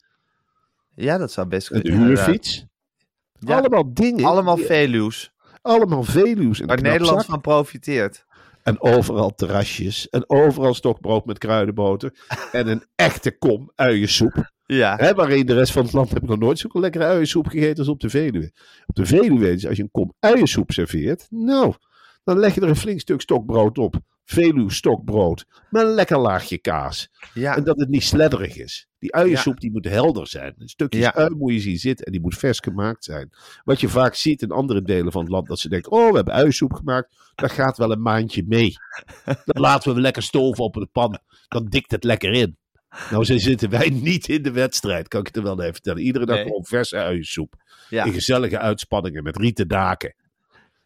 Ja, 0.94 1.18
dat 1.18 1.33
zou 1.33 1.46
best 1.46 1.68
kunnen. 1.68 1.92
inderdaad. 1.92 2.26
huurfiets. 2.26 2.66
Ja. 3.38 3.59
Allemaal 3.59 3.94
dingen. 3.94 4.24
Allemaal 4.24 4.57
Veluws, 4.57 5.33
allemaal 5.62 6.02
Veluws. 6.02 6.61
Waar. 6.61 6.83
Nederland 6.83 7.24
van 7.24 7.40
profiteert. 7.40 8.24
En 8.62 8.81
overal 8.81 9.35
terrasjes. 9.35 10.09
En 10.09 10.31
overal 10.31 10.74
stokbrood 10.74 11.24
met 11.24 11.38
kruidenboter. 11.38 12.12
en 12.52 12.68
een 12.68 12.85
echte 12.94 13.38
kom 13.38 13.70
uiensoep. 13.74 14.50
Ja, 14.66 14.96
Hè, 14.96 15.14
waarin 15.14 15.46
de 15.46 15.55
rest 15.55 15.72
van 15.72 15.83
het 15.85 15.92
land 15.92 16.12
heb 16.12 16.22
ik 16.22 16.28
nog 16.28 16.38
nooit 16.38 16.59
zo'n 16.59 16.70
lekkere 16.72 17.05
uiensoep 17.05 17.46
gegeten 17.46 17.78
als 17.78 17.88
op 17.88 18.00
de 18.00 18.11
Veluwe. 18.11 18.52
Op 18.87 18.94
de 18.94 19.07
Veluwe, 19.07 19.52
is 19.52 19.66
als 19.66 19.76
je 19.76 19.83
een 19.83 19.90
kom 19.90 20.12
uiensoep 20.18 20.70
serveert, 20.72 21.26
nou, 21.31 21.74
dan 22.24 22.38
leg 22.38 22.55
je 22.55 22.61
er 22.61 22.68
een 22.68 22.76
flink 22.76 23.00
stuk 23.00 23.20
stokbrood 23.20 23.78
op. 23.78 23.94
Veluw 24.24 24.68
stokbrood. 24.68 25.44
Met 25.70 25.82
een 25.82 25.88
lekker 25.94 26.18
laagje 26.18 26.58
kaas. 26.58 27.08
ja. 27.35 27.56
En 27.56 27.64
dat 27.64 27.78
het 27.78 27.88
niet 27.88 28.02
sledderig 28.02 28.56
is. 28.56 28.87
Die 28.98 29.14
uiensoep 29.14 29.61
die 29.61 29.70
moet 29.70 29.85
helder 29.85 30.26
zijn. 30.26 30.54
Een 30.58 30.68
stukjes 30.68 31.02
Ja. 31.02 31.14
ui 31.14 31.30
moet 31.35 31.52
je 31.52 31.61
zien 31.61 31.78
zitten 31.78 32.06
en 32.06 32.12
die 32.12 32.20
moet 32.20 32.38
vers 32.38 32.58
gemaakt 32.58 33.04
zijn. 33.04 33.30
Wat 33.64 33.80
je 33.80 33.88
vaak 33.88 34.14
ziet 34.14 34.42
in 34.42 34.50
andere 34.50 34.82
delen 34.82 35.12
van 35.12 35.22
het 35.22 35.30
land, 35.30 35.46
dat 35.48 35.58
ze 35.58 35.68
denken, 35.68 35.92
oh 35.92 36.11
we 36.11 36.16
hebben 36.16 36.35
uiensoep 36.35 36.72
gemaakt. 36.72 37.14
Dat 37.35 37.52
gaat 37.52 37.76
wel 37.76 37.92
een 37.92 38.02
maandje 38.02 38.44
mee. 38.46 38.74
Dan 39.24 39.62
laten 39.62 39.94
we 39.94 40.00
lekker 40.00 40.22
stoven 40.22 40.64
op 40.64 40.74
de 40.74 40.88
pan. 40.92 41.18
Dan 41.48 41.66
dikt 41.66 41.90
het 41.90 42.04
lekker 42.04 42.32
in. 42.32 42.56
Nou, 43.11 43.24
zo 43.24 43.38
zitten 43.38 43.70
wij 43.70 43.88
niet 43.90 44.28
in 44.28 44.42
de 44.42 44.50
wedstrijd, 44.52 45.08
kan 45.08 45.20
ik 45.20 45.26
je 45.35 45.40
er 45.40 45.42
wel 45.46 45.61
even 45.61 45.72
vertellen. 45.72 46.02
Iedere 46.02 46.26
dag 46.26 46.37
Nee. 46.37 46.44
gewoon 46.44 46.64
verse 46.64 46.96
uiensoep. 46.96 47.54
ja. 47.88 48.04
In 48.04 48.12
gezellige 48.12 48.58
uitspanningen 48.58 49.22
met 49.22 49.37
rieten 49.37 49.68
daken. 49.68 50.14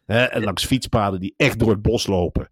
Hè, 0.05 0.23
en 0.23 0.43
langs 0.43 0.65
fietspaden 0.65 1.19
die 1.19 1.33
echt 1.37 1.59
door 1.59 1.69
het 1.69 1.81
bos 1.81 2.07
lopen. 2.07 2.49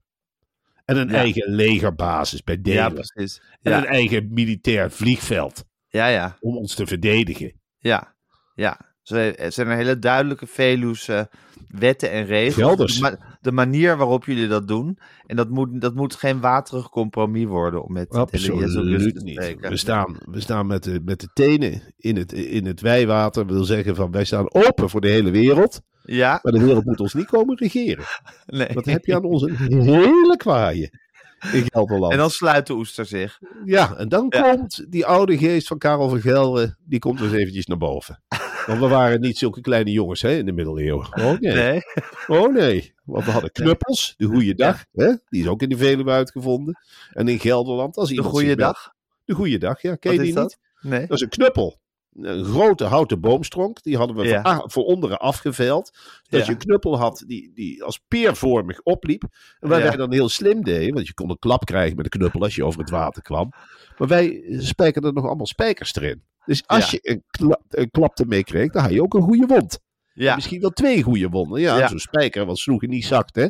En 0.86 0.98
een 0.98 1.08
Ja. 1.10 1.14
eigen 1.14 1.52
legerbasis 1.52 2.44
bij 2.44 2.56
ja, 2.56 2.90
delen. 2.90 2.94
precies. 2.94 3.42
en 3.62 3.74
een 3.74 3.80
Ja, 3.82 3.86
eigen 3.86 4.28
militair 4.34 4.92
vliegveld 4.92 5.64
ja, 5.88 6.08
ja. 6.08 6.38
om 6.40 6.58
ons 6.58 6.76
te 6.76 6.88
verdedigen. 6.88 7.54
Ja, 7.78 8.16
ja. 8.56 8.80
Zo- 9.02 9.16
Er 9.16 9.52
zijn 9.52 9.68
er 9.68 9.76
hele 9.76 10.00
duidelijke 10.00 10.48
Veluwse 10.48 11.30
wetten 11.68 12.12
en 12.12 12.26
regels. 12.26 12.56
Gelders. 12.68 12.96
De, 12.96 13.02
ma- 13.02 13.38
de 13.42 13.52
manier 13.52 13.98
waarop 13.98 14.26
jullie 14.26 14.48
dat 14.48 14.68
doen. 14.68 14.98
En 15.26 15.36
dat 15.36 15.50
moet, 15.50 15.82
dat 15.82 15.96
moet 15.96 16.16
geen 16.16 16.40
waterig 16.40 16.90
compromis 16.90 17.46
worden 17.46 17.84
om 17.84 17.94
met 17.94 18.12
de 18.12 18.26
Jezus 18.32 18.50
Absoluut 18.50 19.24
niet. 19.24 19.56
We 19.60 19.78
staan, 19.78 20.18
we 20.26 20.40
staan 20.40 20.68
met, 20.68 20.84
de, 20.84 21.02
met 21.06 21.20
de 21.20 21.30
tenen 21.34 21.94
in 21.98 22.16
het, 22.18 22.34
in 22.34 22.66
het 22.66 22.82
wijwater. 22.82 23.48
Dat 23.48 23.56
wil 23.56 23.66
zeggen 23.66 23.96
van 23.96 24.12
wij 24.12 24.26
staan 24.26 24.54
open 24.54 24.90
voor 24.90 25.02
de 25.02 25.08
hele 25.10 25.32
wereld. 25.32 25.82
Ja, 26.06 26.40
Maar 26.44 26.54
de 26.54 26.60
wereld 26.60 26.86
moet 26.86 27.00
ons 27.00 27.14
niet 27.14 27.26
komen 27.26 27.58
regeren. 27.58 28.06
nee. 28.46 28.68
Wat 28.74 28.86
heb 28.86 29.06
je 29.06 29.16
aan 29.16 29.24
ons 29.24 29.42
een 29.42 29.82
hele 29.82 30.38
kwaaie 30.38 31.04
in 31.52 31.64
Gelderland. 31.72 32.12
En 32.12 32.18
dan 32.18 32.30
sluit 32.30 32.68
de 32.68 32.74
oester 32.74 33.06
zich. 33.06 33.40
Ja, 33.66 33.96
en 33.98 34.10
dan 34.10 34.26
Ja. 34.30 34.42
komt 34.42 34.86
die 34.90 35.06
oude 35.06 35.38
geest 35.38 35.68
van 35.68 35.78
Karel 35.78 36.10
van 36.10 36.22
Gelre, 36.22 36.76
die 36.86 37.00
komt 37.00 37.20
dus 37.20 37.32
eventjes 37.32 37.66
naar 37.66 37.78
boven. 37.78 38.24
Want 38.66 38.80
we 38.80 38.88
waren 38.88 39.22
niet 39.22 39.38
zulke 39.38 39.62
kleine 39.62 39.92
jongens 39.92 40.22
hè, 40.22 40.32
in 40.38 40.46
de 40.46 40.52
middeleeuwen. 40.52 41.08
Oh 41.12 41.40
nee. 41.40 41.54
Nee. 41.54 41.82
Oh 42.28 42.54
nee. 42.54 42.94
Want 43.04 43.26
we 43.26 43.32
hadden 43.32 43.52
knuppels, 43.52 44.14
de 44.18 44.26
goede 44.26 44.54
dag. 44.56 44.86
Hè? 44.92 45.14
Die 45.30 45.42
is 45.42 45.48
ook 45.48 45.62
in 45.62 45.70
de 45.70 45.78
Veluwe 45.78 46.12
uitgevonden. 46.12 46.80
En 47.14 47.28
in 47.28 47.40
Gelderland, 47.40 47.98
als 47.98 48.10
De 48.10 48.24
goede 48.24 48.56
dag. 48.56 48.94
De 49.26 49.34
goede 49.34 49.58
dag, 49.58 49.82
ja. 49.82 49.96
Ken 49.96 50.12
Wat 50.16 50.26
je 50.26 50.34
die 50.34 50.42
niet? 50.42 50.58
Nee. 50.82 51.08
Dat 51.08 51.18
is 51.18 51.22
een 51.22 51.30
knuppel. 51.30 51.80
Een 52.22 52.46
grote 52.46 52.84
houten 52.84 53.20
boomstronk. 53.20 53.84
Die 53.84 53.98
hadden 53.98 54.16
we 54.16 54.24
Ja. 54.28 54.64
voor 54.68 54.84
onderen 54.84 55.20
afgeveild. 55.20 55.92
Dat 56.30 56.40
Ja. 56.40 56.46
je 56.46 56.52
een 56.52 56.58
knuppel 56.58 56.98
had 56.98 57.24
die, 57.28 57.52
die 57.54 57.84
als 57.84 58.00
peervormig 58.08 58.82
opliep. 58.82 59.24
En 59.60 59.70
waar 59.70 59.80
Ja. 59.80 59.88
wij 59.88 59.96
dan 59.96 60.12
heel 60.14 60.30
slim 60.30 60.64
deden. 60.64 60.94
Want 60.94 61.08
je 61.08 61.14
kon 61.14 61.30
een 61.30 61.40
klap 61.40 61.66
krijgen 61.66 61.96
met 61.96 62.06
een 62.06 62.20
knuppel 62.20 62.42
als 62.42 62.56
je 62.56 62.66
over 62.66 62.80
het 62.80 62.90
water 62.90 63.22
kwam. 63.22 63.52
Maar 63.98 64.08
wij 64.08 64.44
spijkerden 64.60 65.14
nog 65.14 65.26
allemaal 65.26 65.46
spijkers 65.46 65.96
erin. 65.96 66.24
Dus 66.46 66.64
als 66.68 66.92
je 66.92 67.00
een, 67.02 67.24
kla 67.28 67.60
een 67.70 67.92
klap 67.92 68.20
ermee 68.20 68.44
kreeg, 68.44 68.72
dan 68.72 68.82
had 68.82 68.92
je 68.92 69.02
ook 69.02 69.14
een 69.14 69.22
goede 69.22 69.46
wond. 69.46 69.80
Ja, 70.14 70.36
Misschien 70.36 70.62
wel 70.62 70.70
twee 70.70 71.04
goede 71.04 71.30
wonden. 71.30 71.62
Ja, 71.62 71.78
Ja. 71.78 71.88
zo'n 71.88 72.00
spijker, 72.00 72.46
want 72.46 72.58
sloeg 72.60 72.82
je 72.82 72.88
niet 72.88 73.06
zakt, 73.06 73.36
hè? 73.36 73.48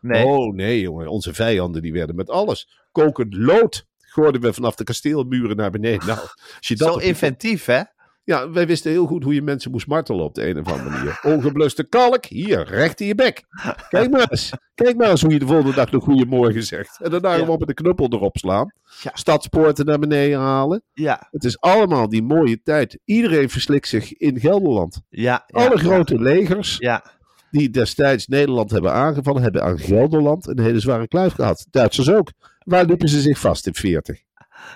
nee. 0.00 0.24
Oh 0.24 0.54
nee, 0.54 0.80
jongen. 0.80 1.06
Onze 1.08 1.34
vijanden 1.34 1.82
die 1.82 1.92
werden 1.92 2.16
met 2.16 2.30
alles. 2.30 2.68
Kokend 2.92 3.34
lood 3.34 3.86
gooiden 4.12 4.40
we 4.40 4.52
vanaf 4.52 4.74
de 4.74 4.84
kasteelmuren 4.84 5.56
naar 5.56 5.70
beneden. 5.70 6.06
Nou, 6.06 6.18
als 6.56 6.68
je 6.68 6.76
dat 6.84 6.92
Zo 6.92 6.98
inventief, 6.98 7.64
hè? 7.64 7.80
Ja, 8.24 8.50
wij 8.50 8.66
wisten 8.66 8.90
heel 8.90 9.06
goed 9.06 9.22
hoe 9.24 9.34
je 9.34 9.42
mensen 9.42 9.70
moest 9.70 9.86
martelen 9.86 10.24
op 10.24 10.34
de 10.34 10.48
een 10.48 10.58
of 10.58 10.72
andere 10.72 10.90
manier. 10.90 11.20
Ongebluste 11.22 11.84
kalk, 11.84 12.24
hier, 12.26 12.64
recht 12.68 13.00
in 13.00 13.06
je 13.06 13.14
bek. 13.14 13.42
Kijk 13.88 14.10
maar 14.10 14.26
eens. 14.30 14.52
Kijk 14.74 14.96
maar 14.96 15.10
eens 15.10 15.22
hoe 15.22 15.32
je 15.32 15.38
de 15.38 15.46
volgende 15.46 15.74
dag 15.74 15.90
nog 15.90 16.04
goeiemorgen 16.04 16.62
zegt. 16.62 16.98
En 17.02 17.10
daarna 17.10 17.32
Ja. 17.32 17.38
gewoon 17.38 17.58
met 17.58 17.68
de 17.68 17.74
knuppel 17.74 18.06
erop 18.10 18.36
slaan. 18.36 18.72
Ja. 19.02 19.10
Stadspoorten 19.14 19.86
naar 19.86 19.98
beneden 19.98 20.38
halen. 20.38 20.82
Ja, 20.92 21.28
Het 21.30 21.44
is 21.44 21.60
allemaal 21.60 22.08
die 22.08 22.22
mooie 22.22 22.62
tijd. 22.62 22.98
Iedereen 23.04 23.50
verslikt 23.50 23.88
zich 23.88 24.12
in 24.16 24.40
Gelderland. 24.40 25.00
ja. 25.08 25.44
ja. 25.46 25.64
Alle 25.66 25.78
grote 25.78 26.18
legers 26.20 26.76
Ja, 26.78 27.04
die 27.50 27.70
destijds 27.70 28.26
Nederland 28.26 28.70
hebben 28.70 28.92
aangevallen, 28.92 29.42
hebben 29.42 29.62
aan 29.62 29.78
Gelderland 29.78 30.46
een 30.46 30.60
hele 30.60 30.80
zware 30.80 31.08
kluif 31.08 31.32
gehad. 31.32 31.66
Duitsers 31.70 32.10
ook. 32.10 32.28
Waar 32.64 32.84
liepen 32.84 33.08
ze 33.08 33.20
zich 33.20 33.38
vast 33.38 33.66
in 33.66 33.74
40? 33.74 34.22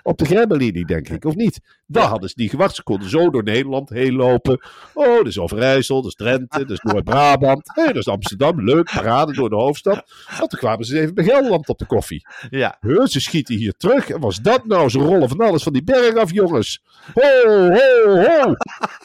Op 0.03 0.19
de 0.19 0.25
Grebelinie, 0.25 0.87
denk 0.87 1.09
ik, 1.09 1.25
of 1.25 1.35
niet? 1.35 1.61
Daar 1.87 2.09
hadden 2.09 2.29
ze 2.29 2.35
niet 2.39 2.51
gewacht. 2.51 2.75
Ze 2.75 2.83
konden 2.83 3.09
zo 3.09 3.31
door 3.31 3.43
Nederland 3.43 3.89
heen 3.89 4.15
lopen. 4.15 4.61
Oh, 4.95 5.17
dat 5.17 5.27
is 5.27 5.39
Overijssel, 5.39 5.97
dat 6.03 6.11
is 6.11 6.15
Drenthe, 6.15 6.59
dat 6.59 6.71
is 6.71 6.81
Noord-Brabant. 6.81 7.71
Hé, 7.75 7.85
dat 7.87 7.97
is 7.97 8.09
Amsterdam. 8.09 8.65
Leuk, 8.65 8.91
parade 8.95 9.33
door 9.33 9.49
de 9.49 9.57
hoofdstad. 9.57 10.05
En 10.29 10.49
toen 10.49 10.59
kwamen 10.59 10.85
ze 10.85 11.01
even 11.01 11.15
bij 11.15 11.25
Gelderland 11.25 11.69
op 11.69 11.79
de 11.79 11.87
koffie. 11.87 12.27
ja. 12.51 12.79
Ze 13.05 13.21
schieten 13.21 13.57
hier 13.57 13.75
terug. 13.77 14.11
En 14.11 14.21
was 14.21 14.37
dat 14.37 14.67
nou? 14.67 14.89
Ze 14.89 14.99
rollen 14.99 15.29
van 15.29 15.41
alles 15.41 15.63
van 15.63 15.73
die 15.73 15.85
berg 15.85 16.15
af, 16.15 16.33
jongens. 16.33 16.83
Ho, 17.15 17.23
ho, 17.69 18.17
ho. 18.17 18.55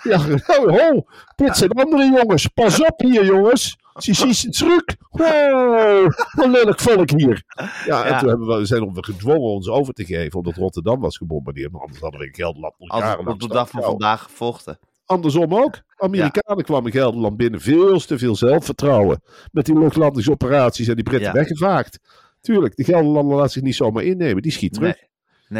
Ja, 0.03 0.19
ho, 0.45 0.69
ho. 0.69 1.05
Dit 1.35 1.57
zijn 1.57 1.71
andere 1.71 2.03
jongens. 2.03 2.47
Pas 2.47 2.81
op 2.81 2.99
hier, 2.99 3.25
jongens. 3.25 3.77
Ze 3.93 4.33
zien 4.33 4.51
terug. 4.51 4.83
Wow, 5.09 6.11
wat 6.31 6.47
lelijk 6.47 6.79
volk 6.79 7.09
hier. 7.09 7.43
Ja, 7.85 8.03
en 8.03 8.09
Ja. 8.11 8.19
toen 8.19 8.29
hebben 8.29 8.47
we, 8.47 8.65
zijn 8.65 8.93
we 8.93 9.03
gedwongen 9.03 9.41
ons 9.49 9.67
over 9.69 9.93
te 9.93 10.05
geven, 10.05 10.37
omdat 10.37 10.55
Rotterdam 10.55 10.99
was 10.99 11.17
gebombardeerd. 11.17 11.71
Maar 11.71 11.81
anders 11.81 11.99
hadden 11.99 12.19
we 12.19 12.25
in 12.25 12.33
Gelderland 12.35 12.73
nog 12.77 13.17
op 13.27 13.39
de 13.39 13.47
dag 13.47 13.69
van 13.69 13.81
vandaag 13.83 14.23
gevochten. 14.23 14.79
Andersom 15.05 15.55
ook. 15.55 15.81
Amerikanen 15.97 16.63
kwamen 16.63 16.91
Gelderland 16.91 17.37
binnen. 17.37 17.61
Veel 17.61 17.99
te 17.99 18.17
veel 18.17 18.35
zelfvertrouwen. 18.35 19.21
Met 19.51 19.65
die 19.65 19.79
luchtlandingsoperaties 19.79 20.87
en 20.87 20.95
die 20.95 21.03
Britten 21.03 21.27
Ja. 21.27 21.33
weggevaagd. 21.33 21.99
Tuurlijk, 22.41 22.75
de 22.75 22.83
Gelderlander 22.83 23.37
laat 23.37 23.51
zich 23.51 23.61
niet 23.61 23.75
zomaar 23.75 24.03
innemen. 24.03 24.41
Die 24.41 24.51
schiet 24.51 24.73
terug. 24.73 24.95
Nee. 24.95 25.09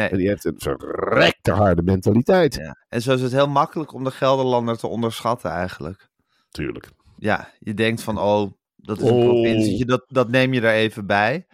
Nee. 0.01 0.09
En 0.09 0.17
die 0.17 0.27
heeft 0.27 0.45
een 0.45 0.55
verrekte 0.57 1.51
harde 1.51 1.81
mentaliteit. 1.81 2.55
Ja. 2.55 2.75
En 2.89 3.01
zo 3.01 3.13
is 3.13 3.21
het 3.21 3.31
heel 3.31 3.47
makkelijk 3.47 3.93
om 3.93 4.03
de 4.03 4.11
Gelderlander 4.11 4.77
te 4.77 4.87
onderschatten 4.87 5.51
eigenlijk. 5.51 6.09
Tuurlijk. 6.49 6.89
Ja, 7.21 7.49
je 7.59 7.73
denkt 7.73 8.01
van, 8.01 8.17
oh, 8.19 8.51
dat 8.75 8.97
is 9.01 9.07
een 9.09 9.13
Oh. 9.13 9.23
provincietje, 9.23 9.85
dat, 9.85 10.03
dat 10.07 10.29
neem 10.29 10.53
je 10.53 10.61
er 10.61 10.73
even 10.73 11.05
bij. 11.05 11.45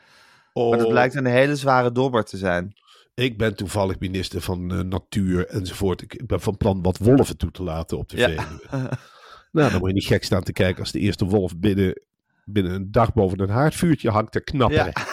Maar 0.53 0.77
dat 0.77 0.83
Oh, 0.83 0.89
blijkt 0.89 1.15
een 1.15 1.25
hele 1.25 1.55
zware 1.55 1.91
dobber 1.91 2.23
te 2.23 2.37
zijn. 2.37 2.73
Ik 3.13 3.37
ben 3.37 3.55
toevallig 3.55 3.99
minister 3.99 4.41
van 4.41 4.71
eh, 4.71 4.79
Natuur 4.79 5.47
enzovoort. 5.47 6.01
Ik, 6.01 6.27
ben 6.27 6.41
van 6.41 6.57
plan 6.57 6.81
wat 6.81 6.97
wolven 6.97 7.37
toe 7.37 7.51
te 7.51 7.63
laten 7.63 7.97
op 7.97 8.09
de 8.09 8.17
Ja. 8.17 8.27
Veluwe. 8.29 8.61
nou, 9.51 9.71
dan 9.71 9.79
moet 9.79 9.87
je 9.87 9.93
niet 9.93 10.05
gek 10.05 10.23
staan 10.23 10.43
te 10.43 10.53
kijken 10.53 10.79
als 10.79 10.91
de 10.91 10.99
eerste 10.99 11.25
wolf 11.25 11.57
binnen, 11.57 12.01
binnen 12.45 12.73
een 12.73 12.91
dag 12.91 13.13
boven 13.13 13.39
een 13.41 13.49
haardvuurtje 13.49 14.09
hangt 14.09 14.31
te 14.31 14.41
knapperen. 14.43 14.91
ja. 14.95 15.05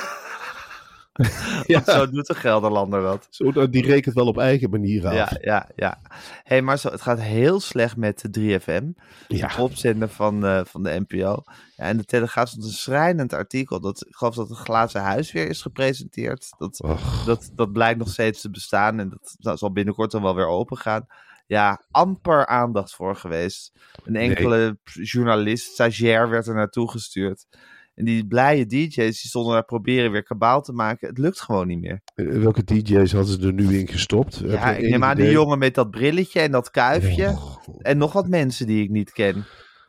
Zo 1.85 2.11
doet 2.11 2.27
de 2.27 2.35
Gelderlander 2.35 3.03
dat. 3.03 3.27
Zo, 3.31 3.69
die 3.69 3.87
rekent 3.87 4.15
wel 4.15 4.27
op 4.27 4.39
eigen 4.39 4.71
manier 4.71 5.07
af. 5.07 5.15
Ja, 5.15 5.39
ja, 5.41 5.69
ja. 5.77 6.01
hey, 6.43 6.63
maar 6.63 6.79
zo, 6.79 6.91
het 6.91 7.01
gaat 7.01 7.21
heel 7.21 7.61
slecht 7.61 7.97
met 7.97 8.27
de 8.31 8.61
3FM. 8.61 9.03
Ja. 9.29 9.49
De 9.49 9.63
opzender 9.63 10.09
van, 10.09 10.45
uh, 10.45 10.61
van 10.65 10.83
de 10.83 11.05
NPO. 11.09 11.43
Ja, 11.77 11.85
en 11.85 11.97
de 11.97 12.05
Telegraaf 12.05 12.49
stond 12.49 12.65
een 12.65 12.71
schrijnend 12.71 13.33
artikel. 13.33 13.81
Dat, 13.81 14.07
ik 14.07 14.15
geloof 14.15 14.35
dat 14.35 14.49
het 14.49 14.59
glazen 14.59 15.01
huis 15.01 15.33
weer 15.33 15.49
is 15.49 15.63
gepresenteerd. 15.63 16.55
Dat, 16.59 16.81
dat, 17.27 17.51
dat 17.55 17.73
blijkt 17.73 17.99
nog 17.99 18.09
steeds 18.09 18.41
te 18.41 18.51
bestaan. 18.51 18.99
En 18.99 19.09
dat, 19.09 19.35
dat 19.39 19.59
zal 19.59 19.73
binnenkort 19.73 20.11
dan 20.11 20.23
wel 20.23 20.35
weer 20.35 20.49
open 20.49 20.77
gaan 20.77 21.07
ja, 21.47 21.83
amper 21.91 22.47
aandacht 22.47 22.95
voor 22.95 23.17
geweest. 23.17 23.73
Een 24.05 24.17
enkele 24.17 24.79
journalist, 24.85 25.73
stagiair, 25.73 26.29
werd 26.29 26.47
er 26.47 26.55
naartoe 26.55 26.91
gestuurd. 26.91 27.47
En 27.95 28.05
die 28.05 28.27
blije 28.27 28.67
DJ's 28.67 28.95
die 28.95 29.13
stonden 29.13 29.53
daar 29.53 29.65
proberen 29.65 30.11
weer 30.11 30.23
kabaal 30.23 30.63
te 30.63 30.73
maken. 30.73 31.09
Het 31.09 31.19
lukt 31.19 31.41
gewoon 31.41 31.67
niet 31.67 31.81
meer. 31.81 32.01
Eh, 32.15 32.27
welke 32.27 32.65
DJ's 32.65 33.13
hadden 33.13 33.41
ze 33.41 33.47
er 33.47 33.53
nu 33.53 33.79
in 33.79 33.89
gestopt? 33.89 34.43
Ja, 34.47 34.77
ik 34.77 34.91
neem 34.91 35.05
aan 35.05 35.17
die 35.17 35.31
jongen 35.31 35.59
met 35.59 35.75
dat 35.75 35.91
brilletje 35.91 36.41
en 36.41 36.51
dat 36.51 36.71
kuifje. 36.71 37.39
En 37.79 37.99
nog 37.99 38.13
wat 38.13 38.29
mensen 38.29 38.67
die 38.67 38.83
ik 38.83 38.91
niet 38.91 39.13
ken. 39.13 39.45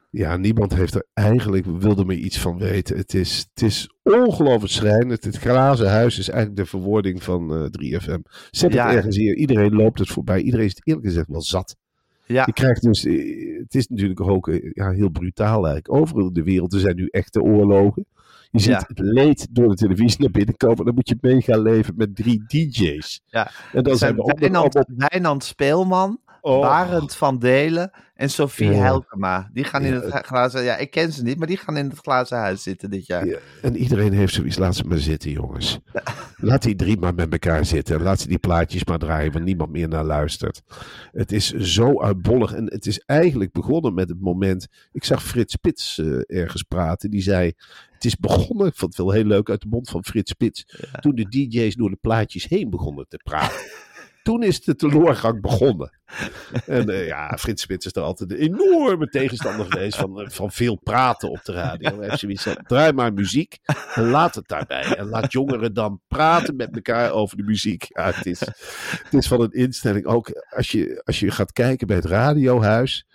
Ja, 0.10 0.38
niemand 0.38 0.76
heeft 0.76 0.96
er 0.96 1.06
eigenlijk, 1.14 1.66
wilde 1.66 2.06
me 2.06 2.16
iets 2.16 2.40
van 2.40 2.58
weten. 2.58 2.98
Het 2.98 3.14
is, 3.14 3.48
het 3.54 3.64
is 3.64 3.90
ongelooflijk 4.04 4.74
schrijnend. 4.74 5.24
Het 5.24 5.38
glazen 5.38 5.90
huis 5.90 6.20
is 6.20 6.30
eigenlijk 6.30 6.60
de 6.60 6.66
verwoording 6.66 7.24
van 7.24 7.54
uh, 7.54 7.66
eh, 7.66 8.02
3FM. 8.02 8.22
Zet 8.52 8.74
het 8.74 8.82
ergens 8.82 9.18
hier. 9.18 9.36
Iedereen 9.36 9.76
loopt 9.76 10.00
het 10.00 10.10
voorbij. 10.10 10.42
Iedereen 10.42 10.66
is 10.66 10.76
het 10.76 10.88
eerlijk 10.88 11.06
gezegd 11.06 11.28
wel 11.28 11.42
zat. 11.42 11.76
Ja. 12.26 12.44
Je 12.46 12.54
krijgt 12.54 12.82
dus, 12.82 13.06
eh, 13.06 13.60
het 13.60 13.76
is 13.76 13.88
natuurlijk 13.88 14.22
ook 14.22 14.48
eh, 14.48 14.72
ja, 14.74 14.92
heel 14.92 15.10
brutaal 15.10 15.68
eigenlijk. 15.68 15.94
Overal 15.94 16.28
in 16.28 16.34
de 16.34 16.44
wereld, 16.44 16.74
er 16.74 16.80
zijn 16.80 16.96
nu 16.96 17.08
echte 17.12 17.42
oorlogen. 17.42 18.06
Je 18.52 18.62
ziet 18.62 18.88
het 18.88 19.00
leed 19.00 19.48
door 19.52 19.70
de 19.70 19.76
televisie 19.76 20.20
naar 20.22 20.32
binnen 20.32 20.58
komen. 20.58 20.86
Dan 20.86 20.94
moet 20.94 21.10
je 21.10 21.18
mee 21.22 21.42
gaan 21.42 21.62
leven 21.62 21.94
met 21.98 22.16
drie 22.16 22.44
DJ's. 22.48 23.22
Ja. 23.26 23.52
En 23.74 23.84
dan 23.84 23.98
zijn 23.98 24.16
we 24.16 24.36
Wijnand, 24.40 24.86
Wijnand 24.88 25.44
Speelman, 25.44 26.20
oh. 26.46 26.62
Barend 26.62 27.16
van 27.16 27.40
Delen 27.40 27.92
en 28.16 28.30
Sofie 28.30 28.72
ja. 28.72 28.82
Helkema. 28.82 29.50
Die 29.54 29.64
gaan 29.64 29.84
in 29.84 29.94
het 29.94 30.26
glazen... 30.26 30.64
Ja, 30.64 30.78
ik 30.78 30.92
ken 30.92 31.12
ze 31.12 31.24
niet, 31.24 31.38
maar 31.38 31.48
die 31.48 31.58
gaan 31.58 31.78
in 31.78 31.90
het 31.90 31.98
glazen 31.98 32.38
huis 32.38 32.64
zitten 32.64 32.90
dit 32.90 33.06
jaar. 33.06 33.26
Ja. 33.26 33.38
En 33.62 33.78
iedereen 33.78 34.14
heeft 34.14 34.34
zoiets. 34.34 34.58
Laat 34.58 34.76
ze 34.76 34.84
maar 34.84 34.98
zitten, 34.98 35.32
jongens. 35.32 35.80
Laat 36.38 36.62
die 36.62 36.76
drie 36.76 36.98
maar 36.98 37.16
met 37.16 37.32
elkaar 37.32 37.66
zitten. 37.66 38.02
Laat 38.02 38.20
ze 38.20 38.28
die 38.28 38.38
plaatjes 38.38 38.86
maar 38.86 38.98
draaien, 38.98 39.32
waar 39.32 39.42
niemand 39.42 39.72
meer 39.72 39.88
naar 39.88 40.04
luistert. 40.04 40.62
Het 41.12 41.32
is 41.32 41.52
zo 41.52 42.02
uitbollig. 42.02 42.54
En 42.54 42.66
het 42.66 42.86
is 42.86 43.00
eigenlijk 43.00 43.52
begonnen 43.52 43.94
met 43.94 44.10
het 44.10 44.22
moment... 44.22 44.68
Ik 44.92 45.04
zag 45.04 45.24
Frits 45.24 45.54
Spits 45.54 45.98
uh, 45.98 46.22
ergens 46.26 46.64
praten. 46.64 47.10
Die 47.10 47.22
zei... 47.22 47.54
Het 47.94 48.06
is 48.06 48.16
begonnen, 48.16 48.68
ik 48.68 48.76
vond 48.76 48.98
het 48.98 49.06
wel 49.06 49.16
heel 49.16 49.26
leuk, 49.26 49.50
uit 49.50 49.62
de 49.62 49.68
mond 49.70 49.90
van 49.90 50.04
Frits 50.04 50.32
Spits. 50.32 50.66
Toen 51.00 51.16
de 51.16 51.28
DJ's 51.28 51.76
door 51.76 51.90
de 51.90 51.98
plaatjes 52.02 52.48
heen 52.48 52.70
begonnen 52.70 53.06
te 53.08 53.20
praten. 53.24 53.58
toen 54.26 54.44
is 54.44 54.62
de 54.62 54.76
teleurgang 54.76 55.42
begonnen. 55.42 55.92
En 56.66 56.90
uh, 56.90 57.08
ja, 57.08 57.38
Frits 57.38 57.62
Spits 57.62 57.86
is 57.86 57.96
er 57.96 58.02
altijd 58.02 58.32
een 58.32 58.38
enorme 58.38 59.08
tegenstander 59.08 59.66
geweest 59.70 59.98
van, 59.98 60.22
uh, 60.22 60.30
van 60.30 60.52
veel 60.52 60.80
praten 60.84 61.30
op 61.30 61.40
de 61.44 61.52
radio. 61.52 62.00
Hij 62.00 62.18
heeft 62.20 62.68
draai 62.68 62.94
maar 62.94 63.14
muziek 63.14 63.58
en 63.94 64.10
laat 64.10 64.36
het 64.36 64.48
daarbij. 64.48 64.96
En 64.96 65.06
laat 65.06 65.32
jongeren 65.32 65.74
dan 65.74 66.02
praten 66.08 66.56
met 66.56 66.76
elkaar 66.76 67.12
over 67.12 67.38
de 67.38 67.44
muziek. 67.44 67.86
Het, 67.88 68.26
is, 68.26 68.40
het 68.40 69.14
is 69.14 69.28
van 69.28 69.42
een 69.42 69.52
instelling, 69.52 70.06
ook 70.06 70.30
als 70.50 70.72
je, 70.72 71.02
als 71.04 71.20
je 71.20 71.32
gaat 71.32 71.52
kijken 71.52 71.88
bij 71.88 71.96
het 71.96 72.06
radiohuis 72.06 73.06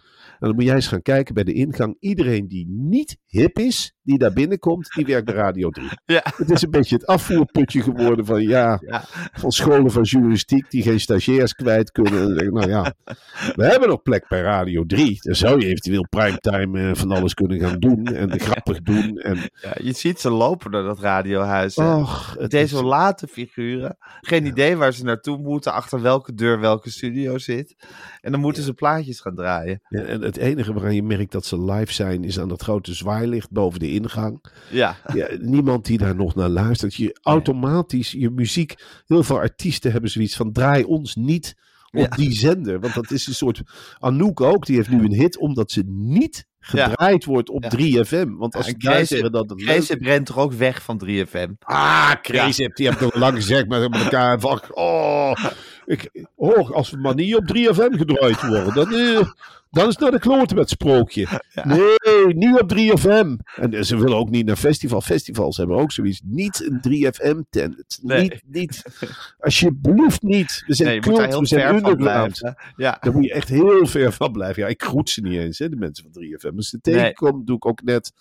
dan 0.48 0.55
moet 0.55 0.64
jij 0.64 0.74
eens 0.74 0.87
gaan 0.87 1.03
kijken 1.03 1.35
bij 1.35 1.44
de 1.44 1.53
ingang. 1.53 1.96
Iedereen 1.98 2.48
die 2.48 2.66
niet 2.68 3.16
hip 3.26 3.59
is, 3.59 3.94
die 4.03 4.18
daar 4.18 4.33
binnenkomt, 4.33 4.92
die 4.94 5.07
werkt 5.07 5.24
bij 5.24 5.35
Radio 5.35 5.70
3. 5.70 5.88
Ja. 6.05 6.22
Het 6.37 6.50
is 6.50 6.62
een 6.62 6.70
beetje 6.70 6.94
het 6.94 7.07
afvoerputje 7.07 7.83
geworden 7.83 8.26
van 8.26 8.42
ja, 8.42 8.79
ja. 8.87 9.05
van 9.33 9.50
scholen 9.50 9.90
van 9.90 10.03
juristiek 10.03 10.70
die 10.70 10.83
geen 10.83 11.00
stagiairs 11.00 11.55
kwijt 11.55 11.90
kunnen. 11.90 12.35
nou 12.55 12.68
ja, 12.68 12.94
we 13.57 13.64
hebben 13.64 13.88
nog 13.88 14.03
plek 14.03 14.29
bij 14.29 14.40
Radio 14.40 14.85
3. 14.85 15.18
Dan 15.22 15.35
zou 15.35 15.61
je 15.61 15.66
eventueel 15.66 16.07
primetime 16.09 16.81
uh, 16.81 16.94
van 16.94 17.11
alles 17.11 17.35
kunnen 17.35 17.61
gaan 17.61 17.79
doen 17.79 18.05
en 18.05 18.40
grappig 18.40 18.83
doen. 18.83 19.16
En... 19.16 19.37
Ja, 19.62 19.74
je 19.83 19.92
ziet 19.92 20.20
ze 20.20 20.31
lopen 20.31 20.70
door 20.70 20.83
dat 20.83 20.98
radiohuis. 20.98 21.76
Och, 21.76 22.37
Deze 22.37 22.85
late 22.85 23.26
figuren. 23.26 23.96
Geen 24.20 24.46
idee 24.46 24.76
waar 24.76 24.92
ze 24.92 25.05
naartoe 25.05 25.38
moeten, 25.38 25.72
achter 25.72 26.03
welke 26.03 26.35
deur 26.35 26.61
welke 26.61 26.90
studio 26.90 27.38
zit. 27.38 27.74
En 28.20 28.33
dan 28.33 28.40
moeten 28.40 28.62
ze 28.62 28.74
plaatjes 28.74 29.20
gaan 29.20 29.35
draaien. 29.35 29.81
En 29.88 30.29
het 30.34 30.44
enige 30.44 30.72
waaraan 30.72 30.94
je 30.94 31.02
merkt 31.02 31.32
dat 31.32 31.46
ze 31.46 31.64
live 31.64 31.92
zijn, 31.92 32.24
is 32.24 32.38
aan 32.38 32.48
dat 32.48 32.62
grote 32.62 32.94
zwaailicht 32.94 33.50
boven 33.50 33.80
de 33.80 33.90
ingang. 33.90 34.44
Ja. 34.70 34.96
ja 35.14 35.28
niemand 35.38 35.84
die 35.84 35.98
daar 35.98 36.16
nog 36.16 36.34
naar 36.34 36.48
luistert. 36.48 36.94
Je 36.94 37.18
automatisch 37.22 38.12
je 38.12 38.30
muziek. 38.30 38.74
Heel 39.06 39.22
veel 39.22 39.38
artiesten 39.38 39.92
hebben 39.92 40.10
zoiets 40.10 40.36
van: 40.36 40.52
draai 40.52 40.84
ons 40.84 41.14
niet 41.14 41.56
op 41.90 42.16
die 42.16 42.32
zender. 42.32 42.80
Want 42.80 42.94
dat 42.94 43.10
is 43.10 43.26
een 43.26 43.34
soort. 43.34 43.62
Anouk 43.98 44.40
ook, 44.40 44.66
die 44.66 44.76
heeft 44.76 44.90
nu 44.90 45.04
een 45.04 45.14
hit 45.14 45.38
omdat 45.38 45.70
ze 45.70 45.82
niet 45.86 46.48
gedraaid 46.60 47.24
wordt 47.24 47.50
op 47.50 47.64
3FM. 47.76 48.28
Want 48.28 48.56
als 48.56 48.74
zeggen 48.78 49.32
dat 49.32 49.50
het 49.50 49.96
rent 50.00 50.26
toch 50.26 50.38
ook 50.38 50.52
weg 50.52 50.82
van 50.82 51.02
3FM? 51.06 51.50
Ah, 51.58 52.12
Crazy 52.22 52.68
die 52.68 52.86
heeft 52.86 53.00
nog 53.00 53.14
lang 53.14 53.34
gezegd 53.34 53.68
met 53.68 53.94
elkaar 53.94 54.40
van... 54.40 54.60
Oh, 54.70 55.34
ik, 55.90 56.26
oh, 56.35 56.70
als 56.70 56.90
we 56.90 56.96
maar 56.96 57.14
niet 57.14 57.35
op 57.35 57.42
3FM 57.57 57.96
gedraaid 57.96 58.46
worden, 58.46 58.74
dan, 58.74 58.92
uh, 58.92 59.20
dan 59.70 59.87
is 59.87 59.94
het 59.94 60.00
naar 60.00 60.11
de 60.11 60.18
kloten 60.18 60.57
met 60.57 60.68
sprookje. 60.68 61.26
Nee, 61.64 62.35
niet 62.35 62.61
op 62.61 62.72
3FM. 62.74 63.55
En 63.55 63.85
ze 63.87 63.96
willen 63.96 64.16
ook 64.16 64.31
niet 64.31 64.46
naar 64.46 64.57
festival. 64.57 65.00
Festivals 65.00 65.57
hebben 65.57 65.76
ook 65.76 65.92
zoiets. 65.92 66.20
Niet 66.24 66.66
een 66.68 66.81
3FM-tent. 66.88 67.98
Nee. 68.03 68.22
Niet, 68.22 68.42
niet, 68.46 68.83
alsjeblieft 69.38 70.22
niet. 70.22 70.62
We 70.66 70.74
zijn 70.74 70.88
nee, 71.00 71.31
we 71.31 71.46
zijn 71.46 71.74
underground. 71.74 72.55
Ja. 72.76 72.98
Daar 73.00 73.12
moet 73.12 73.24
je 73.24 73.33
echt 73.33 73.48
heel 73.48 73.87
ver 73.87 74.12
van 74.12 74.33
blijven. 74.33 74.62
Ja, 74.62 74.68
ik 74.68 74.83
groet 74.83 75.11
ze 75.11 75.20
niet 75.20 75.38
eens, 75.38 75.59
hè, 75.59 75.68
de 75.68 75.76
mensen 75.76 76.07
van 76.12 76.22
3FM. 76.22 76.57
Als 76.57 76.68
ze 76.68 76.81
tegenkomt, 76.81 77.46
doe 77.46 77.57
ik 77.57 77.66
ook 77.66 77.83
net... 77.83 78.12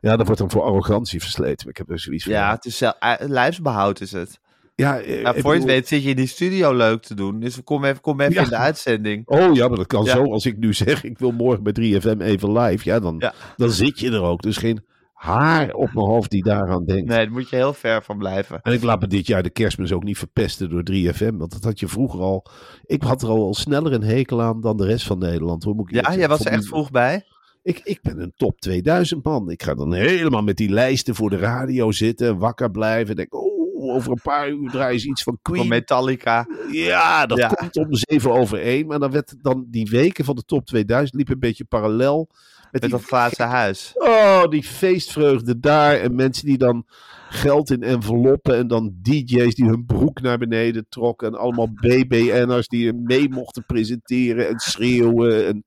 Ja, 0.00 0.16
dat 0.16 0.26
wordt 0.26 0.40
dan 0.40 0.50
voor 0.50 0.62
arrogantie 0.62 1.20
versleten. 1.20 1.68
Ik 1.68 1.76
heb 1.76 1.90
er 1.90 2.00
zoiets 2.00 2.24
van... 2.24 2.32
Ja, 2.32 2.50
het 2.54 2.64
is 2.64 2.82
uh, 2.82 2.90
lijfsbehoud 3.18 4.00
is 4.00 4.12
het. 4.12 4.40
Ja, 4.76 5.04
uh, 5.04 5.28
voor 5.34 5.52
je 5.52 5.58
het 5.58 5.68
weet 5.68 5.88
zit 5.88 6.02
je 6.02 6.10
in 6.10 6.16
die 6.16 6.26
studio 6.26 6.74
leuk 6.74 7.02
te 7.02 7.14
doen. 7.14 7.40
Dus 7.40 7.62
kom 7.64 7.84
even, 7.84 8.00
kom 8.00 8.20
even 8.20 8.42
in 8.42 8.48
de 8.48 8.56
uitzending. 8.56 9.28
Oh 9.28 9.54
ja, 9.54 9.68
maar 9.68 9.76
dat 9.76 9.86
kan 9.86 10.04
zo. 10.04 10.32
Als 10.32 10.46
ik 10.46 10.56
nu 10.56 10.74
zeg, 10.74 11.04
ik 11.04 11.18
wil 11.18 11.30
morgen 11.32 11.62
bij 11.62 11.72
3FM 11.72 12.20
even 12.20 12.52
live. 12.58 12.88
Ja, 12.88 13.00
dan, 13.00 13.32
dan 13.56 13.70
zit 13.70 14.00
je 14.00 14.10
er 14.10 14.22
ook. 14.22 14.42
Dus 14.42 14.56
geen 14.56 14.84
haar 15.12 15.72
op 15.72 15.92
mijn 15.94 16.06
hoofd 16.06 16.30
die 16.30 16.42
daaraan 16.42 16.84
denkt. 16.84 17.08
Nee, 17.08 17.24
daar 17.24 17.32
moet 17.32 17.50
je 17.50 17.56
heel 17.56 17.72
ver 17.72 18.02
van 18.02 18.18
blijven. 18.18 18.60
En 18.62 18.72
ik 18.72 18.82
laat 18.82 19.00
me 19.00 19.06
dit 19.06 19.26
jaar 19.26 19.42
de 19.42 19.50
kerstmis 19.50 19.92
ook 19.92 20.04
niet 20.04 20.18
verpesten 20.18 20.70
door 20.70 20.82
3FM. 20.92 21.36
Want 21.36 21.52
dat 21.52 21.64
had 21.64 21.80
je 21.80 21.88
vroeger 21.88 22.20
al. 22.20 22.46
Ik 22.86 23.02
had 23.02 23.22
er 23.22 23.28
al 23.28 23.54
sneller 23.54 23.92
een 23.92 24.02
hekel 24.02 24.42
aan 24.42 24.60
dan 24.60 24.76
de 24.76 24.86
rest 24.86 25.06
van 25.06 25.18
Nederland. 25.18 25.64
Moet 25.64 25.88
ik 25.88 26.04
ja, 26.04 26.16
jij 26.16 26.28
was 26.28 26.44
er 26.44 26.52
echt 26.52 26.66
vroeg 26.66 26.90
bij. 26.90 27.24
Ik, 27.62 27.80
ik 27.84 27.98
ben 28.02 28.20
een 28.20 28.32
top 28.36 28.60
2000 28.60 29.24
man. 29.24 29.50
Ik 29.50 29.62
ga 29.62 29.74
dan 29.74 29.92
helemaal 29.92 30.42
met 30.42 30.56
die 30.56 30.70
lijsten 30.70 31.14
voor 31.14 31.30
de 31.30 31.36
radio 31.36 31.92
zitten. 31.92 32.38
Wakker 32.38 32.70
blijven. 32.70 33.16
Denk, 33.16 33.34
oh, 33.34 33.55
over 33.80 34.10
een 34.10 34.20
paar 34.22 34.48
uur 34.48 34.70
draaien 34.70 35.00
ze 35.00 35.08
iets 35.08 35.22
van 35.22 35.38
Queen. 35.42 35.58
Van 35.58 35.68
Metallica. 35.68 36.46
Ja, 36.70 37.26
dat 37.26 37.54
komt 37.54 37.76
om 37.76 37.86
zeven 37.90 38.32
over 38.32 38.60
één. 38.60 38.86
Maar 38.86 38.98
dan 38.98 39.10
werd 39.10 39.34
dan 39.40 39.66
die 39.70 39.88
weken 39.90 40.24
van 40.24 40.36
de 40.36 40.44
top 40.44 40.66
2000 40.66 41.16
liep 41.16 41.28
een 41.28 41.38
beetje 41.38 41.64
parallel. 41.64 42.28
Met, 42.70 42.82
met 42.82 42.90
dat 42.90 43.04
glazen 43.04 43.46
huis. 43.46 43.92
Oh, 43.94 44.44
die 44.48 44.62
feestvreugde 44.62 45.60
daar. 45.60 45.96
En 46.00 46.14
mensen 46.14 46.46
die 46.46 46.58
dan 46.58 46.86
geld 47.28 47.70
in 47.70 47.82
enveloppen. 47.82 48.56
En 48.56 48.66
dan 48.68 48.94
DJ's 49.02 49.54
die 49.54 49.68
hun 49.68 49.86
broek 49.86 50.20
naar 50.20 50.38
beneden 50.38 50.86
trokken. 50.88 51.28
En 51.28 51.38
allemaal 51.38 51.72
BBN'ers 51.72 52.68
die 52.68 52.92
mee 52.92 53.28
mochten 53.28 53.64
presenteren 53.66 54.48
en 54.48 54.58
schreeuwen. 54.58 55.46
En, 55.46 55.64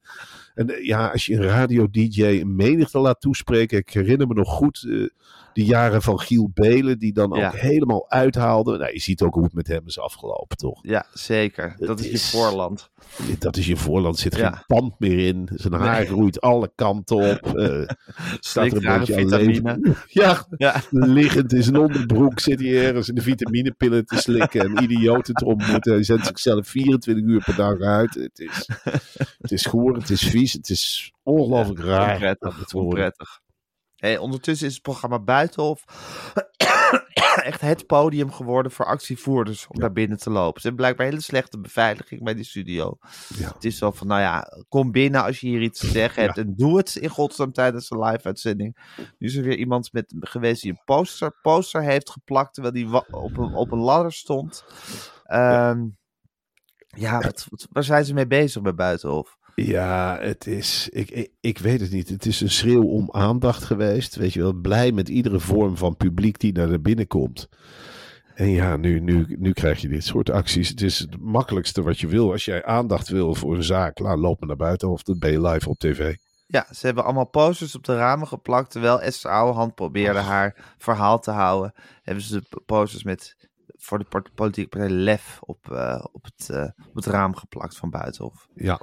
en 0.56 0.84
ja, 0.84 1.08
als 1.08 1.26
je 1.26 1.36
een 1.36 1.43
radio-DJ 1.43 2.24
een 2.24 2.56
menigte 2.56 3.00
laat 3.00 3.22
toespreken. 3.22 3.78
Ik 3.78 3.89
herinner 3.89 4.28
me 4.28 4.34
nog 4.34 4.50
goed. 4.50 4.84
Uh, 4.88 5.10
de 5.53 5.65
jaren 5.65 6.01
van 6.01 6.19
Giel 6.19 6.51
Belen, 6.53 6.99
die 6.99 7.13
dan 7.13 7.33
ook 7.33 7.55
helemaal 7.55 8.09
uithaalde. 8.09 8.77
Nou, 8.77 8.93
je 8.93 8.99
ziet 8.99 9.21
ook 9.21 9.33
hoe 9.33 9.43
het 9.43 9.53
met 9.53 9.67
hem 9.67 9.81
is 9.85 9.99
afgelopen, 9.99 10.57
toch? 10.57 10.79
Ja, 10.81 11.05
zeker. 11.13 11.75
Dat 11.77 11.99
is, 11.99 12.12
je 12.12 12.38
voorland. 12.38 12.89
Dat 13.39 13.57
is 13.57 13.67
je 13.67 13.77
voorland. 13.77 14.15
Er 14.15 14.21
zit 14.21 14.35
geen 14.35 14.63
pand 14.67 14.99
meer 14.99 15.19
in. 15.19 15.49
Zijn 15.53 15.73
haar 15.73 16.05
groeit 16.05 16.41
alle 16.41 16.71
kanten 16.75 17.17
op. 17.17 17.57
Uh, 17.57 17.88
staat 18.39 18.71
er 18.71 18.85
een 18.85 19.05
vitamine. 19.05 19.77
Ja, 20.07 20.45
ja, 20.57 20.81
liggend 20.89 21.53
in 21.53 21.63
zijn 21.63 21.77
onderbroek 21.77 22.39
zit 22.39 22.59
hij 22.59 22.85
ergens 22.85 23.09
in 23.09 23.15
de 23.15 23.21
vitaminepillen 23.21 24.05
te 24.05 24.17
slikken 24.17 24.62
en 24.62 24.83
idioten 24.83 25.33
te 25.33 25.45
ontmoeten. 25.45 25.93
Hij 25.93 26.03
zet 26.03 26.25
zichzelf 26.25 26.67
24 26.67 27.25
uur 27.25 27.43
per 27.43 27.55
dag 27.55 27.79
uit. 27.79 28.13
Het 28.13 28.39
is, 28.39 28.69
het 29.39 29.51
is 29.51 29.65
goor, 29.65 29.95
het 29.95 30.09
is 30.09 30.21
vies, 30.21 30.53
het 30.53 30.69
is 30.69 31.13
ongelooflijk 31.23 31.79
raar. 31.79 32.12
Onprettig, 32.12 32.73
onprettig. 32.73 33.39
Hey, 33.99 34.17
ondertussen 34.17 34.67
is 34.67 34.73
het 34.73 34.81
programma 34.81 35.19
Buitenhof 35.19 35.83
echt 37.43 37.62
het 37.62 37.85
podium 37.88 38.31
geworden 38.31 38.71
voor 38.71 38.85
actievoerders 38.85 39.67
om 39.67 39.79
daar 39.79 39.91
binnen 39.91 40.17
te 40.17 40.29
lopen. 40.29 40.62
Ze 40.62 40.67
hebben 40.67 40.85
blijkbaar 40.85 41.07
hele 41.07 41.21
slechte 41.21 41.59
beveiliging 41.59 42.23
bij 42.23 42.33
die 42.33 42.43
studio. 42.43 42.97
Ja. 43.35 43.47
Het 43.53 43.63
is 43.65 43.77
zo 43.77 43.91
van, 43.91 44.07
nou 44.07 44.21
ja, 44.21 44.47
kom 44.69 44.91
binnen 44.91 45.23
als 45.23 45.39
je 45.39 45.47
hier 45.47 45.62
iets 45.62 45.79
te 45.79 45.88
zeggen 45.88 46.23
hebt 46.23 46.38
en 46.38 46.53
doe 46.55 46.77
het 46.77 46.95
in 46.95 47.09
godsnaam 47.09 47.51
tijdens 47.51 47.88
de 47.88 47.99
live-uitzending. 47.99 48.77
Nu 49.17 49.27
is 49.27 49.35
er 49.35 49.43
weer 49.43 49.57
iemand 49.57 49.93
met, 49.93 50.13
geweest 50.19 50.62
die 50.62 50.71
een 50.71 50.81
poster, 50.85 51.38
poster 51.41 51.83
heeft 51.83 52.09
geplakt 52.09 52.53
terwijl 52.53 52.73
die 52.73 52.93
op 53.12 53.37
een, 53.37 53.54
op 53.56 53.71
een 53.71 53.79
ladder 53.79 54.13
stond. 54.13 54.63
Ehm, 55.23 55.85
ja, 56.87 57.19
wat, 57.19 57.47
wat- 57.50 57.67
waar 57.71 57.83
zijn 57.83 58.06
ze 58.06 58.13
mee 58.13 58.27
bezig 58.27 58.62
bij 58.62 58.75
Buitenhof? 58.75 59.37
Ja, 59.65 60.17
het 60.19 60.47
is. 60.47 60.89
Ik, 60.91 61.12
ik, 61.12 61.31
ik 61.41 61.57
weet 61.57 61.81
het 61.81 61.91
niet. 61.91 62.10
Het 62.10 62.25
is 62.25 62.41
een 62.41 62.49
schreeuw 62.49 62.83
om 62.83 63.10
aandacht 63.12 63.63
geweest. 63.63 64.15
Weet 64.15 64.33
je 64.33 64.41
wel, 64.41 64.53
blij 64.53 64.91
met 64.91 65.10
iedere 65.10 65.39
vorm 65.39 65.77
van 65.77 65.97
publiek 65.97 66.39
die 66.39 66.53
naar 66.53 66.81
binnen 66.81 67.07
komt. 67.07 67.49
En 68.35 68.49
ja, 68.49 68.77
nu, 68.77 68.99
nu, 68.99 69.35
nu 69.39 69.53
krijg 69.53 69.81
je 69.81 69.87
dit 69.87 70.03
soort 70.03 70.29
acties. 70.29 70.69
Het 70.69 70.81
is 70.81 70.99
het 70.99 71.19
makkelijkste 71.19 71.81
wat 71.81 71.99
je 71.99 72.07
wil. 72.07 72.31
Als 72.31 72.45
jij 72.45 72.65
aandacht 72.65 73.07
wil 73.10 73.35
voor 73.35 73.55
een 73.55 73.63
zaak, 73.63 73.99
laat 73.99 74.17
loop 74.17 74.39
maar 74.39 74.47
naar 74.47 74.57
buiten 74.57 74.89
of 74.89 75.03
dan 75.03 75.19
ben 75.19 75.31
je 75.31 75.41
live 75.41 75.69
op 75.69 75.77
tv. 75.77 76.15
Ja, 76.47 76.67
ze 76.71 76.85
hebben 76.85 77.03
allemaal 77.03 77.29
posters 77.29 77.75
op 77.75 77.83
de 77.83 77.95
ramen 77.95 78.27
geplakt. 78.27 78.71
Terwijl 78.71 79.01
Esther 79.01 79.31
Ouwehand 79.31 79.75
probeerde 79.75 80.19
haar 80.19 80.75
verhaal 80.77 81.19
te 81.19 81.31
houden. 81.31 81.73
Hebben 82.01 82.23
ze 82.23 82.41
de 82.49 82.62
posters 82.65 83.03
met 83.03 83.35
voor 83.77 83.99
de 83.99 84.21
politieke 84.35 84.69
partij 84.69 84.89
LEF 84.89 85.37
op, 85.41 85.71
eh, 85.71 86.05
op, 86.12 86.23
het, 86.23 86.49
eh, 86.49 86.69
op 86.87 86.95
het 86.95 87.05
raam 87.05 87.35
geplakt 87.35 87.77
van 87.77 87.89
Buitenhof. 87.89 88.47
Ja. 88.53 88.79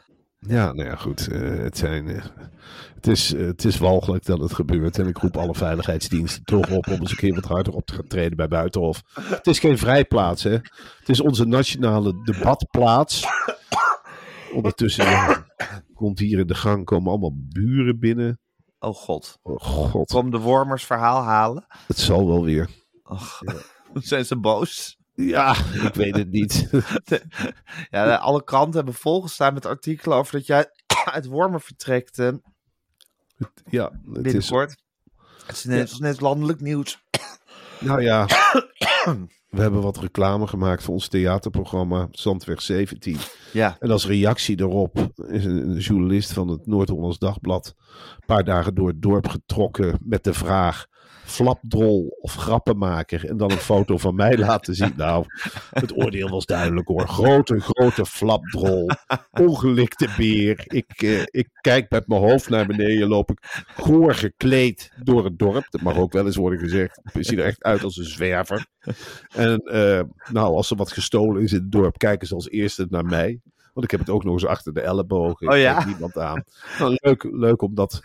Ja, 0.48 0.72
nou 0.72 0.88
ja, 0.88 0.96
goed. 0.96 1.28
eh, 1.28 1.40
het, 1.58 1.78
zijn, 1.78 2.08
eh, 2.08 2.24
het, 2.94 3.06
is, 3.06 3.34
eh, 3.34 3.46
het 3.46 3.64
is 3.64 3.78
walgelijk 3.78 4.24
dat 4.24 4.38
het 4.38 4.54
gebeurt. 4.54 4.98
En 4.98 5.06
ik 5.06 5.16
roep 5.18 5.36
alle 5.36 5.54
veiligheidsdiensten 5.54 6.44
toch 6.44 6.70
op 6.70 6.86
om 6.86 7.00
eens 7.00 7.10
een 7.10 7.16
keer 7.16 7.34
wat 7.34 7.44
harder 7.44 7.72
op 7.72 7.86
te 7.86 7.94
gaan 7.94 8.06
treden 8.06 8.36
bij 8.36 8.48
Buitenhof. 8.48 9.02
Het 9.14 9.46
is 9.46 9.58
geen 9.58 9.78
vrijplaats, 9.78 10.42
hè. 10.42 10.50
Het 10.98 11.08
is 11.08 11.20
onze 11.20 11.44
nationale 11.44 12.22
debatplaats. 12.24 13.24
Ondertussen 14.54 15.04
ja, 15.04 15.46
komt 15.94 16.18
hier 16.18 16.38
in 16.38 16.46
de 16.46 16.54
gang, 16.54 16.84
komen 16.84 17.10
allemaal 17.10 17.34
buren 17.36 17.98
binnen. 17.98 18.40
Oh 18.78 18.94
god. 18.94 19.38
Oh 19.42 19.60
god, 19.60 20.10
Kom 20.10 20.30
de 20.30 20.38
Wormers 20.38 20.84
verhaal 20.84 21.22
halen. 21.22 21.66
het 21.86 21.98
zal 21.98 22.26
wel 22.26 22.44
weer. 22.44 22.68
Och, 23.02 23.40
zijn 23.94 24.24
ze 24.24 24.36
boos? 24.36 24.98
Ja, 25.16 25.56
ik 25.84 25.94
weet 25.94 26.16
het 26.16 26.30
niet. 26.30 26.68
Ja, 27.90 28.14
alle 28.14 28.44
kranten 28.44 28.76
hebben 28.76 28.94
volgestaan 28.94 29.54
met 29.54 29.66
artikelen 29.66 30.16
over 30.16 30.32
dat 30.32 30.46
jij 30.46 30.70
uit 31.14 31.26
Wormer 31.26 31.60
vertrekt 31.60 32.18
eh, 32.18 32.32
Ja, 33.70 34.00
het 34.12 34.34
is. 34.34 34.50
Het 35.46 35.56
is 35.56 35.64
net, 35.64 35.78
het 35.78 35.90
is 35.90 35.98
net 35.98 36.20
landelijk 36.20 36.60
nieuws. 36.60 37.04
nou 37.80 38.02
ja, 38.02 38.26
we 39.50 39.60
hebben 39.60 39.82
wat 39.82 39.98
reclame 39.98 40.46
gemaakt 40.46 40.82
voor 40.82 40.94
ons 40.94 41.08
theaterprogramma 41.08 42.08
Zandweg 42.10 42.62
17. 42.62 43.16
Ja, 43.52 43.76
En 43.78 43.90
als 43.90 44.06
reactie 44.06 44.56
daarop 44.56 45.12
is 45.28 45.44
een, 45.44 45.68
een 45.68 45.78
journalist 45.78 46.32
van 46.32 46.48
het 46.48 46.66
Noord-Hollands 46.66 47.18
Dagblad 47.18 47.74
een 48.16 48.26
paar 48.26 48.44
dagen 48.44 48.74
door 48.74 48.88
het 48.88 49.02
dorp 49.02 49.28
getrokken 49.28 49.98
met 50.02 50.24
de 50.24 50.34
vraag 50.34 50.86
flapdrol 51.26 52.16
of 52.20 52.34
grappenmaker 52.34 53.28
en 53.28 53.36
dan 53.36 53.50
een 53.50 53.56
foto 53.56 53.96
van 53.96 54.14
mij 54.14 54.36
laten 54.46 54.74
zien. 54.74 54.92
Nou, 54.96 55.24
het 55.70 55.96
oordeel 55.96 56.28
was 56.28 56.46
duidelijk 56.46 56.88
hoor. 56.88 57.08
Grote, 57.08 57.60
grote 57.60 58.06
flapdrol, 58.06 58.90
ongelikte 59.30 60.08
beer. 60.16 60.64
Ik, 60.66 60.92
eh, 60.96 61.22
ik 61.22 61.48
kijk 61.60 61.90
met 61.90 62.08
mijn 62.08 62.20
hoofd 62.20 62.48
naar 62.48 62.66
beneden, 62.66 63.08
loop 63.08 63.30
ik 63.30 63.64
goor 63.76 64.14
gekleed 64.14 64.92
door 65.02 65.24
het 65.24 65.38
dorp. 65.38 65.66
Dat 65.70 65.80
mag 65.80 65.96
ook 65.96 66.12
wel 66.12 66.26
eens 66.26 66.36
worden 66.36 66.58
gezegd. 66.58 67.00
Ik 67.12 67.24
zie 67.26 67.38
er 67.38 67.44
echt 67.44 67.62
uit 67.62 67.82
als 67.82 67.96
een 67.96 68.04
zwerver. 68.04 68.66
En 69.34 69.58
eh, 69.58 70.02
nou, 70.32 70.54
als 70.54 70.70
er 70.70 70.76
wat 70.76 70.92
gestolen 70.92 71.42
is 71.42 71.52
in 71.52 71.58
het 71.58 71.72
dorp, 71.72 71.98
kijken 71.98 72.26
ze 72.26 72.34
als 72.34 72.48
eerste 72.48 72.86
naar 72.90 73.04
mij. 73.04 73.40
Want 73.76 73.84
ik 73.92 73.98
heb 73.98 74.00
het 74.06 74.10
ook 74.10 74.24
nog 74.24 74.32
eens 74.32 74.46
achter 74.46 74.72
de 74.74 74.80
ellebogen. 74.80 75.46
Ik 75.46 75.52
Oh 75.52 75.58
ja? 75.58 75.84
niemand 75.84 76.18
aan. 76.18 76.44
Nou, 76.78 76.96
leuk, 77.00 77.22
leuk, 77.30 77.62
om 77.62 77.74
dat, 77.74 78.00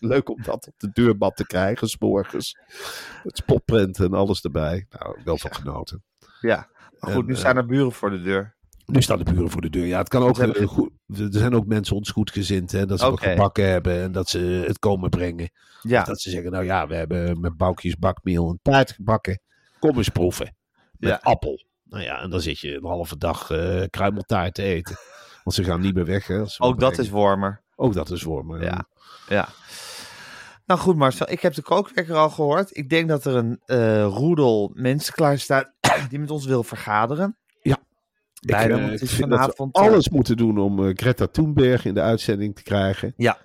leuk 0.00 0.28
om 0.28 0.42
dat 0.42 0.66
op 0.66 0.74
de 0.76 0.90
deurmat 0.92 1.36
te 1.36 1.46
krijgen, 1.46 1.88
s 1.88 1.98
morgens. 1.98 2.56
Het 3.22 3.36
spotprint 3.36 3.98
en 4.00 4.12
alles 4.14 4.40
erbij. 4.40 4.86
Nou, 4.90 5.18
wel 5.24 5.38
van 5.38 5.54
genoten. 5.54 6.02
ja. 6.40 6.68
Maar 6.98 7.10
goed, 7.10 7.20
En, 7.20 7.26
nu 7.26 7.32
eh, 7.32 7.38
staan 7.38 7.56
er 7.56 7.66
buren 7.66 7.92
voor 7.92 8.10
de 8.10 8.20
deur. 8.22 8.56
Nu 8.86 9.02
staan 9.02 9.18
de 9.18 9.32
buren 9.32 9.50
voor 9.50 9.60
de 9.60 9.70
deur. 9.70 9.86
Ja, 9.86 9.98
het 9.98 10.08
kan 10.08 10.22
ook 10.22 10.36
hebben- 10.36 10.60
eh, 10.60 10.68
goed. 10.68 10.90
Er 11.06 11.26
zijn 11.30 11.54
ook 11.54 11.66
mensen 11.66 11.96
ons 11.96 12.10
goedgezind. 12.10 12.72
Hè, 12.72 12.86
dat 12.86 13.00
ze 13.00 13.10
wat 13.10 13.20
gebakken 13.20 13.68
hebben 13.68 14.02
en 14.02 14.12
dat 14.12 14.28
ze 14.28 14.38
het 14.66 14.78
komen 14.78 15.10
brengen. 15.10 15.50
Ja, 15.80 16.04
Dat 16.04 16.20
ze 16.20 16.30
zeggen, 16.30 16.50
nou 16.50 16.64
ja, 16.64 16.86
we 16.86 16.94
hebben 16.94 17.40
met 17.40 17.56
boukjes 17.56 17.96
bakmeel 17.96 18.48
een 18.50 18.58
taart 18.62 18.90
gebakken. 18.92 19.40
Kom 19.78 19.96
eens 19.96 20.08
proeven. 20.08 20.56
Met 20.92 21.10
Ja. 21.10 21.18
appel. 21.22 21.64
Nou 21.84 22.02
ja, 22.04 22.20
en 22.22 22.30
dan 22.30 22.40
zit 22.40 22.58
je 22.58 22.74
een 22.76 22.84
halve 22.86 23.16
dag 23.18 23.50
eh 23.50 23.82
kruimeltaart 23.90 24.54
te 24.54 24.62
eten. 24.62 24.96
Want 25.44 25.56
ze 25.56 25.64
gaan 25.64 25.80
niet 25.80 25.94
meer 25.94 26.04
weg. 26.04 26.26
Hè, 26.26 26.42
ook 26.58 26.80
dat 26.80 26.98
is 26.98 27.10
Wormer. 27.10 27.62
Ook 27.76 27.92
dat 27.92 28.10
is 28.10 28.26
me. 28.26 28.58
Ja. 28.60 28.86
Ja. 29.28 29.48
Nou 30.66 30.80
goed 30.80 30.96
Marcel, 30.96 31.30
ik 31.30 31.40
heb 31.40 31.54
de 31.54 31.62
kookwekker 31.62 32.16
al 32.16 32.30
gehoord. 32.30 32.76
Ik 32.76 32.88
denk 32.88 33.08
dat 33.08 33.24
er 33.24 33.36
een 33.36 33.60
eh, 33.64 34.04
roedel 34.04 34.70
mensen 34.74 35.14
klaar 35.14 35.38
staat 35.38 35.72
die 36.10 36.18
met 36.18 36.30
ons 36.30 36.46
wil 36.46 36.62
vergaderen. 36.62 37.38
Ja. 37.62 37.76
Ik, 38.40 38.54
want 38.54 38.70
eh, 38.70 38.92
ik 38.92 39.00
is 39.00 39.12
vind 39.12 39.30
dat 39.30 39.56
we 39.56 39.68
eh, 39.72 39.82
alles 39.82 40.08
moeten 40.08 40.36
doen 40.36 40.58
om 40.58 40.96
Greta 40.96 41.26
Thunberg 41.26 41.84
in 41.84 41.94
de 41.94 42.00
uitzending 42.00 42.56
te 42.56 42.62
krijgen. 42.62 43.12
Ja. 43.16 43.38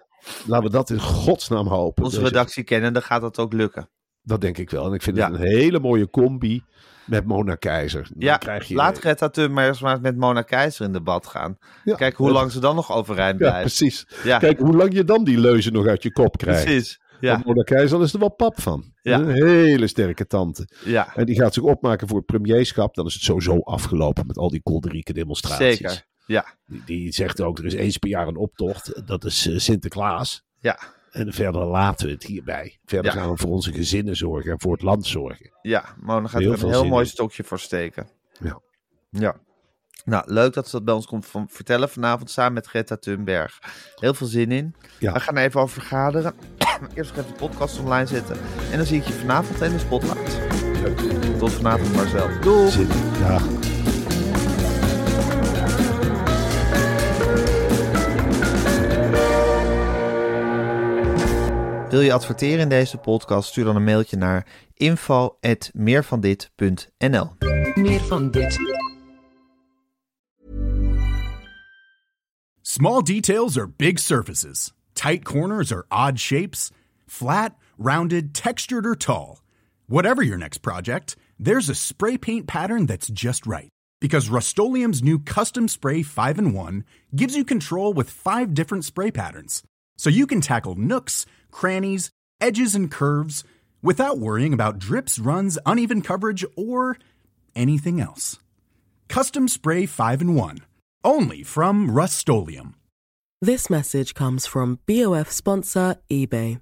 Laten 0.46 0.66
we 0.66 0.72
dat 0.72 0.90
in 0.90 1.00
godsnaam 1.00 1.68
hopen. 1.68 2.04
Onze 2.04 2.22
redactie 2.22 2.64
kennen, 2.64 2.94
dan 2.94 3.02
gaat 3.02 3.22
dat 3.22 3.40
ook 3.40 3.54
lukken. 3.54 3.90
Dat 4.28 4.42
denk 4.42 4.58
ik 4.58 4.70
wel. 4.70 4.86
En 4.86 4.94
ik 4.94 5.02
vind 5.02 5.18
Ja. 5.18 5.32
het 5.32 5.40
een 5.42 5.48
hele 5.48 5.80
mooie 5.80 6.10
combi 6.10 6.64
met 7.06 7.26
Mona 7.26 7.56
Keizer. 7.56 8.02
Dan 8.02 8.14
Ja, 8.18 8.38
krijg 8.38 8.68
je, 8.68 8.76
laat 8.76 8.98
Greta 9.00 9.30
Thunberg 9.30 9.82
maar 9.82 9.92
eens 9.94 10.02
met 10.02 10.18
Mona 10.18 10.42
Keizer 10.42 10.86
in 10.86 10.92
debat 10.92 11.28
gaan. 11.28 11.58
Ja. 11.84 11.96
Kijk 11.96 12.16
hoe 12.16 12.32
lang 12.32 12.52
ze 12.52 12.60
dan 12.60 12.76
nog 12.76 12.92
overeind 12.92 13.40
Ja, 13.40 13.50
blijft. 13.50 13.62
precies. 13.78 14.08
Ja, 14.24 14.38
Kijk 14.38 14.60
hoe 14.60 14.76
lang 14.76 14.94
je 14.94 15.04
dan 15.04 15.24
die 15.24 15.40
leuzen 15.40 15.74
nog 15.74 15.86
uit 15.88 16.04
je 16.04 16.12
kop 16.12 16.38
krijgt. 16.38 16.64
precies. 16.64 17.00
Ja, 17.20 17.32
Want 17.34 17.46
Mona 17.46 17.64
Keizer 17.64 18.02
is 18.02 18.14
er 18.14 18.20
wel 18.20 18.34
pap 18.36 18.62
van. 18.62 18.94
Ja. 19.02 19.20
Een 19.20 19.30
hele 19.30 19.88
sterke 19.88 20.26
tante. 20.28 20.68
ja, 20.86 21.16
En 21.16 21.26
die 21.26 21.36
gaat 21.36 21.54
zich 21.54 21.64
opmaken 21.64 22.08
voor 22.08 22.18
het 22.18 22.26
premierschap. 22.26 22.96
Dan 22.96 23.06
is 23.06 23.14
het 23.14 23.24
sowieso 23.24 23.60
afgelopen 23.60 24.28
met 24.28 24.38
al 24.38 24.50
die 24.50 24.62
kolderieke 24.62 25.14
demonstraties. 25.14 25.78
zeker. 25.78 26.06
Ja, 26.26 26.46
Die, 26.66 26.82
die 26.86 27.12
zegt 27.14 27.42
ook, 27.42 27.58
er 27.60 27.66
is 27.66 27.74
eens 27.74 27.98
per 27.98 28.10
jaar 28.10 28.28
een 28.28 28.38
optocht. 28.38 29.02
Dat 29.08 29.24
is 29.26 29.48
eh, 29.48 29.58
Sinterklaas. 29.58 30.44
ja, 30.60 30.80
En 31.18 31.34
verder 31.34 31.66
laten 31.66 32.08
we 32.08 32.14
het 32.14 32.24
hierbij. 32.24 32.78
Verder 32.86 33.14
Ja. 33.14 33.20
gaan 33.20 33.32
we 33.32 33.38
voor 33.38 33.50
onze 33.52 33.74
gezinnen 33.74 34.16
zorgen 34.16 34.52
en 34.52 34.60
voor 34.62 34.72
het 34.72 34.82
land 34.82 35.06
zorgen. 35.06 35.52
ja. 35.62 35.86
Mona 36.02 36.28
gaat 36.28 36.42
Heel 36.42 36.52
er 36.54 36.64
een 36.64 36.70
heel 36.70 36.86
mooi 36.86 37.04
in. 37.04 37.10
stokje 37.10 37.44
voor 37.44 37.60
steken. 37.60 38.08
Ja. 38.40 38.60
Ja. 39.10 39.36
Nou, 40.06 40.24
leuk 40.34 40.54
dat 40.54 40.66
ze 40.66 40.72
dat 40.72 40.86
bij 40.86 40.94
ons 40.94 41.06
komt 41.06 41.26
van 41.26 41.48
vertellen 41.50 41.90
vanavond 41.90 42.32
samen 42.32 42.54
met 42.54 42.66
Greta 42.68 42.98
Thunberg. 42.98 43.60
Heel 43.96 44.14
veel 44.14 44.28
zin 44.28 44.52
in. 44.52 44.76
Ja. 45.00 45.14
We 45.14 45.20
gaan 45.20 45.38
er 45.38 45.44
even 45.44 45.62
over 45.62 45.82
vergaderen. 45.82 46.34
Eerst 46.94 47.16
nog 47.16 47.20
even 47.26 47.32
de 47.38 47.40
podcast 47.40 47.80
online 47.80 48.06
zetten. 48.08 48.38
En 48.72 48.78
dan 48.78 48.86
zie 48.86 48.98
ik 49.00 49.08
je 49.08 49.14
vanavond 49.14 49.62
in 49.62 49.72
de 49.72 49.80
spotlight. 49.80 50.40
Tot 51.40 51.52
vanavond 51.52 51.94
Marcel. 51.96 52.30
Doei! 52.42 52.70
Zin. 52.72 52.88
Wil 61.90 62.02
je 62.02 62.14
adverteren 62.14 62.60
in 62.60 62.70
deze 62.70 62.98
podcast? 62.98 63.50
Stuur 63.50 63.64
dan 63.64 63.76
een 63.76 63.84
mailtje 63.84 64.18
naar 64.18 64.46
info.meervandit.nl 64.74 67.30
Meer 67.76 68.00
van 68.00 68.32
dit. 68.32 68.60
Small 72.62 73.02
details 73.02 73.58
are 73.58 73.74
big 73.78 74.00
surfaces. 74.00 74.74
Tight 74.94 75.24
corners 75.24 75.72
are 75.72 75.86
odd 75.90 76.20
shapes. 76.20 76.72
Flat, 77.06 77.52
rounded, 77.78 78.34
textured, 78.34 78.86
or 78.86 78.98
tall. 78.98 79.40
Whatever 79.86 80.24
your 80.24 80.40
next 80.40 80.58
project, 80.58 81.16
there's 81.44 81.70
a 81.70 81.76
spray 81.76 82.18
paint 82.18 82.46
pattern 82.46 82.86
that's 82.86 83.12
just 83.14 83.46
right. 83.46 83.70
Because 84.00 84.30
Rust 84.30 84.58
new 84.58 85.20
Custom 85.20 85.68
Spray 85.68 86.04
5 86.04 86.40
in 86.40 86.54
1 86.54 86.84
gives 87.16 87.36
you 87.36 87.46
control 87.46 87.94
with 87.94 88.10
five 88.10 88.54
different 88.54 88.86
spray 88.86 89.12
patterns. 89.12 89.64
So 89.98 90.10
you 90.10 90.28
can 90.28 90.42
tackle 90.42 90.76
nooks, 90.76 91.26
crannies, 91.52 92.12
edges, 92.40 92.76
and 92.76 92.90
curves 92.90 93.44
without 93.82 94.20
worrying 94.20 94.54
about 94.54 94.80
drips, 94.80 95.20
runs, 95.20 95.58
uneven 95.66 96.02
coverage, 96.02 96.46
or 96.56 96.98
anything 97.56 98.00
else. 98.00 98.40
Custom 99.10 99.48
Spray 99.48 99.86
5 99.86 100.22
in 100.22 100.36
1. 100.36 100.60
Only 101.04 101.44
from 101.44 101.92
Rust 101.92 102.30
This 103.42 103.70
message 103.70 104.14
comes 104.14 104.46
from 104.46 104.80
BOF 104.86 105.32
sponsor 105.32 105.96
eBay. 106.12 106.62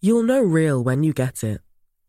You'll 0.00 0.22
know 0.22 0.42
real 0.42 0.82
when 0.82 1.02
you 1.02 1.12
get 1.12 1.44
it. 1.44 1.60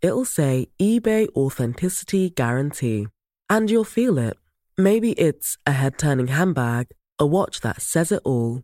It'll 0.02 0.26
say 0.26 0.68
eBay 0.80 1.28
Authenticity 1.36 2.30
Guarantee. 2.30 3.08
And 3.50 3.70
you'll 3.70 3.84
feel 3.84 4.18
it. 4.18 4.38
Maybe 4.78 5.12
it's 5.12 5.58
a 5.68 5.74
head 5.74 5.98
turning 5.98 6.28
handbag, 6.28 6.88
a 7.20 7.26
watch 7.26 7.62
that 7.62 7.82
says 7.82 8.12
it 8.12 8.22
all, 8.24 8.64